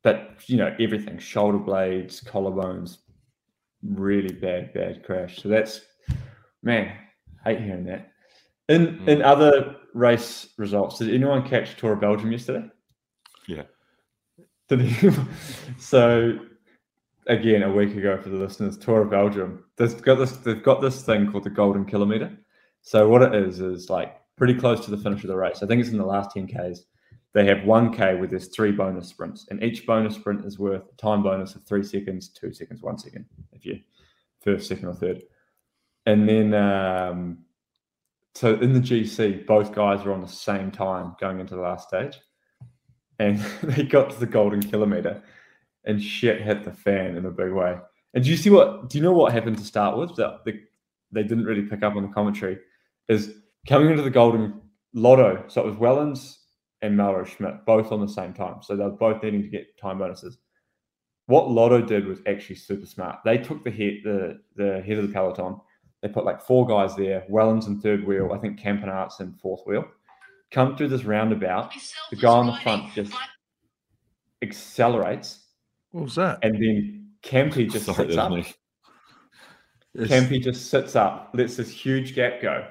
But 0.01 0.31
you 0.47 0.57
know 0.57 0.75
everything: 0.79 1.19
shoulder 1.19 1.59
blades, 1.59 2.19
collarbones, 2.23 2.97
really 3.83 4.33
bad, 4.33 4.73
bad 4.73 5.03
crash. 5.03 5.37
So 5.41 5.49
that's 5.49 5.81
man, 6.63 6.97
hate 7.45 7.61
hearing 7.61 7.85
that. 7.85 8.11
In 8.69 9.07
in 9.07 9.21
other 9.21 9.75
race 9.93 10.49
results, 10.57 10.99
did 10.99 11.13
anyone 11.13 11.47
catch 11.47 11.77
Tour 11.77 11.93
of 11.93 12.01
Belgium 12.01 12.31
yesterday? 12.31 12.67
Yeah. 13.47 13.63
Did 14.69 14.81
anyone? 14.81 15.29
so 15.77 16.39
again, 17.27 17.63
a 17.63 17.71
week 17.71 17.95
ago 17.95 18.17
for 18.21 18.29
the 18.29 18.37
listeners, 18.37 18.77
Tour 18.77 19.01
of 19.01 19.09
Belgium. 19.09 19.63
They've 19.77 20.01
got 20.01 20.15
this. 20.15 20.31
They've 20.37 20.63
got 20.63 20.81
this 20.81 21.03
thing 21.03 21.31
called 21.31 21.43
the 21.43 21.49
Golden 21.49 21.85
Kilometer. 21.85 22.31
So 22.81 23.07
what 23.07 23.21
it 23.21 23.33
is 23.35 23.59
is 23.59 23.89
like 23.89 24.15
pretty 24.35 24.55
close 24.55 24.83
to 24.85 24.91
the 24.91 24.97
finish 24.97 25.23
of 25.23 25.29
the 25.29 25.37
race. 25.37 25.63
I 25.63 25.67
think 25.67 25.81
it's 25.81 25.91
in 25.91 25.97
the 25.97 26.05
last 26.05 26.31
ten 26.31 26.47
k's. 26.47 26.85
They 27.33 27.45
have 27.45 27.65
one 27.65 27.91
k 27.93 28.15
where 28.15 28.27
there's 28.27 28.49
three 28.49 28.71
bonus 28.71 29.07
sprints, 29.07 29.47
and 29.49 29.63
each 29.63 29.85
bonus 29.85 30.15
sprint 30.15 30.45
is 30.45 30.59
worth 30.59 30.83
a 30.91 30.95
time 31.01 31.23
bonus 31.23 31.55
of 31.55 31.63
three 31.63 31.83
seconds, 31.83 32.29
two 32.29 32.53
seconds, 32.53 32.81
one 32.81 32.97
second 32.97 33.25
if 33.53 33.65
you 33.65 33.79
first, 34.41 34.67
second, 34.67 34.87
or 34.87 34.93
third. 34.93 35.23
And 36.05 36.27
then 36.27 36.53
um, 36.53 37.39
so 38.35 38.55
in 38.55 38.73
the 38.73 38.79
GC, 38.79 39.45
both 39.45 39.73
guys 39.73 40.03
were 40.03 40.13
on 40.13 40.21
the 40.21 40.27
same 40.27 40.71
time 40.71 41.15
going 41.19 41.39
into 41.39 41.55
the 41.55 41.61
last 41.61 41.87
stage, 41.87 42.19
and 43.19 43.37
they 43.63 43.83
got 43.83 44.09
to 44.11 44.19
the 44.19 44.25
Golden 44.25 44.61
Kilometer, 44.61 45.21
and 45.85 46.01
shit 46.01 46.41
hit 46.41 46.63
the 46.63 46.71
fan 46.71 47.17
in 47.17 47.25
a 47.25 47.31
big 47.31 47.51
way. 47.51 47.77
And 48.13 48.23
do 48.23 48.29
you 48.29 48.37
see 48.37 48.49
what? 48.49 48.89
Do 48.89 48.97
you 48.97 49.03
know 49.03 49.13
what 49.13 49.33
happened 49.33 49.57
to 49.57 49.63
start 49.65 49.97
with? 49.97 50.15
That 50.15 50.45
the, 50.45 50.59
they 51.11 51.23
didn't 51.23 51.45
really 51.45 51.63
pick 51.63 51.83
up 51.83 51.95
on 51.95 52.03
the 52.03 52.13
commentary. 52.13 52.57
Is 53.09 53.35
coming 53.67 53.89
into 53.89 54.03
the 54.03 54.09
Golden 54.09 54.61
Lotto. 54.93 55.43
So 55.47 55.61
it 55.61 55.67
was 55.67 55.75
Wellens 55.75 56.37
and 56.81 56.95
Mauro 56.95 57.25
Schmid 57.25 57.65
both 57.65 57.91
on 57.91 58.01
the 58.01 58.07
same 58.07 58.33
time. 58.33 58.61
So 58.61 58.75
they 58.75 58.83
were 58.83 58.91
both 58.91 59.23
needing 59.23 59.41
to 59.41 59.47
get 59.47 59.77
time 59.77 59.97
bonuses. 59.97 60.37
What 61.27 61.49
Lotto 61.49 61.81
did 61.81 62.05
was 62.05 62.19
actually 62.27 62.55
super 62.55 62.85
smart. 62.85 63.19
They 63.23 63.37
took 63.37 63.63
the 63.63 63.71
head 63.71 63.99
the 64.03 64.39
the 64.55 64.81
head 64.81 64.97
of 64.97 65.07
the 65.07 65.13
peloton. 65.13 65.59
They 66.03 66.09
put 66.09 66.25
like 66.25 66.41
four 66.41 66.67
guys 66.67 66.95
there. 66.95 67.23
Wellens 67.31 67.65
in 67.65 67.79
third 67.79 68.05
wheel. 68.05 68.31
I 68.33 68.37
think 68.37 68.59
Campenaerts 68.59 69.21
in 69.21 69.33
fourth 69.41 69.61
wheel. 69.65 69.85
Come 70.51 70.75
through 70.77 70.89
this 70.89 71.05
roundabout. 71.05 71.73
The 72.11 72.17
guy 72.17 72.29
on 72.29 72.45
the 72.45 72.53
front 72.57 72.93
just 72.93 73.13
accelerates, 74.43 75.39
What 75.91 76.03
was 76.03 76.15
that? 76.15 76.39
and 76.43 76.55
then 76.55 77.07
Campy 77.23 77.71
just 77.71 77.85
Sorry, 77.85 78.07
sits 78.07 78.17
up. 78.17 78.31
was 78.31 78.45
me. 78.45 78.53
Yes. 79.95 80.09
Campy 80.09 80.43
just 80.43 80.69
sits 80.69 80.95
up, 80.95 81.31
lets 81.33 81.55
this 81.55 81.71
huge 81.71 82.13
gap 82.15 82.41
go, 82.41 82.67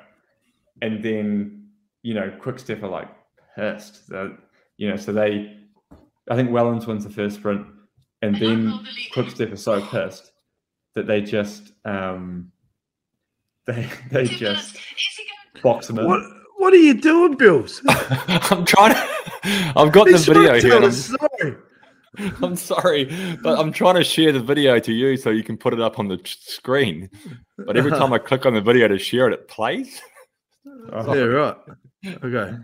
and 0.83 1.03
then 1.03 1.69
you 2.03 2.15
know, 2.15 2.31
Quickstep 2.39 2.83
are 2.83 2.89
like 2.89 3.09
pissed. 3.57 4.09
That 4.09 4.37
you 4.77 4.91
know, 4.91 4.97
so 4.97 5.13
they, 5.13 5.57
I 6.29 6.37
think 6.37 6.51
Wellens 6.51 6.87
wins 6.87 7.05
the 7.05 7.11
first 7.11 7.37
sprint, 7.37 7.67
and 8.21 8.37
then 8.37 8.87
Quickstep 9.15 9.51
are 9.53 9.57
so 9.57 9.81
pissed 9.81 10.33
that 10.95 11.07
they 11.07 11.23
just, 11.23 11.73
um, 11.87 12.52
they 13.67 13.89
they 14.11 14.25
just 14.27 14.77
box 15.63 15.87
them 15.87 15.99
in. 15.99 16.07
What 16.07 16.23
What 16.59 16.73
are 16.73 16.77
you 16.77 16.95
doing, 16.95 17.37
Bills? 17.37 17.81
I'm 17.89 18.65
trying 18.65 18.95
to. 18.95 19.09
I've 19.77 19.93
got 19.93 20.07
the 20.09 20.19
video 20.19 20.55
here. 20.55 20.61
tell 20.61 20.77
and 20.77 20.85
a 20.85 20.87
I'm, 20.87 20.93
story. 20.93 21.57
I'm 22.43 22.57
sorry, 22.57 23.37
but 23.43 23.59
I'm 23.59 23.73
trying 23.73 23.95
to 23.95 24.05
share 24.05 24.33
the 24.33 24.41
video 24.41 24.79
to 24.79 24.93
you 24.93 25.17
so 25.17 25.31
you 25.31 25.43
can 25.43 25.57
put 25.57 25.73
it 25.73 25.81
up 25.81 25.99
on 25.99 26.09
the 26.09 26.19
t- 26.19 26.35
screen. 26.41 27.09
But 27.57 27.77
every 27.77 27.91
time 27.93 28.13
I 28.13 28.19
click 28.19 28.45
on 28.45 28.55
the 28.55 28.61
video 28.61 28.89
to 28.89 28.99
share 28.99 29.29
it, 29.29 29.35
it 29.35 29.49
plays. 29.49 30.01
Oh. 30.93 31.15
Yeah, 31.15 31.23
right. 31.23 31.57
Okay. 32.07 32.59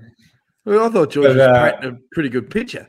Well, 0.65 0.87
I 0.87 0.89
thought 0.91 1.11
George 1.11 1.29
But, 1.29 1.37
was 1.37 1.39
uh, 1.39 1.73
painting 1.73 1.91
a 1.91 2.15
pretty 2.15 2.29
good 2.29 2.51
picture. 2.51 2.87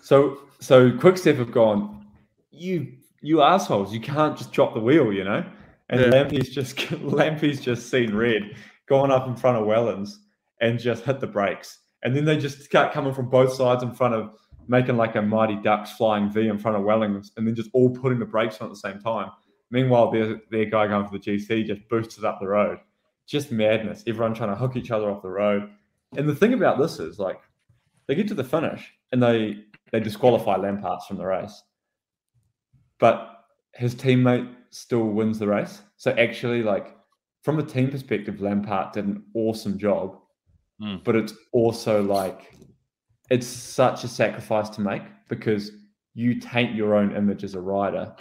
So 0.00 0.38
so 0.60 0.90
Quickstep 0.90 1.36
have 1.36 1.52
gone, 1.52 2.06
you 2.50 2.94
you 3.20 3.42
assholes, 3.42 3.92
you 3.92 4.00
can't 4.00 4.36
just 4.36 4.52
drop 4.52 4.74
the 4.74 4.80
wheel, 4.80 5.12
you 5.12 5.24
know. 5.24 5.44
And 5.88 6.00
Yeah. 6.00 6.06
Lampy's 6.08 6.50
just 6.50 6.90
Lampy's 7.02 7.60
just 7.60 7.90
seen 7.90 8.14
red, 8.14 8.56
gone 8.88 9.10
up 9.10 9.26
in 9.26 9.36
front 9.36 9.58
of 9.58 9.64
Wellens 9.64 10.16
and 10.60 10.78
just 10.78 11.04
hit 11.04 11.20
the 11.20 11.26
brakes. 11.26 11.78
And 12.02 12.14
then 12.14 12.24
they 12.24 12.36
just 12.36 12.62
start 12.62 12.92
coming 12.92 13.14
from 13.14 13.28
both 13.28 13.52
sides 13.54 13.82
in 13.82 13.92
front 13.92 14.14
of 14.14 14.30
making 14.68 14.96
like 14.96 15.14
a 15.16 15.22
mighty 15.22 15.56
ducks 15.56 15.92
flying 15.92 16.30
V 16.30 16.48
in 16.48 16.58
front 16.58 16.76
of 16.76 16.82
Wellens, 16.84 17.30
and 17.36 17.46
then 17.46 17.54
just 17.54 17.70
all 17.72 17.90
putting 17.90 18.18
the 18.18 18.24
brakes 18.24 18.58
on 18.60 18.66
at 18.68 18.70
the 18.70 18.78
same 18.78 19.00
time. 19.00 19.30
Meanwhile, 19.70 20.10
their 20.10 20.40
their 20.50 20.66
guy 20.66 20.86
going 20.86 21.06
for 21.06 21.18
the 21.18 21.24
GC 21.24 21.66
just 21.66 21.88
boosted 21.88 22.24
up 22.24 22.40
the 22.40 22.48
road. 22.48 22.78
Just 23.26 23.50
madness. 23.50 24.04
Everyone 24.06 24.34
trying 24.34 24.50
to 24.50 24.56
hook 24.56 24.76
each 24.76 24.90
other 24.90 25.10
off 25.10 25.22
the 25.22 25.30
road. 25.30 25.70
And 26.16 26.28
the 26.28 26.34
thing 26.34 26.52
about 26.52 26.78
this 26.78 26.98
is 26.98 27.18
like 27.18 27.40
they 28.06 28.14
get 28.14 28.28
to 28.28 28.34
the 28.34 28.44
finish 28.44 28.92
and 29.12 29.22
they 29.22 29.64
they 29.92 30.00
disqualify 30.00 30.56
Lamparts 30.56 31.06
from 31.06 31.16
the 31.16 31.26
race. 31.26 31.62
But 32.98 33.30
his 33.74 33.94
teammate 33.94 34.54
still 34.74 35.04
wins 35.04 35.38
the 35.38 35.46
race. 35.46 35.82
So 35.96 36.10
actually, 36.12 36.62
like 36.62 36.96
from 37.42 37.58
a 37.58 37.62
team 37.62 37.90
perspective, 37.90 38.36
Lampaert 38.36 38.92
did 38.92 39.06
an 39.06 39.22
awesome 39.34 39.78
job. 39.78 40.18
Hmm. 40.80 40.96
But 41.04 41.14
it's 41.14 41.34
also 41.52 42.02
like 42.02 42.52
it's 43.30 43.46
such 43.46 44.02
a 44.02 44.08
sacrifice 44.08 44.68
to 44.70 44.80
make 44.80 45.02
because 45.28 45.70
you 46.14 46.40
taint 46.40 46.74
your 46.74 46.94
own 46.96 47.14
image 47.14 47.44
as 47.44 47.54
a 47.54 47.60
rider 47.60 48.14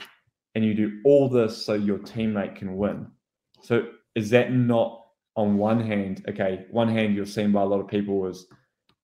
and 0.55 0.63
you 0.63 0.75
do 0.75 0.99
all 1.03 1.27
this 1.27 1.65
so 1.65 1.73
your 1.73 1.97
teammate 1.97 2.55
can 2.55 2.77
win. 2.77 3.07
So 3.63 3.87
is 4.15 4.29
that 4.29 4.53
not 4.53 5.01
on 5.35 5.57
one 5.57 5.79
hand, 5.79 6.23
okay, 6.29 6.65
one 6.69 6.87
hand 6.87 7.15
you're 7.15 7.25
seen 7.25 7.51
by 7.51 7.63
a 7.63 7.65
lot 7.65 7.79
of 7.79 7.87
people 7.87 8.27
as 8.27 8.45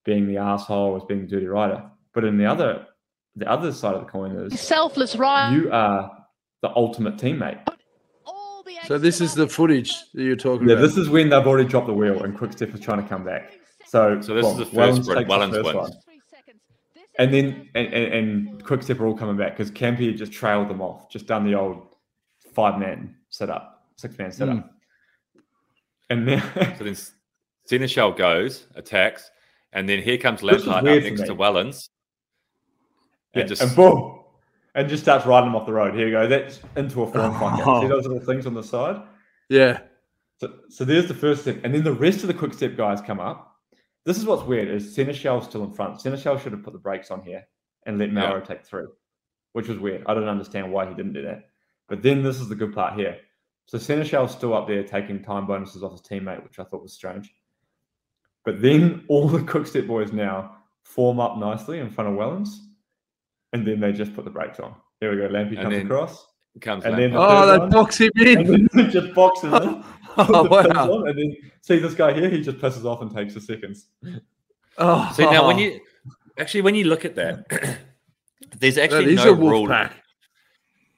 being 0.06 0.28
the 0.28 0.38
asshole, 0.38 0.96
as 0.96 1.04
being 1.06 1.22
the 1.22 1.28
dirty 1.28 1.48
rider. 1.48 1.84
But 2.14 2.26
in 2.26 2.38
the 2.38 2.46
other 2.46 2.86
the 3.36 3.50
other 3.50 3.72
side 3.72 3.96
of 3.96 4.02
the 4.02 4.08
coin 4.08 4.36
is 4.36 4.60
Selfless 4.60 5.16
rider. 5.16 5.58
you 5.58 5.72
are 5.72 6.19
the 6.62 6.70
ultimate 6.76 7.18
teammate. 7.18 7.60
So 8.86 8.98
this 8.98 9.22
is 9.22 9.34
the 9.36 9.48
footage 9.48 9.94
that 10.14 10.24
you're 10.24 10.36
talking 10.36 10.68
Yeah, 10.68 10.76
about. 10.76 10.82
this 10.88 10.98
is 10.98 11.10
when 11.10 11.30
they've 11.30 11.46
already 11.46 11.68
dropped 11.68 11.88
the 11.88 11.94
wheel 11.94 12.24
and 12.24 12.36
Quickstep 12.36 12.74
is 12.74 12.80
trying 12.80 13.02
to 13.02 13.08
come 13.08 13.24
back. 13.24 13.60
So, 13.86 14.22
So 14.22 14.34
this 14.34 14.46
is 14.46 14.58
the 14.58 14.66
first 14.66 15.04
sprint, 15.04 15.28
takes 15.30 15.52
the 15.52 15.64
first 15.64 15.76
one. 15.76 15.92
And 17.18 17.34
then 17.34 17.70
and, 17.76 17.94
and, 17.94 18.14
and 18.14 18.64
Quickstep 18.64 19.00
are 19.00 19.06
all 19.06 19.18
coming 19.18 19.36
back 19.38 19.58
because 19.58 19.72
Campy 19.72 20.08
had 20.08 20.18
just 20.18 20.32
trailed 20.32 20.70
them 20.70 20.82
off, 20.82 21.10
just 21.10 21.28
done 21.28 21.46
the 21.46 21.56
old 21.56 21.96
five 22.54 22.80
man 22.80 23.16
setup, 23.30 23.84
six 23.98 24.18
man 24.18 24.32
setup. 24.32 24.56
Hmm. 24.56 25.40
And 26.10 26.28
then 26.28 26.42
So 26.78 26.84
then 26.84 26.96
Sénéchal 27.70 28.16
goes, 28.18 28.66
attacks, 28.76 29.30
and 29.74 29.88
then 29.88 30.02
here 30.02 30.18
comes 30.18 30.42
This 30.42 30.64
Lampaert 30.64 30.78
up 30.78 30.84
next 31.04 31.22
to 31.26 31.36
Wellens. 31.36 31.90
Yeah, 33.36 33.42
And 33.42 33.50
just 33.50 33.62
and 33.62 33.76
boom, 33.76 34.19
and 34.80 34.88
just 34.88 35.04
starts 35.04 35.26
riding 35.26 35.50
them 35.50 35.56
off 35.58 35.66
the 35.66 35.74
road. 35.74 35.94
Here 35.94 36.08
you 36.08 36.14
go. 36.14 36.26
That's 36.26 36.62
into 36.78 37.04
a 37.04 37.12
form 37.12 37.36
oh. 37.36 37.38
fucker. 37.38 37.82
See 37.82 37.88
those 37.88 38.08
little 38.08 38.26
things 38.26 38.46
on 38.46 38.54
the 38.54 38.64
side? 38.64 39.02
yeah. 39.50 39.82
So, 40.40 40.54
so 40.70 40.86
there's 40.86 41.10
the 41.10 41.14
first 41.14 41.42
step, 41.42 41.60
and 41.66 41.76
then 41.76 41.84
the 41.84 41.92
rest 41.92 42.22
of 42.22 42.28
the 42.28 42.34
quick 42.34 42.54
step 42.54 42.78
guys 42.78 43.02
come 43.02 43.20
up. 43.20 43.58
This 44.06 44.18
is 44.18 44.26
what's 44.26 44.44
weird: 44.44 44.70
is 44.70 44.96
Sénéchal's 44.96 45.46
still 45.46 45.66
in 45.66 45.74
front. 45.74 45.98
Sénéchal 46.00 46.42
should 46.42 46.54
have 46.54 46.64
put 46.64 46.72
the 46.72 46.80
brakes 46.80 47.12
on 47.12 47.22
here 47.22 47.46
and 47.86 48.00
let 48.00 48.14
Mauro 48.14 48.40
take 48.40 48.66
through, 48.66 48.94
which 49.52 49.68
was 49.68 49.80
weird. 49.80 50.04
I 50.06 50.14
don't 50.14 50.30
understand 50.30 50.72
why 50.72 50.88
he 50.88 50.96
didn't 50.96 51.14
do 51.14 51.24
that. 51.24 51.50
But 51.90 52.02
then 52.02 52.24
this 52.24 52.40
is 52.40 52.48
the 52.48 52.56
good 52.56 52.74
part 52.74 52.98
here. 52.98 53.18
So 53.66 53.78
Sénéchal's 53.78 54.32
still 54.32 54.54
up 54.54 54.66
there 54.66 54.84
taking 54.84 55.22
time 55.22 55.46
bonuses 55.46 55.84
off 55.84 55.92
his 55.92 56.02
teammate, 56.02 56.42
which 56.42 56.58
I 56.58 56.64
thought 56.64 56.84
was 56.84 56.94
strange. 56.94 57.34
But 58.46 58.62
then 58.62 59.04
all 59.10 59.28
the 59.28 59.44
quick 59.44 59.68
step 59.68 59.88
boys 59.88 60.14
now 60.14 60.56
form 60.84 61.20
up 61.20 61.38
nicely 61.38 61.80
in 61.80 61.90
front 61.90 62.10
of 62.10 62.16
Wellens, 62.16 62.60
and 63.54 63.66
then 63.66 63.80
they 63.80 63.92
just 63.92 64.14
put 64.16 64.26
the 64.26 64.32
brakes 64.32 64.60
on. 64.60 64.76
Here 65.00 65.12
we 65.12 65.18
go. 65.18 65.28
Lampy 65.30 65.50
And 65.56 65.58
comes 65.64 65.76
then- 65.76 65.86
across, 65.86 66.28
comes 66.62 66.84
and 66.86 66.98
then 66.98 67.12
the 67.12 67.20
Oh, 67.20 67.30
third 67.30 67.54
they 67.56 67.60
one, 67.60 67.70
box 67.70 67.98
him 67.98 68.12
in. 68.18 68.70
then 68.74 68.92
just 68.92 69.14
box 69.14 69.42
him 69.42 69.54
Oh, 70.18 70.44
wow. 70.44 70.92
on, 70.94 71.08
and 71.10 71.18
then 71.18 71.36
see 71.62 71.78
this 71.80 71.94
guy 71.94 72.12
here, 72.14 72.30
he 72.30 72.42
just 72.42 72.58
pisses 72.58 72.84
off 72.86 73.02
and 73.02 73.14
takes 73.16 73.34
the 73.34 73.40
seconds. 73.42 73.88
Oh, 74.78 75.12
See 75.16 75.24
now, 75.24 75.48
when 75.48 75.58
you 75.58 75.80
actually 76.38 76.62
when 76.62 76.76
you 76.76 76.86
look 76.86 77.06
at 77.06 77.16
that, 77.16 77.46
there's 78.60 78.78
actually 78.78 79.14
is 79.14 79.24
no 79.24 79.32
a 79.32 79.36
rule. 79.36 79.68
pack. 79.68 79.94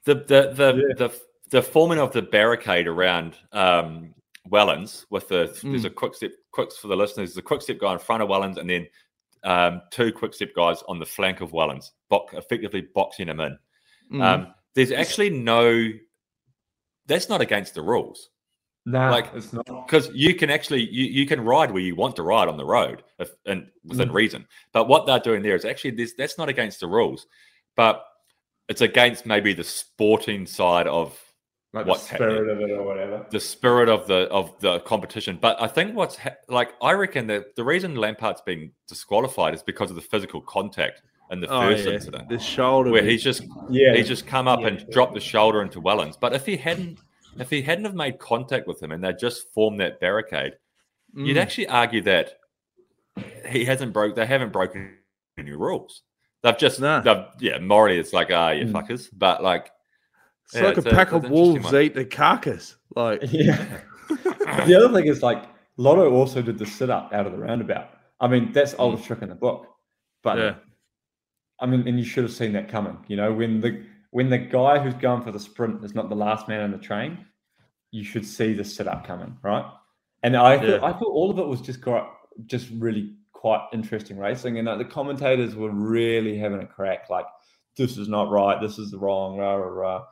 The 0.04 0.14
the 0.14 0.52
the, 0.54 0.74
Yeah. 0.88 0.94
the 1.08 1.20
the 1.50 1.62
forming 1.62 1.98
of 1.98 2.12
the 2.12 2.22
barricade 2.22 2.86
around 2.88 3.36
um, 3.52 4.14
Wellens 4.50 5.04
with 5.10 5.28
the 5.28 5.54
there's 5.62 5.82
Mm. 5.82 5.84
a 5.84 5.90
quick 5.90 6.14
step 6.14 6.32
quicks 6.50 6.76
for 6.78 6.88
the 6.88 6.96
listeners. 6.96 7.30
There's 7.30 7.36
a 7.38 7.42
quick 7.42 7.62
step 7.62 7.78
guy 7.78 7.92
in 7.92 7.98
front 7.98 8.22
of 8.22 8.28
Wellens, 8.28 8.56
and 8.56 8.68
then 8.68 8.86
um, 9.44 9.82
two 9.90 10.12
quick 10.12 10.34
step 10.34 10.50
guys 10.54 10.82
on 10.88 10.98
the 10.98 11.06
flank 11.06 11.40
of 11.40 11.52
Wellens, 11.52 11.90
bo- 12.08 12.26
effectively 12.32 12.86
boxing 12.94 13.28
him 13.28 13.40
in. 13.40 13.58
Mm. 14.12 14.22
Um, 14.22 14.54
there's 14.74 14.92
actually 14.92 15.30
no. 15.30 15.88
That's 17.06 17.28
not 17.28 17.40
against 17.40 17.74
the 17.74 17.82
rules. 17.82 18.30
Nah, 18.84 19.10
Like- 19.10 19.30
it's 19.34 19.52
not. 19.52 19.64
because 19.66 20.10
you 20.12 20.34
can 20.34 20.50
actually 20.50 20.82
you, 20.90 21.04
you 21.04 21.26
can 21.26 21.40
ride 21.40 21.70
where 21.70 21.82
you 21.82 21.94
want 21.94 22.16
to 22.16 22.22
ride 22.22 22.48
on 22.48 22.56
the 22.56 22.64
road 22.64 23.02
if, 23.18 23.30
and 23.46 23.68
within 23.84 24.08
Mm. 24.08 24.14
reason. 24.14 24.46
But 24.72 24.88
what 24.88 25.06
they're 25.06 25.20
doing 25.20 25.42
there 25.42 25.54
is 25.54 25.64
actually 25.64 25.92
this 25.92 26.14
that's 26.18 26.36
not 26.38 26.48
against 26.48 26.80
the 26.80 26.88
rules, 26.88 27.26
but 27.76 28.04
it's 28.68 28.80
against 28.80 29.26
maybe 29.26 29.52
the 29.52 29.64
sporting 29.64 30.46
side 30.46 30.86
of 30.86 31.16
Like 31.74 31.86
what's 31.86 32.06
the 32.08 32.16
spirit 32.16 32.46
happening. 32.48 32.64
of 32.64 32.70
it 32.70 32.72
or 32.74 32.82
whatever. 32.84 33.26
the 33.30 33.40
spirit 33.40 33.88
of 33.88 34.06
the 34.06 34.28
of 34.30 34.58
the 34.60 34.80
competition. 34.80 35.38
But 35.40 35.60
I 35.60 35.66
think 35.68 35.96
what's 35.96 36.16
ha- 36.16 36.36
like 36.48 36.74
I 36.82 36.92
reckon 36.92 37.26
that 37.28 37.56
the 37.56 37.64
reason 37.64 37.94
Lampaert's 37.94 38.42
been 38.42 38.72
disqualified 38.88 39.54
is 39.54 39.62
because 39.62 39.88
of 39.90 39.96
the 39.96 40.02
physical 40.02 40.42
contact 40.42 41.00
in 41.30 41.40
the 41.40 41.46
Oh, 41.48 41.62
first 41.62 41.86
yeah. 41.86 41.92
incident, 41.94 42.28
The 42.28 42.38
shoulder. 42.38 42.90
where 42.90 43.02
he's 43.02 43.22
just 43.22 43.42
Yeah, 43.70 43.94
he's 43.94 44.06
just 44.08 44.26
come 44.26 44.48
up 44.48 44.60
Yeah. 44.60 44.66
and 44.68 44.90
dropped 44.90 45.14
the 45.14 45.20
shoulder 45.20 45.62
into 45.62 45.80
Wellens. 45.80 46.16
But 46.20 46.34
if 46.34 46.44
he 46.44 46.56
hadn't 46.58 46.98
if 47.38 47.48
he 47.48 47.62
hadn't 47.62 47.86
have 47.86 47.94
made 47.94 48.18
contact 48.18 48.66
with 48.66 48.82
him 48.82 48.92
and 48.92 49.02
they 49.02 49.14
just 49.14 49.50
formed 49.54 49.80
that 49.80 49.98
barricade, 49.98 50.52
you'd 51.14 51.38
Mm. 51.38 51.40
actually 51.40 51.68
argue 51.68 52.02
that 52.02 52.34
he 53.48 53.64
hasn't 53.64 53.94
broke 53.94 54.14
they 54.14 54.26
haven't 54.26 54.52
broken 54.52 54.98
any 55.38 55.52
rules. 55.52 56.02
They've 56.42 56.58
just 56.58 56.80
Nah. 56.80 57.00
they've, 57.00 57.24
yeah, 57.40 57.58
morally 57.58 57.98
it's 57.98 58.12
like 58.12 58.30
ah 58.30 58.50
you 58.50 58.66
Mm. 58.66 58.72
fuckers. 58.72 59.08
But 59.16 59.42
like 59.42 59.70
It's 60.46 60.54
Yeah, 60.54 60.62
like 60.64 60.76
it's 60.78 60.86
a 60.86 60.90
a- 60.90 60.94
pack 60.94 61.12
it's 61.12 61.24
of 61.24 61.30
wolves 61.30 61.72
eat 61.74 61.94
the 61.94 62.04
carcass. 62.04 62.76
Like, 62.94 63.20
Yeah. 63.32 63.80
the 64.08 64.74
other 64.76 64.92
thing 64.92 65.06
is 65.08 65.22
like 65.22 65.44
Lotto 65.76 66.10
also 66.12 66.42
did 66.42 66.58
the 66.58 66.66
sit 66.66 66.90
up 66.90 67.12
out 67.12 67.26
of 67.26 67.32
the 67.32 67.38
roundabout. 67.38 67.90
I 68.20 68.28
mean, 68.28 68.52
that's 68.52 68.74
oldest 68.78 69.04
trick 69.04 69.22
in 69.22 69.28
the 69.28 69.34
book. 69.34 69.66
But 70.22 70.38
Yeah. 70.38 70.54
I 71.60 71.66
mean, 71.66 71.86
and 71.86 71.98
you 71.98 72.04
should 72.04 72.24
have 72.24 72.32
seen 72.32 72.52
that 72.54 72.68
coming. 72.68 72.98
You 73.08 73.16
know, 73.16 73.32
when 73.32 73.60
the 73.60 73.84
when 74.10 74.28
the 74.28 74.38
guy 74.38 74.78
who's 74.78 74.94
going 74.94 75.22
for 75.22 75.32
the 75.32 75.40
sprint 75.40 75.82
is 75.84 75.94
not 75.94 76.08
the 76.10 76.16
last 76.16 76.46
man 76.48 76.60
on 76.60 76.70
the 76.70 76.78
train, 76.78 77.24
you 77.92 78.04
should 78.04 78.26
see 78.26 78.52
the 78.52 78.64
sit 78.64 78.86
up 78.86 79.06
coming, 79.06 79.38
right? 79.42 79.64
And 80.22 80.36
I 80.36 80.58
thought, 80.58 80.82
I 80.82 80.92
thought 80.92 81.12
all 81.12 81.30
of 81.30 81.38
it 81.38 81.46
was 81.46 81.60
just 81.62 81.80
quite, 81.80 82.04
just 82.46 82.68
really 82.78 83.14
quite 83.32 83.66
interesting 83.72 84.18
racing, 84.18 84.58
and 84.58 84.68
uh, 84.68 84.76
the 84.76 84.84
commentators 84.84 85.56
were 85.56 85.70
really 85.70 86.36
having 86.36 86.60
a 86.60 86.66
crack, 86.66 87.08
like 87.10 87.24
this 87.76 87.96
is 87.96 88.06
not 88.08 88.30
right, 88.30 88.60
this 88.60 88.78
is 88.78 88.94
wrong, 88.94 89.38
rah 89.38 89.54
rah 89.54 89.66
rah. 89.66 90.04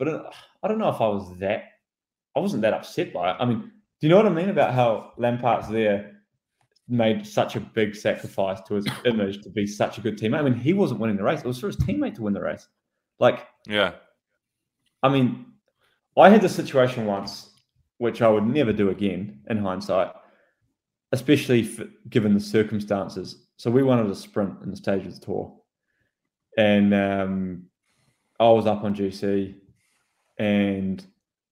But 0.00 0.08
uh, 0.08 0.22
I 0.62 0.68
don't 0.68 0.78
know 0.78 0.88
if 0.88 1.00
I 1.02 1.08
was 1.08 1.30
that, 1.40 1.64
I 2.34 2.40
wasn't 2.40 2.62
that 2.62 2.72
upset 2.72 3.12
by 3.12 3.32
it. 3.32 3.36
I 3.38 3.44
mean, 3.44 3.60
do 3.60 4.06
you 4.06 4.08
know 4.08 4.16
what 4.16 4.24
I 4.24 4.30
mean 4.30 4.48
about 4.48 4.72
how 4.72 5.12
Lampaert's 5.18 5.68
there 5.68 6.22
made 6.88 7.26
such 7.26 7.54
a 7.54 7.60
big 7.60 7.94
sacrifice 7.94 8.62
to 8.62 8.76
his 8.76 8.86
image 9.04 9.42
to 9.42 9.50
be 9.50 9.66
such 9.66 9.98
a 9.98 10.00
good 10.00 10.16
teammate? 10.16 10.38
I 10.38 10.42
mean, 10.42 10.54
he 10.54 10.72
wasn't 10.72 11.00
winning 11.00 11.18
the 11.18 11.22
race; 11.22 11.40
it 11.40 11.46
was 11.46 11.60
for 11.60 11.66
his 11.66 11.76
teammate 11.76 12.14
to 12.14 12.22
win 12.22 12.32
the 12.32 12.40
race. 12.40 12.66
Like, 13.18 13.46
yeah. 13.66 13.92
I 15.02 15.10
mean, 15.10 15.44
I 16.16 16.30
had 16.30 16.40
this 16.40 16.56
situation 16.56 17.04
once, 17.04 17.50
which 17.98 18.22
I 18.22 18.28
would 18.28 18.46
never 18.46 18.72
do 18.72 18.88
again 18.88 19.42
in 19.50 19.58
hindsight, 19.58 20.12
especially 21.12 21.60
f 21.60 21.86
given 22.08 22.32
the 22.32 22.40
circumstances. 22.40 23.48
So 23.58 23.70
we 23.70 23.82
wanted 23.82 24.10
a 24.10 24.14
sprint 24.14 24.62
in 24.62 24.70
the 24.70 24.78
stage 24.78 25.04
of 25.04 25.14
the 25.14 25.26
tour, 25.26 25.54
and 26.56 26.94
um, 26.94 27.64
I 28.38 28.48
was 28.48 28.64
up 28.64 28.82
on 28.82 28.94
GC, 28.94 29.56
and 30.40 31.04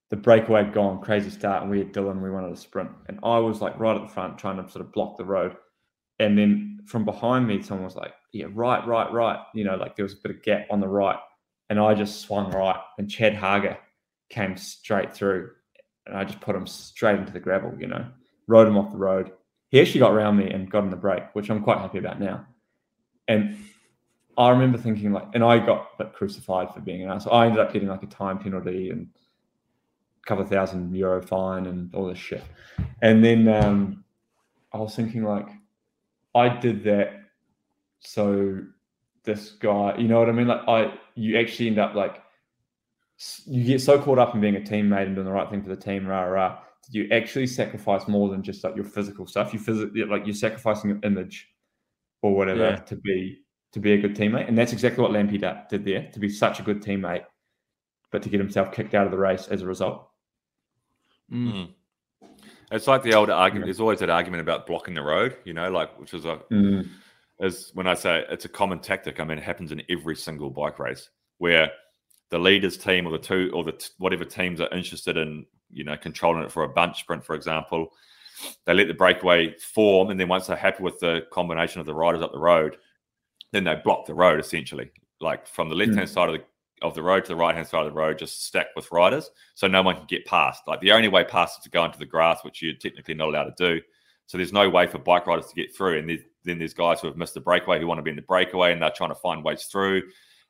the 0.09 0.17
breakaway 0.17 0.65
had 0.65 0.73
gone 0.73 1.03
crazy 1.03 1.29
start, 1.29 1.63
and 1.63 1.71
we 1.71 1.79
had 1.79 1.93
Dylan. 1.93 2.23
We 2.23 2.31
wanted 2.31 2.49
to 2.49 2.57
sprint, 2.57 2.91
and 3.07 3.21
I 3.23 3.39
was 3.39 3.61
like 3.61 3.79
right 3.79 3.95
at 3.95 4.03
the 4.03 4.09
front 4.09 4.39
trying 4.39 4.57
to 4.57 4.69
sort 4.69 4.85
of 4.85 4.93
block 4.93 5.19
the 5.19 5.25
road, 5.25 5.55
and 6.19 6.37
then 6.37 6.81
from 6.87 7.05
behind 7.05 7.47
me, 7.47 7.63
someone 7.63 7.85
was 7.85 7.97
like, 7.97 8.15
"Yeah, 8.33 8.47
right, 8.51 8.85
right, 8.87 9.13
right." 9.13 9.39
You 9.55 9.65
know, 9.65 9.77
like 9.77 9.95
there 9.95 10.05
was 10.05 10.15
a 10.15 10.23
bit 10.23 10.35
of 10.35 10.43
gap 10.43 10.67
on 10.71 10.81
the 10.81 10.89
right, 10.89 11.19
and 11.69 11.79
I 11.79 11.95
just 11.95 12.23
swung 12.23 12.51
right, 12.51 12.81
and 12.99 13.11
Chad 13.11 13.35
Haga 13.35 13.79
came 14.31 14.57
straight 14.57 15.13
through, 15.13 15.51
and 16.07 16.17
I 16.17 16.25
just 16.25 16.41
put 16.41 16.57
him 16.57 16.67
straight 16.67 17.19
into 17.19 17.33
the 17.33 17.41
gravel. 17.41 17.75
You 17.79 17.89
know, 17.89 18.07
rode 18.47 18.69
him 18.69 18.79
off 18.79 18.91
the 18.91 18.99
road. 18.99 19.33
He 19.69 19.83
actually 19.83 20.01
got 20.01 20.15
around 20.15 20.39
me 20.39 20.51
and 20.51 20.71
got 20.71 20.85
in 20.85 20.91
the 20.91 20.97
break, 20.97 21.25
which 21.35 21.51
I'm 21.51 21.63
quite 21.63 21.79
happy 21.79 21.99
about 21.99 22.19
now. 22.19 22.47
And 23.29 23.59
I 24.39 24.51
remember 24.51 24.79
thinking 24.79 25.13
like, 25.13 25.27
and 25.35 25.43
I 25.43 25.59
got 25.59 25.89
like 25.99 26.15
crucified 26.15 26.73
for 26.73 26.81
being 26.81 27.03
an 27.03 27.11
ass. 27.11 27.27
I 27.27 27.47
ended 27.47 27.59
up 27.59 27.73
getting 27.73 27.89
like 27.89 28.05
a 28.05 28.07
time 28.07 28.39
penalty 28.39 28.91
and 28.91 29.09
a 30.23 30.27
couple 30.29 30.45
of 30.45 30.49
thousand 30.51 30.95
euro 30.95 31.21
fine 31.21 31.67
and 31.67 31.93
all 31.93 32.07
this 32.07 32.19
shit. 32.19 32.45
And 33.03 33.25
then 33.25 33.49
um, 33.49 34.05
I 34.73 34.79
was 34.79 34.95
thinking 34.95 35.25
like, 35.25 35.49
I 36.37 36.49
did 36.49 36.85
that 36.85 37.15
so 37.99 38.61
this 39.25 39.51
guy, 39.51 39.97
you 39.99 40.07
know 40.07 40.21
what 40.21 40.29
I 40.29 40.33
mean? 40.33 40.47
Like 40.47 40.69
I, 40.69 40.95
you 41.17 41.37
actually 41.37 41.67
end 41.67 41.81
up 41.81 41.95
like, 41.95 42.23
you 43.45 43.65
get 43.65 43.81
so 43.81 44.01
caught 44.01 44.21
up 44.21 44.37
in 44.37 44.41
being 44.41 44.55
a 44.55 44.61
teammate 44.61 45.07
and 45.07 45.17
doing 45.17 45.27
the 45.27 45.33
right 45.33 45.51
thing 45.51 45.65
for 45.65 45.69
the 45.71 45.77
team, 45.77 46.07
rah 46.07 46.23
rah. 46.23 46.61
that 46.85 46.95
You 46.95 47.09
actually 47.11 47.49
sacrifice 47.49 48.07
more 48.07 48.29
than 48.29 48.45
just 48.45 48.63
like 48.63 48.77
your 48.77 48.85
physical 48.85 49.27
stuff. 49.27 49.53
You 49.53 49.59
physically 49.59 50.05
like 50.05 50.27
you're 50.27 50.35
sacrificing 50.37 50.91
your 50.91 51.01
image 51.03 51.49
or 52.23 52.37
whatever 52.37 52.61
Yeah. 52.61 52.77
to 52.77 52.95
be 52.95 53.41
to 53.73 53.81
be 53.81 53.93
a 53.93 53.99
good 53.99 54.17
teammate, 54.17 54.49
and 54.49 54.57
that's 54.57 54.73
exactly 54.73 55.03
what 55.03 55.13
Lampy 55.13 55.39
did 55.69 55.85
there. 55.85 56.09
To 56.13 56.19
be 56.19 56.29
such 56.29 56.61
a 56.61 56.63
good 56.63 56.83
teammate, 56.83 57.25
but 58.11 58.23
to 58.23 58.29
get 58.29 58.41
himself 58.41 58.73
kicked 58.73 58.95
out 58.95 59.07
of 59.07 59.13
the 59.13 59.19
race 59.19 59.49
as 59.49 59.63
a 59.63 59.67
result. 59.67 60.09
Mm. 61.33 61.53
Mm. 61.53 61.69
It's 62.71 62.87
like 62.87 63.03
the 63.03 63.15
old 63.15 63.31
argument. 63.31 63.67
There's 63.67 63.81
always 63.81 64.01
that 64.01 64.11
argument 64.11 64.43
about 64.43 64.67
blocking 64.67 64.95
the 64.95 65.03
road, 65.03 65.37
you 65.45 65.55
know, 65.55 65.71
like 65.71 65.99
which 65.99 66.15
is 66.15 66.25
a 66.25 66.41
is 67.41 67.71
when 67.75 67.87
I 67.87 67.95
say 67.95 68.25
it's 68.31 68.45
a 68.45 68.49
common 68.49 68.81
tactic. 68.81 69.21
I 69.21 69.25
mean, 69.25 69.39
it 69.39 69.45
happens 69.45 69.73
in 69.73 69.83
every 69.89 70.17
single 70.17 70.51
bike 70.51 70.79
race 70.79 71.09
where 71.39 71.71
the 72.31 72.39
leaders 72.39 72.77
team 72.77 73.07
or 73.07 73.11
the 73.11 73.19
two 73.19 73.51
or 73.55 73.65
the 73.65 73.73
t- 73.73 73.89
whatever 73.99 74.25
teams 74.25 74.61
are 74.61 74.69
interested 74.75 75.17
in, 75.17 75.47
you 75.71 75.85
know, 75.85 75.97
controlling 75.97 76.43
it 76.43 76.53
for 76.53 76.65
a 76.65 76.69
bunch 76.69 77.01
sprint, 77.01 77.25
for 77.25 77.35
example, 77.35 77.93
they 78.65 78.75
let 78.75 78.89
the 78.89 78.95
breakaway 78.95 79.55
form, 79.59 80.11
and 80.11 80.19
then 80.19 80.29
once 80.29 80.47
they're 80.47 80.57
happy 80.57 80.83
with 80.83 80.99
the 81.01 81.23
combination 81.33 81.81
of 81.81 81.87
the 81.87 81.95
riders 81.95 82.23
up 82.23 82.33
the 82.33 82.39
road, 82.39 82.77
then 83.53 83.65
they 83.65 83.75
block 83.77 84.07
the 84.07 84.15
road 84.15 84.41
essentially, 84.41 84.91
like 85.21 85.47
from 85.47 85.69
the 85.69 85.75
left 85.75 85.95
hand 85.95 86.09
hmm. 86.09 86.13
side 86.13 86.29
of 86.29 86.35
the 86.35 86.45
of 86.81 86.95
the 86.95 87.03
road 87.03 87.25
to 87.25 87.29
the 87.29 87.37
right 87.37 87.55
hand 87.55 87.67
side 87.67 87.85
of 87.85 87.93
the 87.93 87.99
road, 87.99 88.19
just 88.19 88.47
stacked 88.47 88.77
with 88.77 88.91
riders, 88.93 89.31
so 89.55 89.67
no 89.67 89.83
one 89.83 89.97
can 89.97 90.07
get 90.07 90.25
past. 90.27 90.63
Like 90.67 90.81
the 90.81 90.93
only 90.93 91.09
way 91.09 91.25
past 91.25 91.59
is 91.59 91.65
to 91.65 91.71
go 91.71 91.85
into 91.85 91.99
the 91.99 92.07
grass, 92.07 92.45
which 92.45 92.63
you're 92.63 92.75
technically 92.75 93.15
not 93.15 93.29
allowed 93.29 93.57
to 93.57 93.77
do. 93.77 93.81
So 94.29 94.37
there's 94.37 94.53
no 94.53 94.69
way 94.69 94.87
for 94.87 94.99
bike 94.99 95.27
riders 95.27 95.47
to 95.47 95.55
get 95.55 95.75
through. 95.75 95.99
And 95.99 96.09
there's, 96.09 96.21
then 96.45 96.59
there's 96.59 96.75
guys 96.75 97.01
who 97.01 97.09
have 97.09 97.17
missed 97.17 97.33
the 97.33 97.41
breakaway 97.41 97.81
who 97.81 97.87
want 97.87 97.99
to 97.99 98.03
be 98.03 98.11
in 98.11 98.17
the 98.17 98.23
breakaway 98.23 98.73
and 98.73 98.81
they're 98.81 98.91
trying 98.91 99.09
to 99.09 99.15
find 99.17 99.43
ways 99.43 99.65
through. 99.65 100.03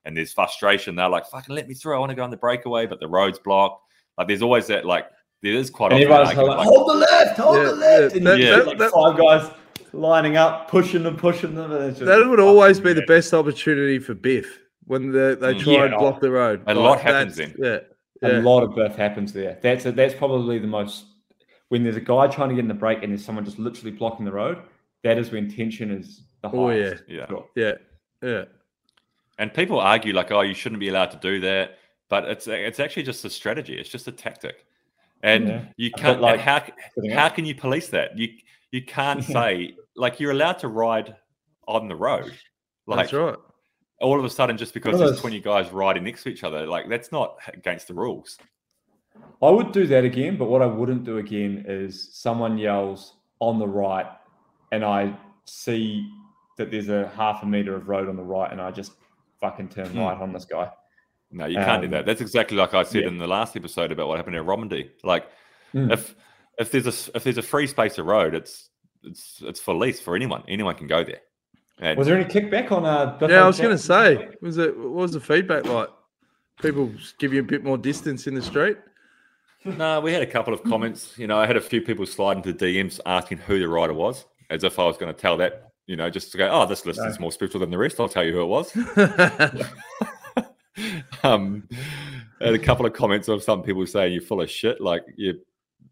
And 0.05 0.17
there's 0.17 0.33
frustration. 0.33 0.97
They're 0.97 1.09
like, 1.09 1.27
fucking 1.27 1.55
let 1.55 1.69
me 1.69 1.75
through. 1.75 1.95
I 1.95 1.99
want 2.01 2.11
to 2.11 2.17
go 2.17 2.25
on 2.25 2.31
the 2.31 2.37
breakaway, 2.37 2.87
but 2.87 2.99
the 2.99 3.07
road's 3.07 3.39
blocked. 3.39 3.85
Like 4.17 4.27
there's 4.27 4.43
always 4.43 4.67
that, 4.67 4.85
like, 4.85 5.07
there 5.43 5.53
is 5.53 5.71
quite 5.71 5.93
And 5.93 6.03
often 6.03 6.13
an 6.13 6.27
everyone's 6.27 6.37
like, 6.37 6.59
like, 6.59 6.67
hold 6.67 6.89
the 6.91 6.95
left, 6.95 7.39
hold 7.39 7.57
Yeah, 7.57 7.63
the 7.63 7.73
left. 7.73 8.13
yeah, 8.15 8.19
and 8.19 8.27
that- 8.27 8.39
you 8.39 8.45
that- 8.47 8.67
like 8.67 8.79
that- 8.79 8.91
five 8.91 9.17
guys 9.17 9.51
lining 9.93 10.37
up, 10.37 10.69
pushing 10.71 11.03
them, 11.03 11.17
pushing 11.17 11.55
them. 11.55 11.73
And 11.73 11.95
just, 11.95 12.05
That 12.07 12.27
would 12.27 12.41
always 12.41 12.81
be 12.81 12.93
the 12.93 13.01
Yeah. 13.01 13.07
best 13.07 13.35
opportunity 13.35 13.99
for 13.99 14.15
Biff 14.15 14.61
when 14.87 15.11
the, 15.13 15.37
they 15.41 15.55
try 15.55 15.73
Yeah. 15.75 15.85
and 15.87 15.95
block 15.99 16.21
the 16.21 16.31
road. 16.31 16.63
A 16.67 16.75
lot 16.75 17.01
happens 17.01 17.37
then. 17.37 17.55
Yeah. 17.59 17.79
A 18.23 18.41
lot 18.41 18.63
of 18.65 18.75
birth 18.75 18.97
happens 18.97 19.33
there. 19.33 19.59
That's 19.63 19.87
a, 19.87 19.93
that's 19.93 20.15
probably 20.15 20.59
the 20.59 20.67
most 20.67 21.05
when 21.69 21.83
there's 21.85 21.97
a 21.97 22.01
guy 22.01 22.27
trying 22.27 22.49
to 22.49 22.55
get 22.55 22.63
in 22.63 22.69
the 22.69 22.75
break 22.75 23.03
and 23.03 23.13
there's 23.13 23.25
someone 23.25 23.45
just 23.45 23.59
literally 23.59 23.91
blocking 23.93 24.25
the 24.25 24.33
road. 24.33 24.59
That 25.05 25.19
is 25.19 25.31
when 25.31 25.49
tension 25.51 25.91
is 25.93 26.23
the 26.43 26.51
Oh, 26.51 26.71
yeah. 26.71 26.85
highest. 26.89 27.05
Yeah. 27.09 27.27
Sure. 27.29 27.47
Yeah. 27.55 27.73
Yeah. 28.23 28.45
And 29.39 29.55
people 29.55 29.79
argue 29.79 30.13
like, 30.13 30.33
oh, 30.33 30.41
you 30.41 30.55
shouldn't 30.55 30.81
be 30.81 30.89
allowed 30.89 31.13
to 31.13 31.17
do 31.19 31.39
that, 31.41 31.79
but 32.09 32.25
it's 32.25 32.49
it's 32.49 32.81
actually 32.81 33.05
just 33.05 33.25
a 33.25 33.31
strategy. 33.31 33.79
It's 33.79 33.89
just 33.89 34.09
a 34.09 34.13
tactic, 34.13 34.65
and 35.23 35.47
Yeah. 35.49 35.61
you 35.77 35.91
can't. 35.93 36.21
like, 36.21 36.41
how 36.41 36.65
how 37.13 37.29
can 37.29 37.45
you 37.45 37.55
police 37.55 37.89
that? 37.91 38.19
You 38.19 38.31
you 38.73 38.85
can't 38.85 39.23
say 39.37 39.75
like 39.97 40.21
you're 40.21 40.33
allowed 40.33 40.59
to 40.61 40.69
ride 40.69 41.17
on 41.67 41.89
the 41.89 41.97
road, 41.97 42.33
like 42.87 43.11
That's 43.11 43.13
right. 43.13 43.37
all 44.01 44.19
of 44.19 44.25
a 44.25 44.31
sudden 44.31 44.57
just 44.57 44.73
because 44.75 44.99
there's 44.99 45.21
20 45.21 45.41
guys 45.41 45.71
riding 45.71 46.05
next 46.05 46.23
to 46.25 46.29
each 46.31 46.45
other, 46.45 46.67
like 46.67 46.89
that's 46.89 47.13
not 47.13 47.37
against 47.53 47.89
the 47.89 47.95
rules. 47.95 48.39
I 49.43 49.51
would 49.51 49.73
do 49.73 49.87
that 49.89 50.05
again, 50.05 50.37
but 50.37 50.49
what 50.49 50.63
I 50.63 50.67
wouldn't 50.67 51.05
do 51.05 51.19
again 51.19 51.65
is 51.67 52.09
someone 52.13 52.57
yells 52.59 53.15
on 53.41 53.59
the 53.59 53.67
right, 53.67 54.07
and 54.73 54.85
I 54.85 55.17
see 55.45 56.09
that 56.57 56.71
there's 56.71 56.89
a 56.89 57.09
half 57.17 57.43
a 57.43 57.47
meter 57.47 57.75
of 57.77 57.89
road 57.89 58.09
on 58.09 58.17
the 58.17 58.23
right, 58.23 58.51
and 58.51 58.61
I 58.61 58.71
just 58.71 58.93
fucking 59.41 59.69
turn 59.69 59.89
Hmm. 59.91 60.01
right 60.01 60.21
on 60.21 60.33
this 60.33 60.45
guy. 60.45 60.71
No, 61.31 61.47
you 61.47 61.57
can't 61.57 61.83
do 61.83 61.87
Um, 61.87 61.93
that. 61.93 62.07
That's 62.07 62.21
exactly 62.21 62.57
like 62.57 62.75
I 62.75 62.83
said 62.85 63.03
yeah. 63.03 63.09
in 63.09 63.19
the 63.19 63.27
last 63.27 63.55
episode 63.57 63.93
about 63.93 64.09
what 64.09 64.17
happened 64.17 64.37
at 64.37 64.45
Romandy. 64.45 64.91
Like 65.05 65.27
Mm. 65.75 65.93
if 65.93 66.15
if 66.59 66.71
there's 66.71 66.87
a 66.87 66.91
s- 66.91 67.11
if 67.15 67.25
there's 67.25 67.39
a 67.39 67.43
free 67.43 67.67
space 67.67 67.99
of 67.99 68.07
road, 68.07 68.35
it's 68.35 68.71
it's 69.03 69.43
it's 69.45 69.61
for 69.61 69.75
lease 69.75 70.01
for 70.01 70.17
anyone. 70.17 70.43
Anyone 70.49 70.75
can 70.75 70.87
go 70.87 71.05
there. 71.05 71.21
And 71.81 71.97
Was 71.97 72.09
there 72.09 72.19
any 72.19 72.29
kickback 72.29 72.73
on? 72.73 72.85
Uh, 72.85 73.17
Yeah, 73.29 73.45
I 73.45 73.47
was 73.47 73.61
going 73.61 73.77
to 73.77 73.83
say, 73.83 74.29
was 74.41 74.59
it 74.59 74.77
what 74.77 74.91
was 74.91 75.13
the 75.13 75.21
feedback 75.21 75.65
like? 75.65 75.89
People 76.61 76.91
give 77.19 77.33
you 77.33 77.41
a 77.41 77.45
bit 77.45 77.63
more 77.63 77.79
distance 77.79 78.27
in 78.27 78.35
the 78.35 78.43
street. 78.43 78.79
No, 79.65 80.01
we 80.01 80.13
had 80.13 80.23
a 80.23 80.27
couple 80.27 80.53
of 80.53 80.63
comments. 80.65 81.17
You 81.17 81.29
know, 81.29 81.39
I 81.39 81.47
had 81.47 81.57
a 81.57 81.61
few 81.61 81.81
people 81.83 82.05
slide 82.07 82.37
into 82.39 82.53
DMs 82.53 82.99
asking 83.07 83.39
who 83.39 83.61
the 83.61 83.69
rider 83.69 83.95
was, 83.95 84.25
as 84.51 84.65
if 84.65 84.79
I 84.79 84.85
was 84.85 84.97
going 84.97 85.15
to 85.15 85.21
tell 85.21 85.37
that. 85.37 85.71
You 85.87 85.97
know, 85.97 86.11
just 86.11 86.33
to 86.33 86.39
go, 86.39 86.49
oh, 86.51 86.67
this 86.67 86.85
list 86.85 87.01
is 87.07 87.21
more 87.21 87.31
spiritual 87.33 87.61
than 87.61 87.71
the 87.71 87.79
rest. 87.79 88.01
I'll 88.01 88.09
tell 88.09 88.25
you 88.25 88.33
who 88.33 88.43
it 88.43 88.47
was. 88.47 88.77
um, 91.23 91.69
I 92.41 92.47
had 92.47 92.55
a 92.55 92.59
couple 92.59 92.87
of 92.87 92.93
comments 92.93 93.29
of 93.29 93.43
some 93.43 93.63
people 93.63 93.87
saying 93.87 94.13
you're 94.13 94.23
full 94.23 94.41
of 94.41 94.51
shit, 94.51 94.81
like 94.81 95.03
you 95.17 95.41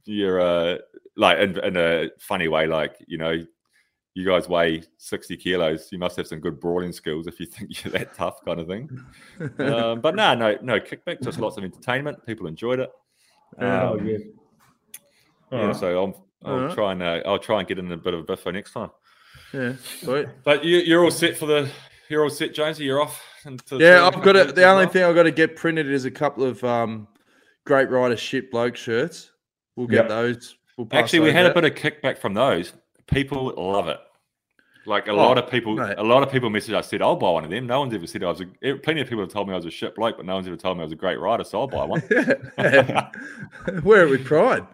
you're 0.06 0.40
uh, 0.40 0.78
like 1.16 1.38
in, 1.38 1.58
in 1.64 1.76
a 1.76 2.08
funny 2.18 2.48
way, 2.48 2.66
like 2.66 2.96
you 3.06 3.18
know, 3.18 3.34
you 4.14 4.26
guys 4.26 4.48
weigh 4.48 4.82
sixty 4.96 5.36
kilos. 5.36 5.88
You 5.92 5.98
must 5.98 6.16
have 6.16 6.26
some 6.26 6.40
good 6.40 6.58
brawling 6.60 6.92
skills 6.92 7.26
if 7.26 7.38
you 7.40 7.46
think 7.54 7.84
you're 7.84 7.92
that 7.92 8.14
tough, 8.14 8.44
kind 8.44 8.60
of 8.60 8.66
thing. 8.66 8.88
um, 9.58 10.00
but 10.00 10.14
no, 10.14 10.34
no, 10.34 10.56
no 10.62 10.80
kickback. 10.80 11.20
Just 11.22 11.38
lots 11.38 11.56
of 11.58 11.64
entertainment. 11.64 12.24
People 12.26 12.46
enjoyed 12.46 12.80
it. 12.80 12.90
Oh, 13.60 13.92
Um, 13.98 14.06
yeah. 14.06 14.18
yeah, 15.52 15.58
Alright. 15.58 15.76
so 15.76 15.96
I'll, 15.96 16.26
I'll 16.44 16.74
try 16.74 16.92
and 16.92 17.02
uh, 17.02 17.20
I'll 17.24 17.38
try 17.38 17.60
and 17.60 17.68
get 17.68 17.78
in 17.78 17.90
a 17.92 17.96
bit 17.96 18.12
of 18.12 18.20
a 18.20 18.22
biffo 18.24 18.50
next 18.50 18.72
time. 18.72 18.90
Yeah, 19.54 19.74
sweet. 20.00 20.26
But 20.44 20.64
you, 20.64 20.78
you're 20.78 21.04
all 21.04 21.10
set 21.12 21.36
for 21.36 21.46
the. 21.46 21.70
You're 22.08 22.24
all 22.24 22.30
set, 22.30 22.52
Jonesy. 22.54 22.84
You're 22.84 23.00
off. 23.00 23.22
Yeah, 23.44 23.56
the- 23.70 24.02
I've 24.04 24.22
got 24.22 24.34
it. 24.36 24.54
The 24.56 24.64
only 24.64 24.84
well? 24.86 24.92
thing 24.92 25.04
I've 25.04 25.14
got 25.14 25.22
to 25.22 25.30
get 25.30 25.54
printed 25.56 25.90
is 25.90 26.04
a 26.04 26.10
couple 26.10 26.42
of 26.44 26.62
um, 26.64 27.06
great 27.64 27.88
rider 27.88 28.16
shit 28.16 28.50
bloke 28.50 28.76
shirts. 28.76 29.30
We'll 29.76 29.86
get 29.86 29.96
Yep. 30.04 30.08
those. 30.08 30.56
We'll 30.76 30.86
pass 30.86 31.00
Actually, 31.04 31.20
we 31.20 31.26
those 31.26 31.34
had 31.34 31.46
a 31.46 31.54
bit 31.54 31.64
of 31.64 31.74
kickback 31.74 32.18
from 32.18 32.34
those. 32.34 32.72
People 33.06 33.54
love 33.56 33.88
it. 33.88 33.98
Like 34.84 35.08
a 35.08 35.10
Oh, 35.10 35.16
lot 35.16 35.36
of 35.36 35.50
people, 35.50 35.74
mate. 35.74 35.94
a 35.98 36.02
lot 36.02 36.22
of 36.22 36.30
people 36.30 36.48
messaged 36.48 36.74
I 36.76 36.80
said, 36.80 37.02
"I'll 37.02 37.16
buy 37.16 37.30
one 37.30 37.44
of 37.44 37.50
them." 37.50 37.66
No 37.66 37.80
one's 37.80 37.92
ever 37.94 38.06
said 38.06 38.22
I 38.22 38.28
was. 38.28 38.40
A, 38.62 38.74
plenty 38.74 39.00
of 39.00 39.08
people 39.08 39.24
have 39.24 39.32
told 39.32 39.48
me 39.48 39.52
I 39.52 39.56
was 39.56 39.66
a 39.66 39.70
shit 39.70 39.94
bloke, 39.96 40.16
but 40.16 40.26
no 40.26 40.34
one's 40.34 40.46
ever 40.46 40.56
told 40.56 40.76
me 40.76 40.82
I 40.82 40.84
was 40.84 40.92
a 40.92 40.96
great 40.96 41.18
rider, 41.18 41.42
so 41.44 41.60
I'll 41.60 41.66
buy 41.66 41.84
one. 41.84 42.02
Yeah. 42.10 43.10
Wear 43.82 44.06
it 44.06 44.10
with 44.10 44.24
pride. 44.24 44.64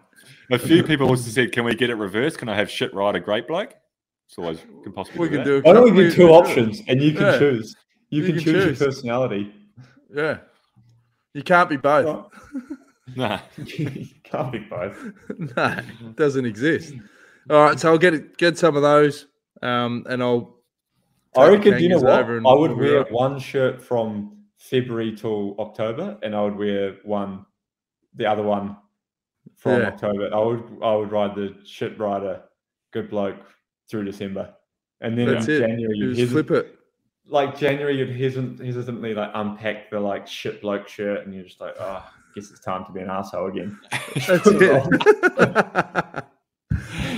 a 0.51 0.59
few 0.59 0.83
people 0.85 1.09
also 1.09 1.31
said, 1.31 1.53
"Can 1.53 1.65
we 1.65 1.75
get 1.75 1.89
it 1.89 1.95
reversed? 1.95 2.39
Can 2.39 2.49
I 2.51 2.55
have 2.57 2.71
shit 2.71 2.93
rider, 2.93 3.21
great 3.21 3.49
bloke?" 3.49 3.75
It's 4.29 4.37
always 4.39 4.59
can 4.83 4.93
possibly 4.93 5.21
We 5.21 5.29
do 5.29 5.35
can 5.37 5.39
that. 5.39 5.45
do. 5.45 5.57
A 5.57 5.61
Why 5.63 5.73
don't 5.73 5.85
we 5.85 5.91
couple- 5.91 6.05
give 6.05 6.15
two 6.15 6.29
options 6.29 6.83
and 6.89 7.01
you 7.03 7.13
can 7.13 7.23
Yeah. 7.23 7.39
choose? 7.39 7.77
You, 8.11 8.21
You 8.21 8.27
can, 8.27 8.35
can 8.35 8.45
choose, 8.45 8.65
choose. 8.65 8.81
your 8.81 8.89
personality. 8.89 9.55
Yeah, 10.15 10.39
you 11.33 11.43
can't 11.43 11.71
be 11.71 11.77
both. 11.79 12.27
Nah. 13.17 13.41
you 13.57 14.07
can't 14.25 14.53
be 14.53 14.59
both. 14.61 14.97
no, 15.57 15.77
it 15.79 16.17
doesn't 16.17 16.45
exist. 16.47 16.95
All 17.51 17.65
right, 17.65 17.79
so 17.79 17.91
I'll 17.91 17.99
get 17.99 18.37
get 18.39 18.57
some 18.59 18.77
of 18.77 18.83
those, 18.83 19.27
um, 19.63 20.05
and 20.09 20.23
I'll. 20.23 20.59
I 21.37 21.49
reckon, 21.49 21.79
you 21.83 21.89
know 21.89 21.99
what? 21.99 22.21
over 22.23 22.37
and 22.37 22.47
I 22.47 22.53
would 22.53 22.77
wear 22.77 22.99
right. 23.03 23.13
one 23.13 23.39
shirt 23.39 23.83
from 23.83 24.37
February 24.59 25.17
till 25.17 25.57
October, 25.59 26.19
and 26.23 26.35
I 26.37 26.43
would 26.43 26.57
wear 26.57 26.97
one, 27.05 27.47
the 28.15 28.27
other 28.27 28.43
one 28.43 28.77
from 29.57 29.81
Yeah. 29.81 29.89
October. 29.89 30.31
I 30.33 30.39
would 30.39 30.63
I 30.83 30.95
would 30.95 31.11
ride 31.11 31.35
the 31.35 31.57
shit 31.65 31.99
rider, 31.99 32.43
good 32.93 33.09
bloke 33.11 33.37
through 33.91 34.05
December, 34.05 34.55
and 35.01 35.19
then 35.19 35.27
That's 35.27 35.49
in 35.49 35.55
it. 35.55 35.61
January 35.67 35.97
You 35.99 36.07
you'd 36.09 36.17
just 36.17 36.29
hesit- 36.31 36.47
flip 36.47 36.51
it. 36.53 36.79
like 37.27 37.59
January 37.59 37.99
you'd 37.99 38.11
hesit- 38.11 38.65
hesitantly 38.65 39.15
like 39.15 39.31
unpack 39.35 39.91
the 39.91 39.99
like 39.99 40.27
shit 40.29 40.61
bloke 40.63 40.87
shirt, 40.87 41.25
and 41.27 41.35
you're 41.35 41.45
just 41.45 41.61
like, 41.61 41.75
oh, 41.81 42.05
guess 42.35 42.51
it's 42.51 42.61
time 42.61 42.85
to 42.87 42.93
be 42.93 43.01
an 43.01 43.11
asshole 43.11 43.49
again. 43.49 43.79
That's 44.27 44.47
it. 44.47 44.61
Here's 44.63 44.67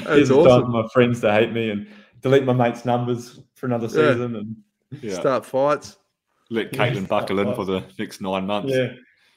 That's 0.04 0.28
the 0.28 0.34
time 0.34 0.36
for 0.44 0.48
awesome. 0.48 0.72
my 0.72 0.86
friends 0.92 1.20
to 1.22 1.32
hate 1.32 1.52
me 1.52 1.70
and 1.70 1.86
delete 2.20 2.44
my 2.44 2.52
mates' 2.52 2.84
numbers 2.84 3.40
for 3.54 3.66
another 3.66 3.86
Yeah. 3.86 4.12
season, 4.12 4.36
and 4.36 4.56
Yeah. 5.02 5.14
Start 5.20 5.46
fights. 5.46 5.96
Let 6.50 6.74
Yeah. 6.74 6.88
Caitlin 6.90 7.08
buckle 7.08 7.38
in 7.40 7.54
for 7.54 7.64
the 7.64 7.82
next 7.98 8.20
nine 8.20 8.46
months. 8.46 8.72
yeah. 8.72 8.92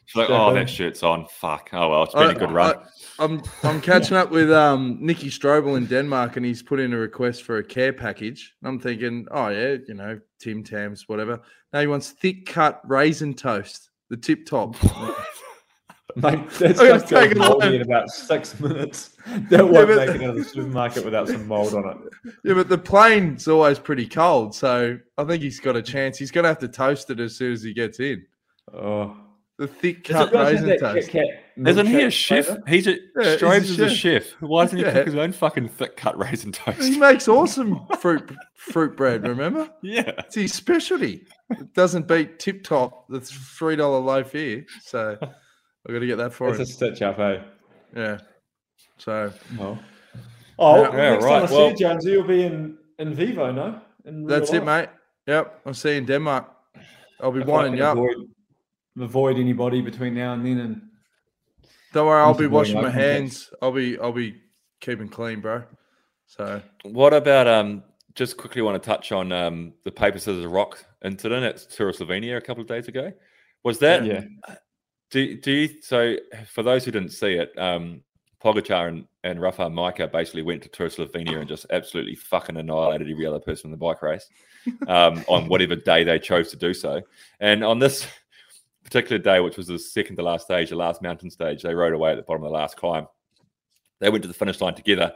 She's 0.05 0.15
like, 0.15 0.28
Strap 0.28 0.39
"Oh, 0.39 0.53
that 0.53 0.69
shirt's 0.69 1.03
on. 1.03 1.25
Fuck. 1.30 1.69
Oh 1.73 1.89
well, 1.89 2.03
it's 2.03 2.13
been 2.13 2.23
I- 2.23 2.32
a 2.32 2.36
good 2.36 2.51
run." 2.51 2.75
I, 3.19 3.23
am 3.25 3.41
I'm 3.63 3.82
catching 3.82 4.15
up 4.15 4.32
with 4.32 4.49
um 4.51 4.97
Nicky 5.01 5.30
Strobel 5.30 5.75
in 5.75 5.86
Denmark, 5.86 6.38
and 6.38 6.45
he's 6.45 6.63
put 6.63 6.80
in 6.80 6.93
a 6.93 6.97
request 6.97 7.43
for 7.43 7.57
a 7.57 7.63
care 7.63 7.91
package. 7.91 8.53
And 8.61 8.69
I'm 8.69 8.80
thinking, 8.80 9.28
oh 9.32 9.49
yeah, 9.49 9.75
you 9.86 9.95
know, 9.95 10.17
Tim 10.39 10.63
Tams, 10.63 11.09
whatever. 11.09 11.41
Now 11.73 11.82
he 11.82 11.88
wants 11.88 12.11
thick 12.11 12.45
cut 12.45 12.80
raisin 12.86 13.34
toast, 13.34 13.89
the 14.09 14.15
tip 14.15 14.45
top. 14.45 14.75
Mate, 16.16 16.49
that's 16.51 16.80
I'm 16.80 16.88
gonna 16.88 16.99
just 16.99 17.10
going 17.10 17.30
take 17.30 17.38
it 17.38 17.74
in 17.76 17.82
about 17.82 18.10
six 18.10 18.60
minutes. 18.60 19.12
That 19.49 19.68
won't 19.68 19.88
but- 19.89 19.97
make 20.08 20.10
it 20.16 20.24
out 20.24 20.30
of 20.30 20.36
the 20.38 20.43
supermarket 20.45 21.03
without 21.03 21.28
some 21.28 21.47
mold 21.47 21.74
on 21.74 21.86
it. 21.89 22.34
yeah, 22.45 22.53
but 22.53 22.70
the 22.70 22.78
plane's 22.78 23.47
always 23.47 23.78
pretty 23.78 24.08
cold, 24.08 24.55
so 24.55 24.97
I 25.18 25.24
think 25.26 25.43
he's 25.43 25.60
got 25.60 25.76
a 25.76 25.82
chance. 25.82 26.18
He's 26.18 26.32
gonna 26.32 26.47
have 26.47 26.60
to 26.60 26.68
toast 26.70 27.10
it 27.10 27.20
as 27.20 27.36
soon 27.36 27.51
as 27.51 27.62
he 27.62 27.74
gets 27.74 27.99
in. 27.99 28.26
Oh, 28.74 29.18
The 29.58 29.68
thick 29.68 30.05
cut 30.05 30.34
it 30.34 30.38
raisin 30.38 30.80
toast. 30.80 31.10
Kit 31.10 31.28
Isn't 31.58 31.88
he 31.88 31.95
a 32.03 32.08
milkshake 32.08 32.12
chef? 32.14 32.45
flavour? 32.45 32.64
He's 32.68 32.88
a 32.88 32.91
he's 32.91 32.99
a 33.34 33.38
Strobes 33.38 33.58
is 33.64 33.80
a 33.80 33.89
chef. 33.89 34.24
chef. 34.24 34.34
Why 34.39 34.64
doesn't 34.64 34.78
he 34.78 34.84
Yeah. 34.86 34.93
cook 34.93 35.05
his 35.08 35.16
own 35.16 35.32
fucking 35.34 35.68
thick 35.70 35.97
cut 35.97 36.18
raisin 36.18 36.53
toast? 36.53 36.82
He 36.82 36.97
makes 36.97 37.28
awesome 37.28 37.82
fruit 37.99 38.32
fruit 38.55 38.95
bread. 38.95 39.28
Remember, 39.28 39.70
yeah. 39.84 40.12
it's 40.20 40.36
his 40.36 40.53
specialty. 40.53 41.28
It 41.49 41.74
doesn't 41.74 42.08
beat 42.08 42.39
Tip 42.39 42.64
Top, 42.64 43.08
the 43.10 43.20
three 43.20 43.76
dollar 43.76 43.99
loaf 43.99 44.32
here. 44.32 44.66
So 44.86 45.18
I 45.88 45.91
got 45.93 45.99
to 45.99 46.07
get 46.07 46.17
that 46.17 46.33
for 46.33 46.49
It's 46.49 46.57
him. 46.57 46.63
a 46.63 46.65
stitch 46.65 47.01
up, 47.01 47.19
eh? 47.19 47.39
Yeah. 47.95 48.17
So 48.97 49.31
Oh, 49.59 49.79
oh 50.59 50.81
Yeah, 50.83 51.11
next 51.11 51.23
right, 51.23 51.31
time 51.31 51.43
I 51.43 51.45
see 51.47 51.55
well- 51.55 51.69
you, 51.69 51.75
Jonesy, 51.77 52.11
you'll 52.11 52.27
be 52.27 52.43
in 52.43 52.77
in 52.99 53.13
Vivo, 53.13 53.51
no? 53.51 53.79
In 54.05 54.25
real 54.25 54.39
that's 54.39 54.51
it, 54.53 54.63
mate. 54.65 54.89
Yep. 55.27 55.61
I'll 55.65 55.73
see 55.73 55.91
you 55.91 55.97
in 55.97 56.05
Denmark. 56.05 56.49
I'll 57.19 57.31
be 57.31 57.41
If 57.41 57.47
I 57.47 57.51
winding 57.51 57.81
up. 57.81 57.93
Avoid, 57.97 58.15
avoid 58.99 59.38
anybody 59.38 59.81
between 59.81 60.13
now 60.15 60.33
and 60.33 60.45
then, 60.45 60.57
and 60.59 60.81
Don't 61.93 62.07
worry, 62.07 62.21
I'll 62.21 62.33
be 62.33 62.47
washing 62.47 62.75
my 62.75 62.81
eye 62.81 62.83
contact. 62.91 63.01
hands. 63.03 63.53
I'll 63.61 63.71
be 63.71 63.97
I'll 63.99 64.11
be 64.11 64.41
keeping 64.81 65.07
clean, 65.09 65.41
bro. 65.41 65.63
So 66.25 66.61
What 66.83 67.13
about 67.13 67.47
um? 67.47 67.83
Just 68.15 68.35
quickly 68.38 68.61
want 68.63 68.81
to 68.81 68.85
touch 68.89 69.11
on 69.11 69.31
um 69.31 69.73
the 69.83 69.91
paper 69.91 70.17
scissors 70.19 70.45
rock 70.45 70.83
incident 71.05 71.45
at 71.45 71.57
Tour 71.71 71.89
of 71.89 71.95
Slovenia 71.95 72.35
a 72.38 72.41
couple 72.41 72.61
of 72.61 72.67
days 72.67 72.88
ago. 72.88 73.13
Was 73.63 73.77
that 73.79 74.05
yeah, 74.05 74.23
do 75.10 75.38
do 75.38 75.51
you 75.51 75.82
so 75.82 76.16
for 76.47 76.64
those 76.64 76.86
who 76.86 76.91
didn't 76.91 77.12
see 77.12 77.34
it, 77.34 77.58
um 77.58 78.01
Pogacar 78.43 78.88
and, 78.88 79.08
and 79.24 79.41
Rafa 79.41 79.64
Majka 79.64 80.12
basically 80.12 80.43
went 80.43 80.62
to 80.64 80.70
Tour 80.70 80.89
Slovenia 80.89 81.39
and 81.39 81.47
just 81.47 81.66
absolutely 81.72 82.16
fucking 82.16 82.58
annihilated 82.58 83.10
every 83.10 83.26
other 83.26 83.39
person 83.39 83.68
in 83.68 83.72
the 83.72 83.78
bike 83.78 84.01
race 84.01 84.30
um, 84.88 85.24
on 85.28 85.47
whatever 85.47 85.76
day 85.76 86.03
they 86.03 86.20
chose 86.20 86.51
to 86.51 86.58
do 86.58 86.74
so. 86.74 87.01
And 87.39 87.64
on 87.64 87.80
this 87.80 88.08
particular 88.84 89.18
day, 89.18 89.39
which 89.39 89.58
was 89.58 89.68
the 89.68 89.80
second 89.80 90.18
to 90.18 90.22
last 90.22 90.45
stage, 90.45 90.70
the 90.70 90.76
last 90.76 91.01
mountain 91.01 91.32
stage, 91.32 91.64
they 91.64 91.74
rode 91.74 91.93
away 91.93 92.12
at 92.12 92.16
the 92.16 92.24
bottom 92.24 92.43
of 92.43 92.49
the 92.49 92.58
last 92.58 92.78
climb. 92.78 93.08
They 93.99 94.10
went 94.10 94.22
to 94.22 94.28
the 94.28 94.34
finish 94.34 94.62
line 94.62 94.76
together 94.76 95.14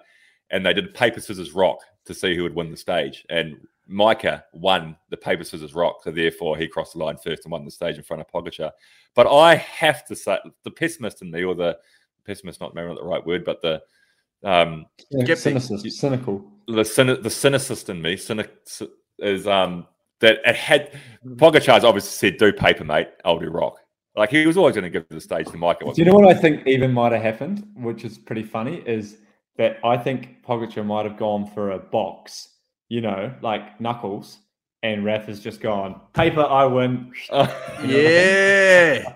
and 0.49 0.65
they 0.65 0.73
did 0.73 0.93
paper, 0.93 1.21
scissors, 1.21 1.53
rock 1.53 1.79
to 2.05 2.13
see 2.15 2.35
who 2.35 2.43
would 2.43 2.55
win 2.55 2.71
the 2.71 2.77
stage. 2.77 3.23
And 3.29 3.55
Majka 3.89 4.43
won 4.53 4.95
the 5.09 5.17
paper, 5.17 5.43
scissors, 5.43 5.73
rock. 5.73 6.03
So 6.03 6.11
therefore, 6.11 6.57
he 6.57 6.67
crossed 6.67 6.93
the 6.93 6.99
line 6.99 7.17
first 7.17 7.43
and 7.45 7.51
won 7.51 7.65
the 7.65 7.71
stage 7.71 7.97
in 7.97 8.03
front 8.03 8.21
of 8.21 8.27
Pogacar. 8.31 8.71
But 9.15 9.27
I 9.27 9.55
have 9.55 10.05
to 10.07 10.15
say, 10.15 10.37
the 10.63 10.71
pessimist 10.71 11.21
in 11.21 11.31
me, 11.31 11.43
or 11.43 11.55
the 11.55 11.77
pessimist, 12.25 12.61
not 12.61 12.73
maybe 12.75 12.87
not 12.87 12.97
the 12.97 13.03
right 13.03 13.25
word, 13.25 13.43
but 13.43 13.61
the 13.61 13.81
um, 14.43 14.85
Skeptic. 15.11 15.37
cynical, 15.37 15.77
cynical. 15.89 16.51
the 16.67 16.81
cyni- 16.81 17.21
the 17.21 17.29
cynicist 17.29 17.89
in 17.89 18.01
me 18.01 18.17
cynic, 18.17 18.51
is 19.19 19.47
um 19.47 19.85
that 20.19 20.39
it 20.45 20.55
had 20.55 20.99
Pogacar's 21.35 21.83
obviously 21.83 22.29
said, 22.31 22.37
"Do 22.39 22.53
paper, 22.53 22.83
mate. 22.83 23.09
I'll 23.25 23.39
do 23.39 23.49
rock." 23.49 23.77
Like 24.15 24.29
he 24.29 24.45
was 24.45 24.57
always 24.57 24.75
going 24.75 24.83
to 24.83 24.89
give 24.89 25.07
the 25.09 25.21
stage 25.21 25.47
to 25.47 25.53
Majka. 25.53 25.93
Do 25.93 26.01
you 26.01 26.05
know 26.05 26.17
what 26.17 26.27
I 26.27 26.33
think 26.33 26.67
even 26.67 26.91
might 26.91 27.11
have 27.11 27.21
happened, 27.21 27.65
which 27.75 28.03
is 28.03 28.17
pretty 28.17 28.43
funny, 28.43 28.83
is 28.85 29.17
that 29.57 29.77
I 29.83 29.97
think 29.97 30.43
Pogacar 30.43 30.85
might 30.85 31.05
have 31.05 31.17
gone 31.17 31.45
for 31.45 31.71
a 31.71 31.79
box, 31.79 32.50
you 32.91 32.99
know, 32.99 33.33
like 33.41 33.79
knuckles, 33.79 34.39
and 34.83 35.05
Raf 35.05 35.25
has 35.27 35.39
just 35.39 35.61
gone 35.61 36.01
paper. 36.13 36.41
I 36.41 36.65
win. 36.65 37.13
yeah, 37.85 39.15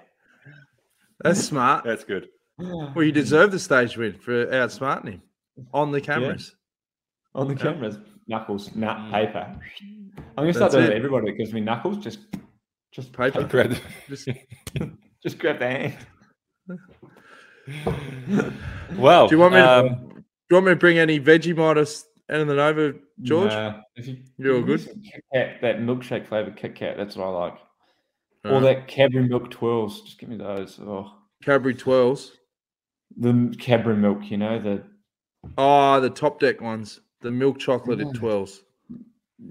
that's 1.22 1.42
smart. 1.42 1.84
That's 1.84 2.06
good. 2.06 2.30
Well, 2.58 3.04
you 3.04 3.12
deserve 3.12 3.52
the 3.52 3.60
stage 3.60 3.98
win 3.98 4.14
for 4.14 4.46
outsmarting 4.48 5.10
him 5.10 5.22
on 5.74 5.92
the 5.92 6.00
cameras. 6.00 6.56
on 7.34 7.50
the 7.50 7.54
Yeah. 7.56 7.64
cameras. 7.64 7.98
Knuckles, 8.28 8.74
nut, 8.76 8.96
Mm. 8.98 9.12
paper. 9.12 9.60
I'm 10.38 10.44
gonna 10.46 10.54
start 10.54 10.72
doing 10.72 10.86
it. 10.86 10.92
it. 10.92 10.96
Everybody 10.96 11.32
that 11.32 11.38
gives 11.38 11.52
me 11.54 11.60
knuckles, 11.60 11.98
just, 11.98 12.20
just 12.94 13.12
Paper. 13.12 13.44
Grab 13.44 13.72
the- 13.72 13.82
Just 14.08 14.30
just 15.24 15.38
grab 15.38 15.60
the 15.60 15.68
hand. 15.68 15.98
well, 18.98 19.28
Do 19.28 19.36
you 19.36 19.40
want 19.42 19.54
me 19.54 19.60
to- 19.60 19.70
um, 19.72 19.88
Do 20.16 20.24
you 20.52 20.56
want 20.56 20.66
me 20.68 20.72
to 20.72 20.76
bring 20.78 20.98
any 20.98 21.20
Vegemite 21.20 21.76
anything 22.30 22.60
over, 22.60 22.96
George? 23.22 23.52
Nah, 23.52 23.82
if 23.96 24.08
you, 24.08 24.18
You're 24.38 24.56
all 24.58 24.62
good? 24.64 24.82
Kit 25.04 25.24
Kat, 25.34 25.62
that 25.62 25.78
milkshake 25.80 26.28
flavored 26.28 26.56
Kit 26.56 26.76
Kat. 26.76 26.98
That's 26.98 27.16
what 27.16 27.26
I 27.28 27.30
like. 27.30 27.58
Or 28.46 28.52
Alright. 28.52 28.64
that 28.78 28.88
Cadbury 28.88 29.28
milk 29.28 29.50
twirls. 29.52 30.02
Just 30.02 30.20
give 30.20 30.30
me 30.30 30.38
those. 30.38 30.80
Oh, 30.80 31.12
Cadbury 31.44 31.74
twirls. 31.76 32.34
the 33.18 33.56
Cadbury 33.60 33.96
milk. 33.98 34.20
You 34.30 34.38
know 34.38 34.60
the 34.60 34.84
Oh, 35.58 36.00
the 36.00 36.10
top 36.10 36.40
deck 36.40 36.62
ones. 36.62 37.00
The 37.22 37.32
milk 37.32 37.60
chocolate 37.60 38.00
at 38.00 38.08
Yeah. 38.08 38.14
twirls. 38.14 38.64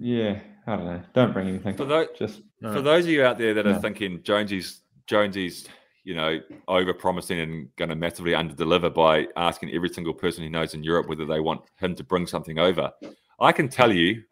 yeah. 0.00 0.40
I 0.66 0.76
don't 0.76 0.86
know. 0.86 1.02
Don't 1.12 1.32
bring 1.32 1.48
anything. 1.48 1.76
for 1.76 1.84
those 1.84 2.06
Just 2.18 2.40
No. 2.60 2.72
for 2.72 2.80
those 2.80 3.04
of 3.04 3.10
you 3.10 3.22
out 3.24 3.36
there 3.38 3.52
that 3.54 3.66
are 3.66 3.72
No. 3.74 3.78
thinking 3.80 4.22
Jonesy's 4.22 4.80
Jonesy's 5.06 5.68
you 6.04 6.14
know 6.14 6.38
over 6.68 6.94
promising 6.94 7.40
and 7.40 7.74
going 7.76 7.88
to 7.88 7.94
massively 7.96 8.34
under 8.34 8.54
deliver 8.54 8.90
by 8.90 9.26
asking 9.36 9.70
every 9.74 9.88
single 9.88 10.14
person 10.14 10.42
he 10.42 10.48
knows 10.48 10.74
in 10.74 10.84
Europe 10.84 11.08
whether 11.08 11.24
they 11.26 11.40
want 11.40 11.62
him 11.78 11.94
to 11.96 12.04
bring 12.04 12.26
something 12.26 12.58
over, 12.58 12.92
I 13.40 13.52
can 13.52 13.68
tell 13.68 13.92
you 13.92 14.22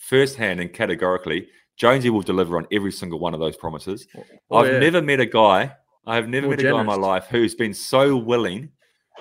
firsthand 0.00 0.60
and 0.60 0.72
categorically, 0.72 1.48
Jonesy 1.76 2.10
will 2.10 2.22
deliver 2.22 2.56
on 2.56 2.66
every 2.72 2.92
single 2.92 3.18
one 3.18 3.34
of 3.34 3.40
those 3.40 3.56
promises. 3.56 4.06
Oh, 4.50 4.58
I've 4.58 4.72
yeah. 4.72 4.78
never 4.78 5.02
met 5.02 5.20
a 5.20 5.26
guy. 5.26 5.72
I 6.06 6.16
have 6.16 6.28
never 6.28 6.46
More 6.46 6.56
met 6.56 6.60
a 6.64 6.70
guy 6.70 6.80
in 6.80 6.86
my 6.86 6.94
life 6.94 7.26
who's 7.30 7.54
been 7.54 7.74
so 7.74 8.16
willing 8.16 8.70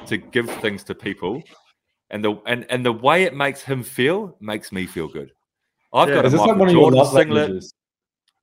to 0.07 0.17
give 0.17 0.49
things 0.61 0.83
to 0.85 0.95
people, 0.95 1.41
and 2.09 2.23
the 2.23 2.35
and 2.45 2.65
and 2.69 2.85
the 2.85 2.91
way 2.91 3.23
it 3.23 3.33
makes 3.33 3.61
him 3.61 3.83
feel 3.83 4.35
makes 4.41 4.71
me 4.71 4.85
feel 4.85 5.07
good. 5.07 5.31
I've 5.93 6.09
Yeah. 6.09 6.15
got 6.15 6.25
a 6.25 6.27
Is 6.27 6.33
this 6.33 6.41
like 6.41 6.57
Michael 6.57 6.59
one 6.59 6.69
of 6.69 6.73
your 6.73 6.91
Jordan 6.91 7.05
singlet. 7.05 7.49
languages? 7.49 7.73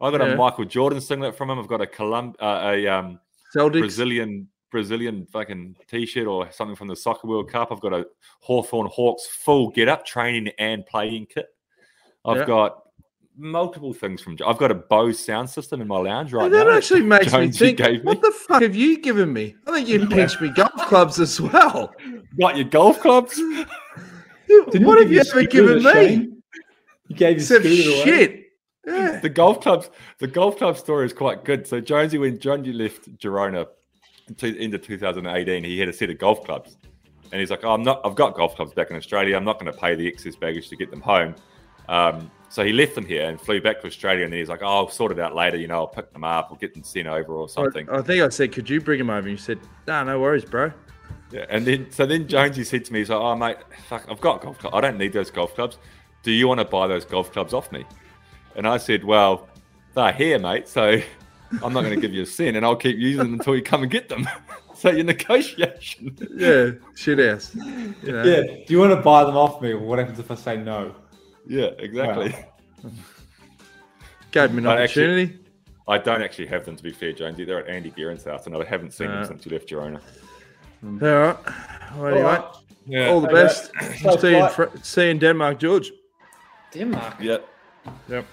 I've 0.01 0.12
got 0.12 0.26
Yeah. 0.26 0.32
a 0.32 0.36
Michael 0.36 0.64
Jordan 0.64 1.01
singlet 1.01 1.36
from 1.36 1.51
him. 1.51 1.59
I've 1.59 1.66
got 1.68 1.80
a 1.80 1.86
Colum- 1.86 2.34
uh, 2.40 2.61
a 2.64 2.86
um, 2.88 3.20
Celtics. 3.55 3.80
Brazilian 3.80 4.48
Brazilian 4.70 5.26
fucking 5.32 5.74
t-shirt 5.88 6.28
or 6.28 6.48
something 6.53 6.76
from 6.76 6.86
the 6.86 6.94
Soccer 6.94 7.26
World 7.26 7.51
Cup. 7.51 7.72
I've 7.72 7.80
got 7.80 7.92
a 7.92 8.07
Hawthorn 8.40 8.86
Hawks 8.86 9.26
full 9.26 9.68
get 9.70 9.88
up 9.88 10.07
training 10.07 10.53
and 10.61 10.86
playing 10.86 11.26
kit. 11.26 11.46
I've 12.24 12.36
Yeah. 12.38 12.44
got 12.46 12.82
multiple 13.36 13.92
things 13.92 14.22
from. 14.22 14.36
I've 14.46 14.59
got 14.59 14.70
a 14.70 14.74
Bose 14.76 15.18
sound 15.18 15.51
system 15.51 15.80
in 15.80 15.88
my 15.88 15.96
lounge 15.98 16.32
right 16.32 16.44
And 16.44 16.55
that 16.55 16.66
now. 16.68 16.76
actually 16.76 17.01
makes 17.03 17.32
me 17.32 17.51
think, 17.51 17.78
gave 17.78 17.92
me. 17.94 17.98
what 18.03 18.20
the 18.22 18.30
fuck 18.30 18.62
have 18.62 18.76
you 18.76 18.98
given 19.01 19.32
me? 19.32 19.57
I 19.66 19.72
think 19.72 19.88
you 19.88 20.07
pinched 20.07 20.40
me 20.40 20.51
golf 20.51 20.70
clubs 20.86 21.18
as 21.18 21.40
well. 21.40 21.92
Got 22.38 22.57
your 22.57 22.66
golf 22.66 23.01
clubs? 23.01 23.40
What 24.74 24.98
have 24.98 25.12
you 25.12 25.20
ever 25.20 25.44
given 25.44 25.82
me? 25.82 25.92
Shane? 25.92 26.42
You 27.09 27.16
gave 27.16 27.36
your 27.36 27.59
Except 27.59 27.64
scooter 27.64 28.11
away? 28.11 28.39
Yeah. 28.91 29.20
the 29.20 29.28
golf 29.28 29.61
clubs. 29.61 29.91
The 30.18 30.26
golf 30.26 30.57
club 30.57 30.76
story 30.76 31.07
is 31.07 31.12
quite 31.12 31.45
good. 31.45 31.66
So 31.66 31.80
Jonesy, 31.80 32.18
when 32.18 32.38
Jonesy 32.38 32.72
left 32.72 33.16
Girona 33.18 33.66
into 34.43 34.78
2018, 34.78 35.64
he 35.64 35.78
had 35.78 35.88
a 35.88 35.93
set 35.93 36.11
of 36.11 36.18
golf 36.18 36.45
clubs, 36.45 36.76
and 37.32 37.41
he's 37.41 37.51
like, 37.51 37.64
"Oh, 37.64 37.72
I'm 37.72 37.82
not. 37.82 38.01
I've 38.05 38.14
got 38.14 38.34
golf 38.34 38.57
clubs 38.57 38.72
back 38.72 38.91
in 38.91 38.97
Australia. 38.97 39.36
I'm 39.36 39.45
not 39.45 39.59
going 39.59 39.72
to 39.72 39.78
pay 39.78 39.95
the 39.95 40.07
excess 40.07 40.36
baggage 40.36 40.68
to 40.68 40.76
get 40.76 40.91
them 40.91 41.01
home." 41.01 41.34
Um, 41.88 42.30
so 42.49 42.64
he 42.64 42.72
left 42.72 42.95
them 42.95 43.07
here 43.07 43.28
and 43.28 43.41
flew 43.41 43.61
back 43.61 43.80
to 43.80 43.86
Australia, 43.86 44.24
and 44.24 44.32
then 44.32 44.38
he's 44.41 44.49
like, 44.49 44.62
"Oh, 44.62 44.66
I'll 44.66 44.88
sort 44.88 45.12
it 45.12 45.18
out 45.18 45.34
later. 45.34 45.57
You 45.57 45.68
know, 45.68 45.78
I'll 45.78 45.86
pick 45.88 46.12
them 46.12 46.24
up 46.24 46.51
or 46.51 46.57
get 46.57 46.74
them 46.74 46.82
sent 46.82 47.09
over 47.09 47.32
or 47.32 47.49
something." 47.49 47.88
I 47.91 48.03
think 48.03 48.22
I 48.22 48.28
said, 48.28 48.53
could 48.53 48.68
you 48.68 48.80
bring 48.80 48.99
them 48.99 49.11
over? 49.11 49.20
And 49.20 49.30
you 49.30 49.36
said, 49.36 49.59
nah, 49.86 50.03
no 50.05 50.20
worries, 50.20 50.45
bro. 50.45 50.72
Yeah, 51.32 51.47
and 51.49 51.64
then 51.64 51.91
so 51.91 52.07
then 52.07 52.26
Jonesy 52.26 52.64
said 52.64 52.84
to 52.86 52.93
me, 52.93 53.01
he's 53.01 53.11
like, 53.11 53.20
"Oh 53.20 53.36
mate, 53.36 53.57
fuck, 53.88 54.05
I've 54.09 54.20
got 54.20 54.41
golf 54.43 54.59
clubs. 54.59 54.74
I 54.74 54.80
don't 54.80 54.99
need 54.99 55.12
those 55.12 55.30
golf 55.30 55.55
clubs. 55.55 55.78
Do 56.22 56.32
you 56.32 56.49
want 56.49 56.59
to 56.59 56.64
buy 56.64 56.86
those 56.86 57.05
golf 57.05 57.32
clubs 57.32 57.55
off 57.55 57.70
me?" 57.70 57.84
And 58.61 58.68
I 58.68 58.76
said, 58.76 59.04
"Well, 59.04 59.48
they're 59.94 60.12
here, 60.12 60.38
mate. 60.38 60.68
So 60.68 61.00
I'm 61.64 61.72
not 61.72 61.80
going 61.80 61.94
to 61.94 62.00
give 62.00 62.12
you 62.12 62.24
a 62.24 62.26
cent, 62.26 62.58
and 62.58 62.66
I'll 62.66 62.76
keep 62.76 62.98
using 62.98 63.22
them 63.24 63.32
until 63.32 63.56
you 63.56 63.62
come 63.62 63.80
and 63.82 63.90
get 63.90 64.11
them." 64.11 64.28
so 64.74 64.90
your 64.90 65.04
negotiation. 65.04 66.14
Yeah, 66.36 66.72
shit 66.94 67.18
ass. 67.20 67.54
You 67.54 67.94
know? 68.12 68.22
Yeah. 68.22 68.42
Do 68.42 68.64
you 68.68 68.78
want 68.78 68.90
to 68.92 69.00
buy 69.00 69.24
them 69.24 69.34
off 69.34 69.62
me? 69.62 69.72
What 69.72 69.98
happens 69.98 70.18
if 70.18 70.30
I 70.30 70.34
say 70.34 70.58
no? 70.58 70.94
yeah, 71.46 71.70
exactly. 71.78 72.34
Gave 74.30 74.52
me 74.52 74.58
an 74.58 74.64
But 74.64 74.78
actually- 74.82 75.04
opportunity. 75.04 75.36
I 75.88 75.96
don't 75.96 76.20
actually 76.22 76.48
have 76.48 76.66
them 76.66 76.76
to 76.76 76.82
be 76.82 76.92
fair, 76.92 77.12
Jonesy. 77.14 77.44
They're 77.46 77.61
at 77.64 77.68
Andy 77.68 77.90
Guerin's 77.90 78.24
house, 78.24 78.46
and 78.46 78.54
I 78.54 78.62
haven't 78.64 78.92
seen 78.92 79.08
Uh, 79.08 79.14
them 79.14 79.24
since 79.24 79.46
you 79.46 79.52
left 79.52 79.70
Girona. 79.70 80.00
All 80.84 80.90
right. 80.90 81.36
Well, 81.96 82.06
anyway, 82.06 82.22
Alright. 82.24 82.44
Yeah. 82.86 83.08
all 83.08 83.22
the 83.22 83.26
Okay. 83.28 83.42
best. 83.42 83.72
So 84.02 84.16
see, 84.18 84.36
you 84.36 84.44
in 84.44 84.82
see 84.82 85.04
you 85.04 85.11
in 85.12 85.18
Denmark, 85.18 85.58
George. 85.58 85.90
Denmark. 86.74 87.14
Yep. 87.20 87.48
Yep. 88.08 88.26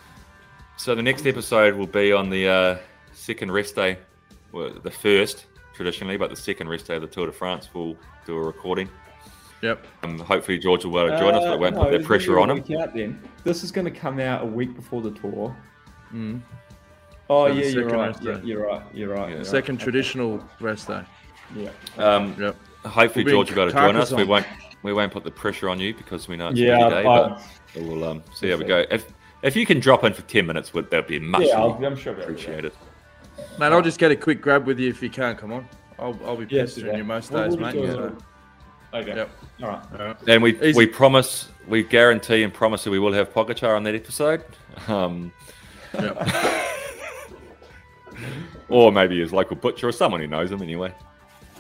So 0.78 0.95
the 0.95 1.01
next 1.01 1.25
episode 1.25 1.75
will 1.75 1.88
be 1.88 2.13
on 2.13 2.30
the 2.30 2.47
uh, 2.47 2.78
second 3.13 3.51
rest 3.51 3.75
day, 3.75 3.97
well, 4.51 4.71
the 4.84 4.91
first 4.91 5.45
traditionally, 5.73 6.17
but 6.17 6.30
the 6.30 6.36
second 6.36 6.69
rest 6.69 6.88
day 6.88 6.95
of 6.95 7.01
the 7.01 7.07
Tour 7.07 7.25
de 7.25 7.32
France. 7.32 7.69
We'll 7.73 7.95
do 8.25 8.38
a 8.38 8.41
recording. 8.41 8.89
Yep. 9.63 9.86
Um, 10.03 10.19
hopefully 10.19 10.59
George 10.59 10.86
will 10.86 10.91
be 10.93 10.99
able 10.99 11.09
to 11.09 11.19
join 11.19 11.34
us, 11.34 11.43
but 11.43 11.53
Uh, 11.55 11.57
won't 11.57 11.75
no, 11.75 11.84
put 11.84 11.91
that 11.91 12.03
pressure 12.03 12.39
on 12.39 12.51
him. 12.51 12.80
Out 12.80 12.93
then. 12.93 13.19
This 13.43 13.63
is 13.63 13.71
going 13.71 13.86
to 13.86 13.91
come 13.91 14.19
out 14.19 14.43
a 14.43 14.45
week 14.45 14.75
before 14.75 15.01
the 15.01 15.11
tour. 15.11 15.55
Mm. 16.13 16.41
Oh 17.30 17.47
So 17.47 17.53
yeah, 17.53 17.65
you're 17.69 17.89
right. 17.89 18.15
Yeah, 18.21 18.39
you're 18.43 18.65
right. 18.67 18.84
You're 18.93 19.09
right. 19.13 19.30
Yeah. 19.30 19.36
you're 19.38 19.43
Second 19.43 19.75
right. 19.78 19.84
traditional 19.84 20.43
rest 20.61 20.88
day. 20.88 21.01
Yeah. 21.55 21.69
Um, 21.97 22.36
Yep. 22.39 22.55
hopefully 22.86 23.25
We'll 23.25 23.34
George 23.34 23.49
will 23.49 23.55
be 23.55 23.61
able 23.63 23.71
to 23.71 23.78
join 23.78 23.95
us. 23.95 24.11
We 24.13 24.23
won't 24.23 24.45
we 24.84 24.93
won't 24.93 25.11
put 25.11 25.23
the 25.23 25.32
pressure 25.32 25.69
on 25.69 25.80
you 25.80 25.93
because 25.95 26.28
we 26.28 26.38
know 26.38 26.49
it's 26.49 26.59
Yeah, 26.59 26.78
yeah, 26.78 26.89
day, 26.89 26.99
I- 26.99 27.03
but 27.03 27.41
we'll 27.84 28.03
um, 28.05 28.23
see 28.34 28.49
how 28.51 28.57
we 28.57 28.63
go. 28.63 28.86
If 28.91 29.11
if 29.47 29.55
you 29.55 29.65
can 29.65 29.79
drop 29.79 30.03
in 30.03 30.13
for 30.13 30.21
ten 30.23 30.45
minutes, 30.45 30.73
would 30.73 30.89
that 30.91 31.07
be 31.07 31.19
much 31.19 31.43
Yeah, 31.43 31.59
I'll, 31.59 31.83
I'm 31.85 31.95
sure. 31.95 32.13
I'll 32.13 32.17
be 32.19 32.23
able 32.23 32.35
to 32.35 32.45
do 32.45 32.51
appreciated. 32.51 32.71
Mate, 33.59 33.71
I'll 33.71 33.81
just 33.81 33.99
get 33.99 34.11
a 34.11 34.15
quick 34.15 34.41
grab 34.41 34.65
with 34.67 34.79
you 34.79 34.89
if 34.89 35.01
you 35.01 35.09
can't 35.09 35.37
come 35.37 35.51
on. 35.51 35.67
I'll, 35.99 36.19
I'll 36.25 36.35
be 36.37 36.45
Yeah, 36.53 36.63
pestering 36.63 36.91
yeah. 36.93 36.97
you 36.97 37.03
most 37.03 37.31
days, 37.31 37.55
we'll 37.55 37.65
mate. 37.65 37.73
do 37.73 37.83
it. 37.85 37.91
so- 37.91 38.01
that. 38.09 38.23
Okay. 39.01 39.15
Yep. 39.15 39.29
All 39.63 39.67
right. 39.69 39.83
all 39.99 40.05
right. 40.07 40.15
And 40.29 40.41
we 40.41 40.57
Easy. 40.61 40.77
we 40.77 40.85
promise, 40.87 41.49
we 41.67 41.83
guarantee 41.83 42.43
and 42.43 42.53
promise 42.53 42.85
that 42.85 42.89
we 42.91 42.99
will 42.99 43.11
have 43.13 43.33
Pogacar 43.33 43.75
on 43.75 43.83
that 43.83 43.95
episode. 43.95 44.43
Um, 44.87 45.31
Yep. 45.93 46.17
or 48.69 48.91
maybe 48.91 49.19
his 49.19 49.31
local 49.33 49.55
butcher 49.55 49.87
or 49.87 49.91
someone 49.91 50.21
who 50.21 50.27
knows 50.27 50.51
him 50.51 50.61
anyway. 50.61 50.93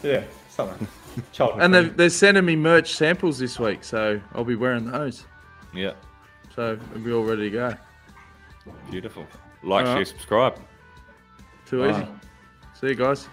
Yeah. 0.03 0.23
Something. 0.49 0.87
Childhood. 1.31 1.63
And 1.63 1.73
they're, 1.73 1.83
they're 1.83 2.09
sending 2.09 2.45
me 2.45 2.55
merch 2.55 2.93
samples 2.93 3.39
this 3.39 3.59
week, 3.59 3.83
so 3.83 4.19
I'll 4.33 4.43
be 4.43 4.55
wearing 4.55 4.85
those. 4.91 5.25
Yeah, 5.73 5.93
So 6.57 6.79
we'll 6.91 7.03
be 7.03 7.13
all 7.13 7.23
ready 7.23 7.51
to 7.51 7.55
go. 7.55 7.73
beautiful. 8.89 9.27
Like, 9.61 9.81
All 9.85 9.91
share, 9.91 9.97
right. 9.97 10.07
subscribe. 10.07 10.59
Too 11.67 11.87
easy. 11.87 12.07
See 12.73 12.87
you 12.87 12.95
guys. 12.95 13.27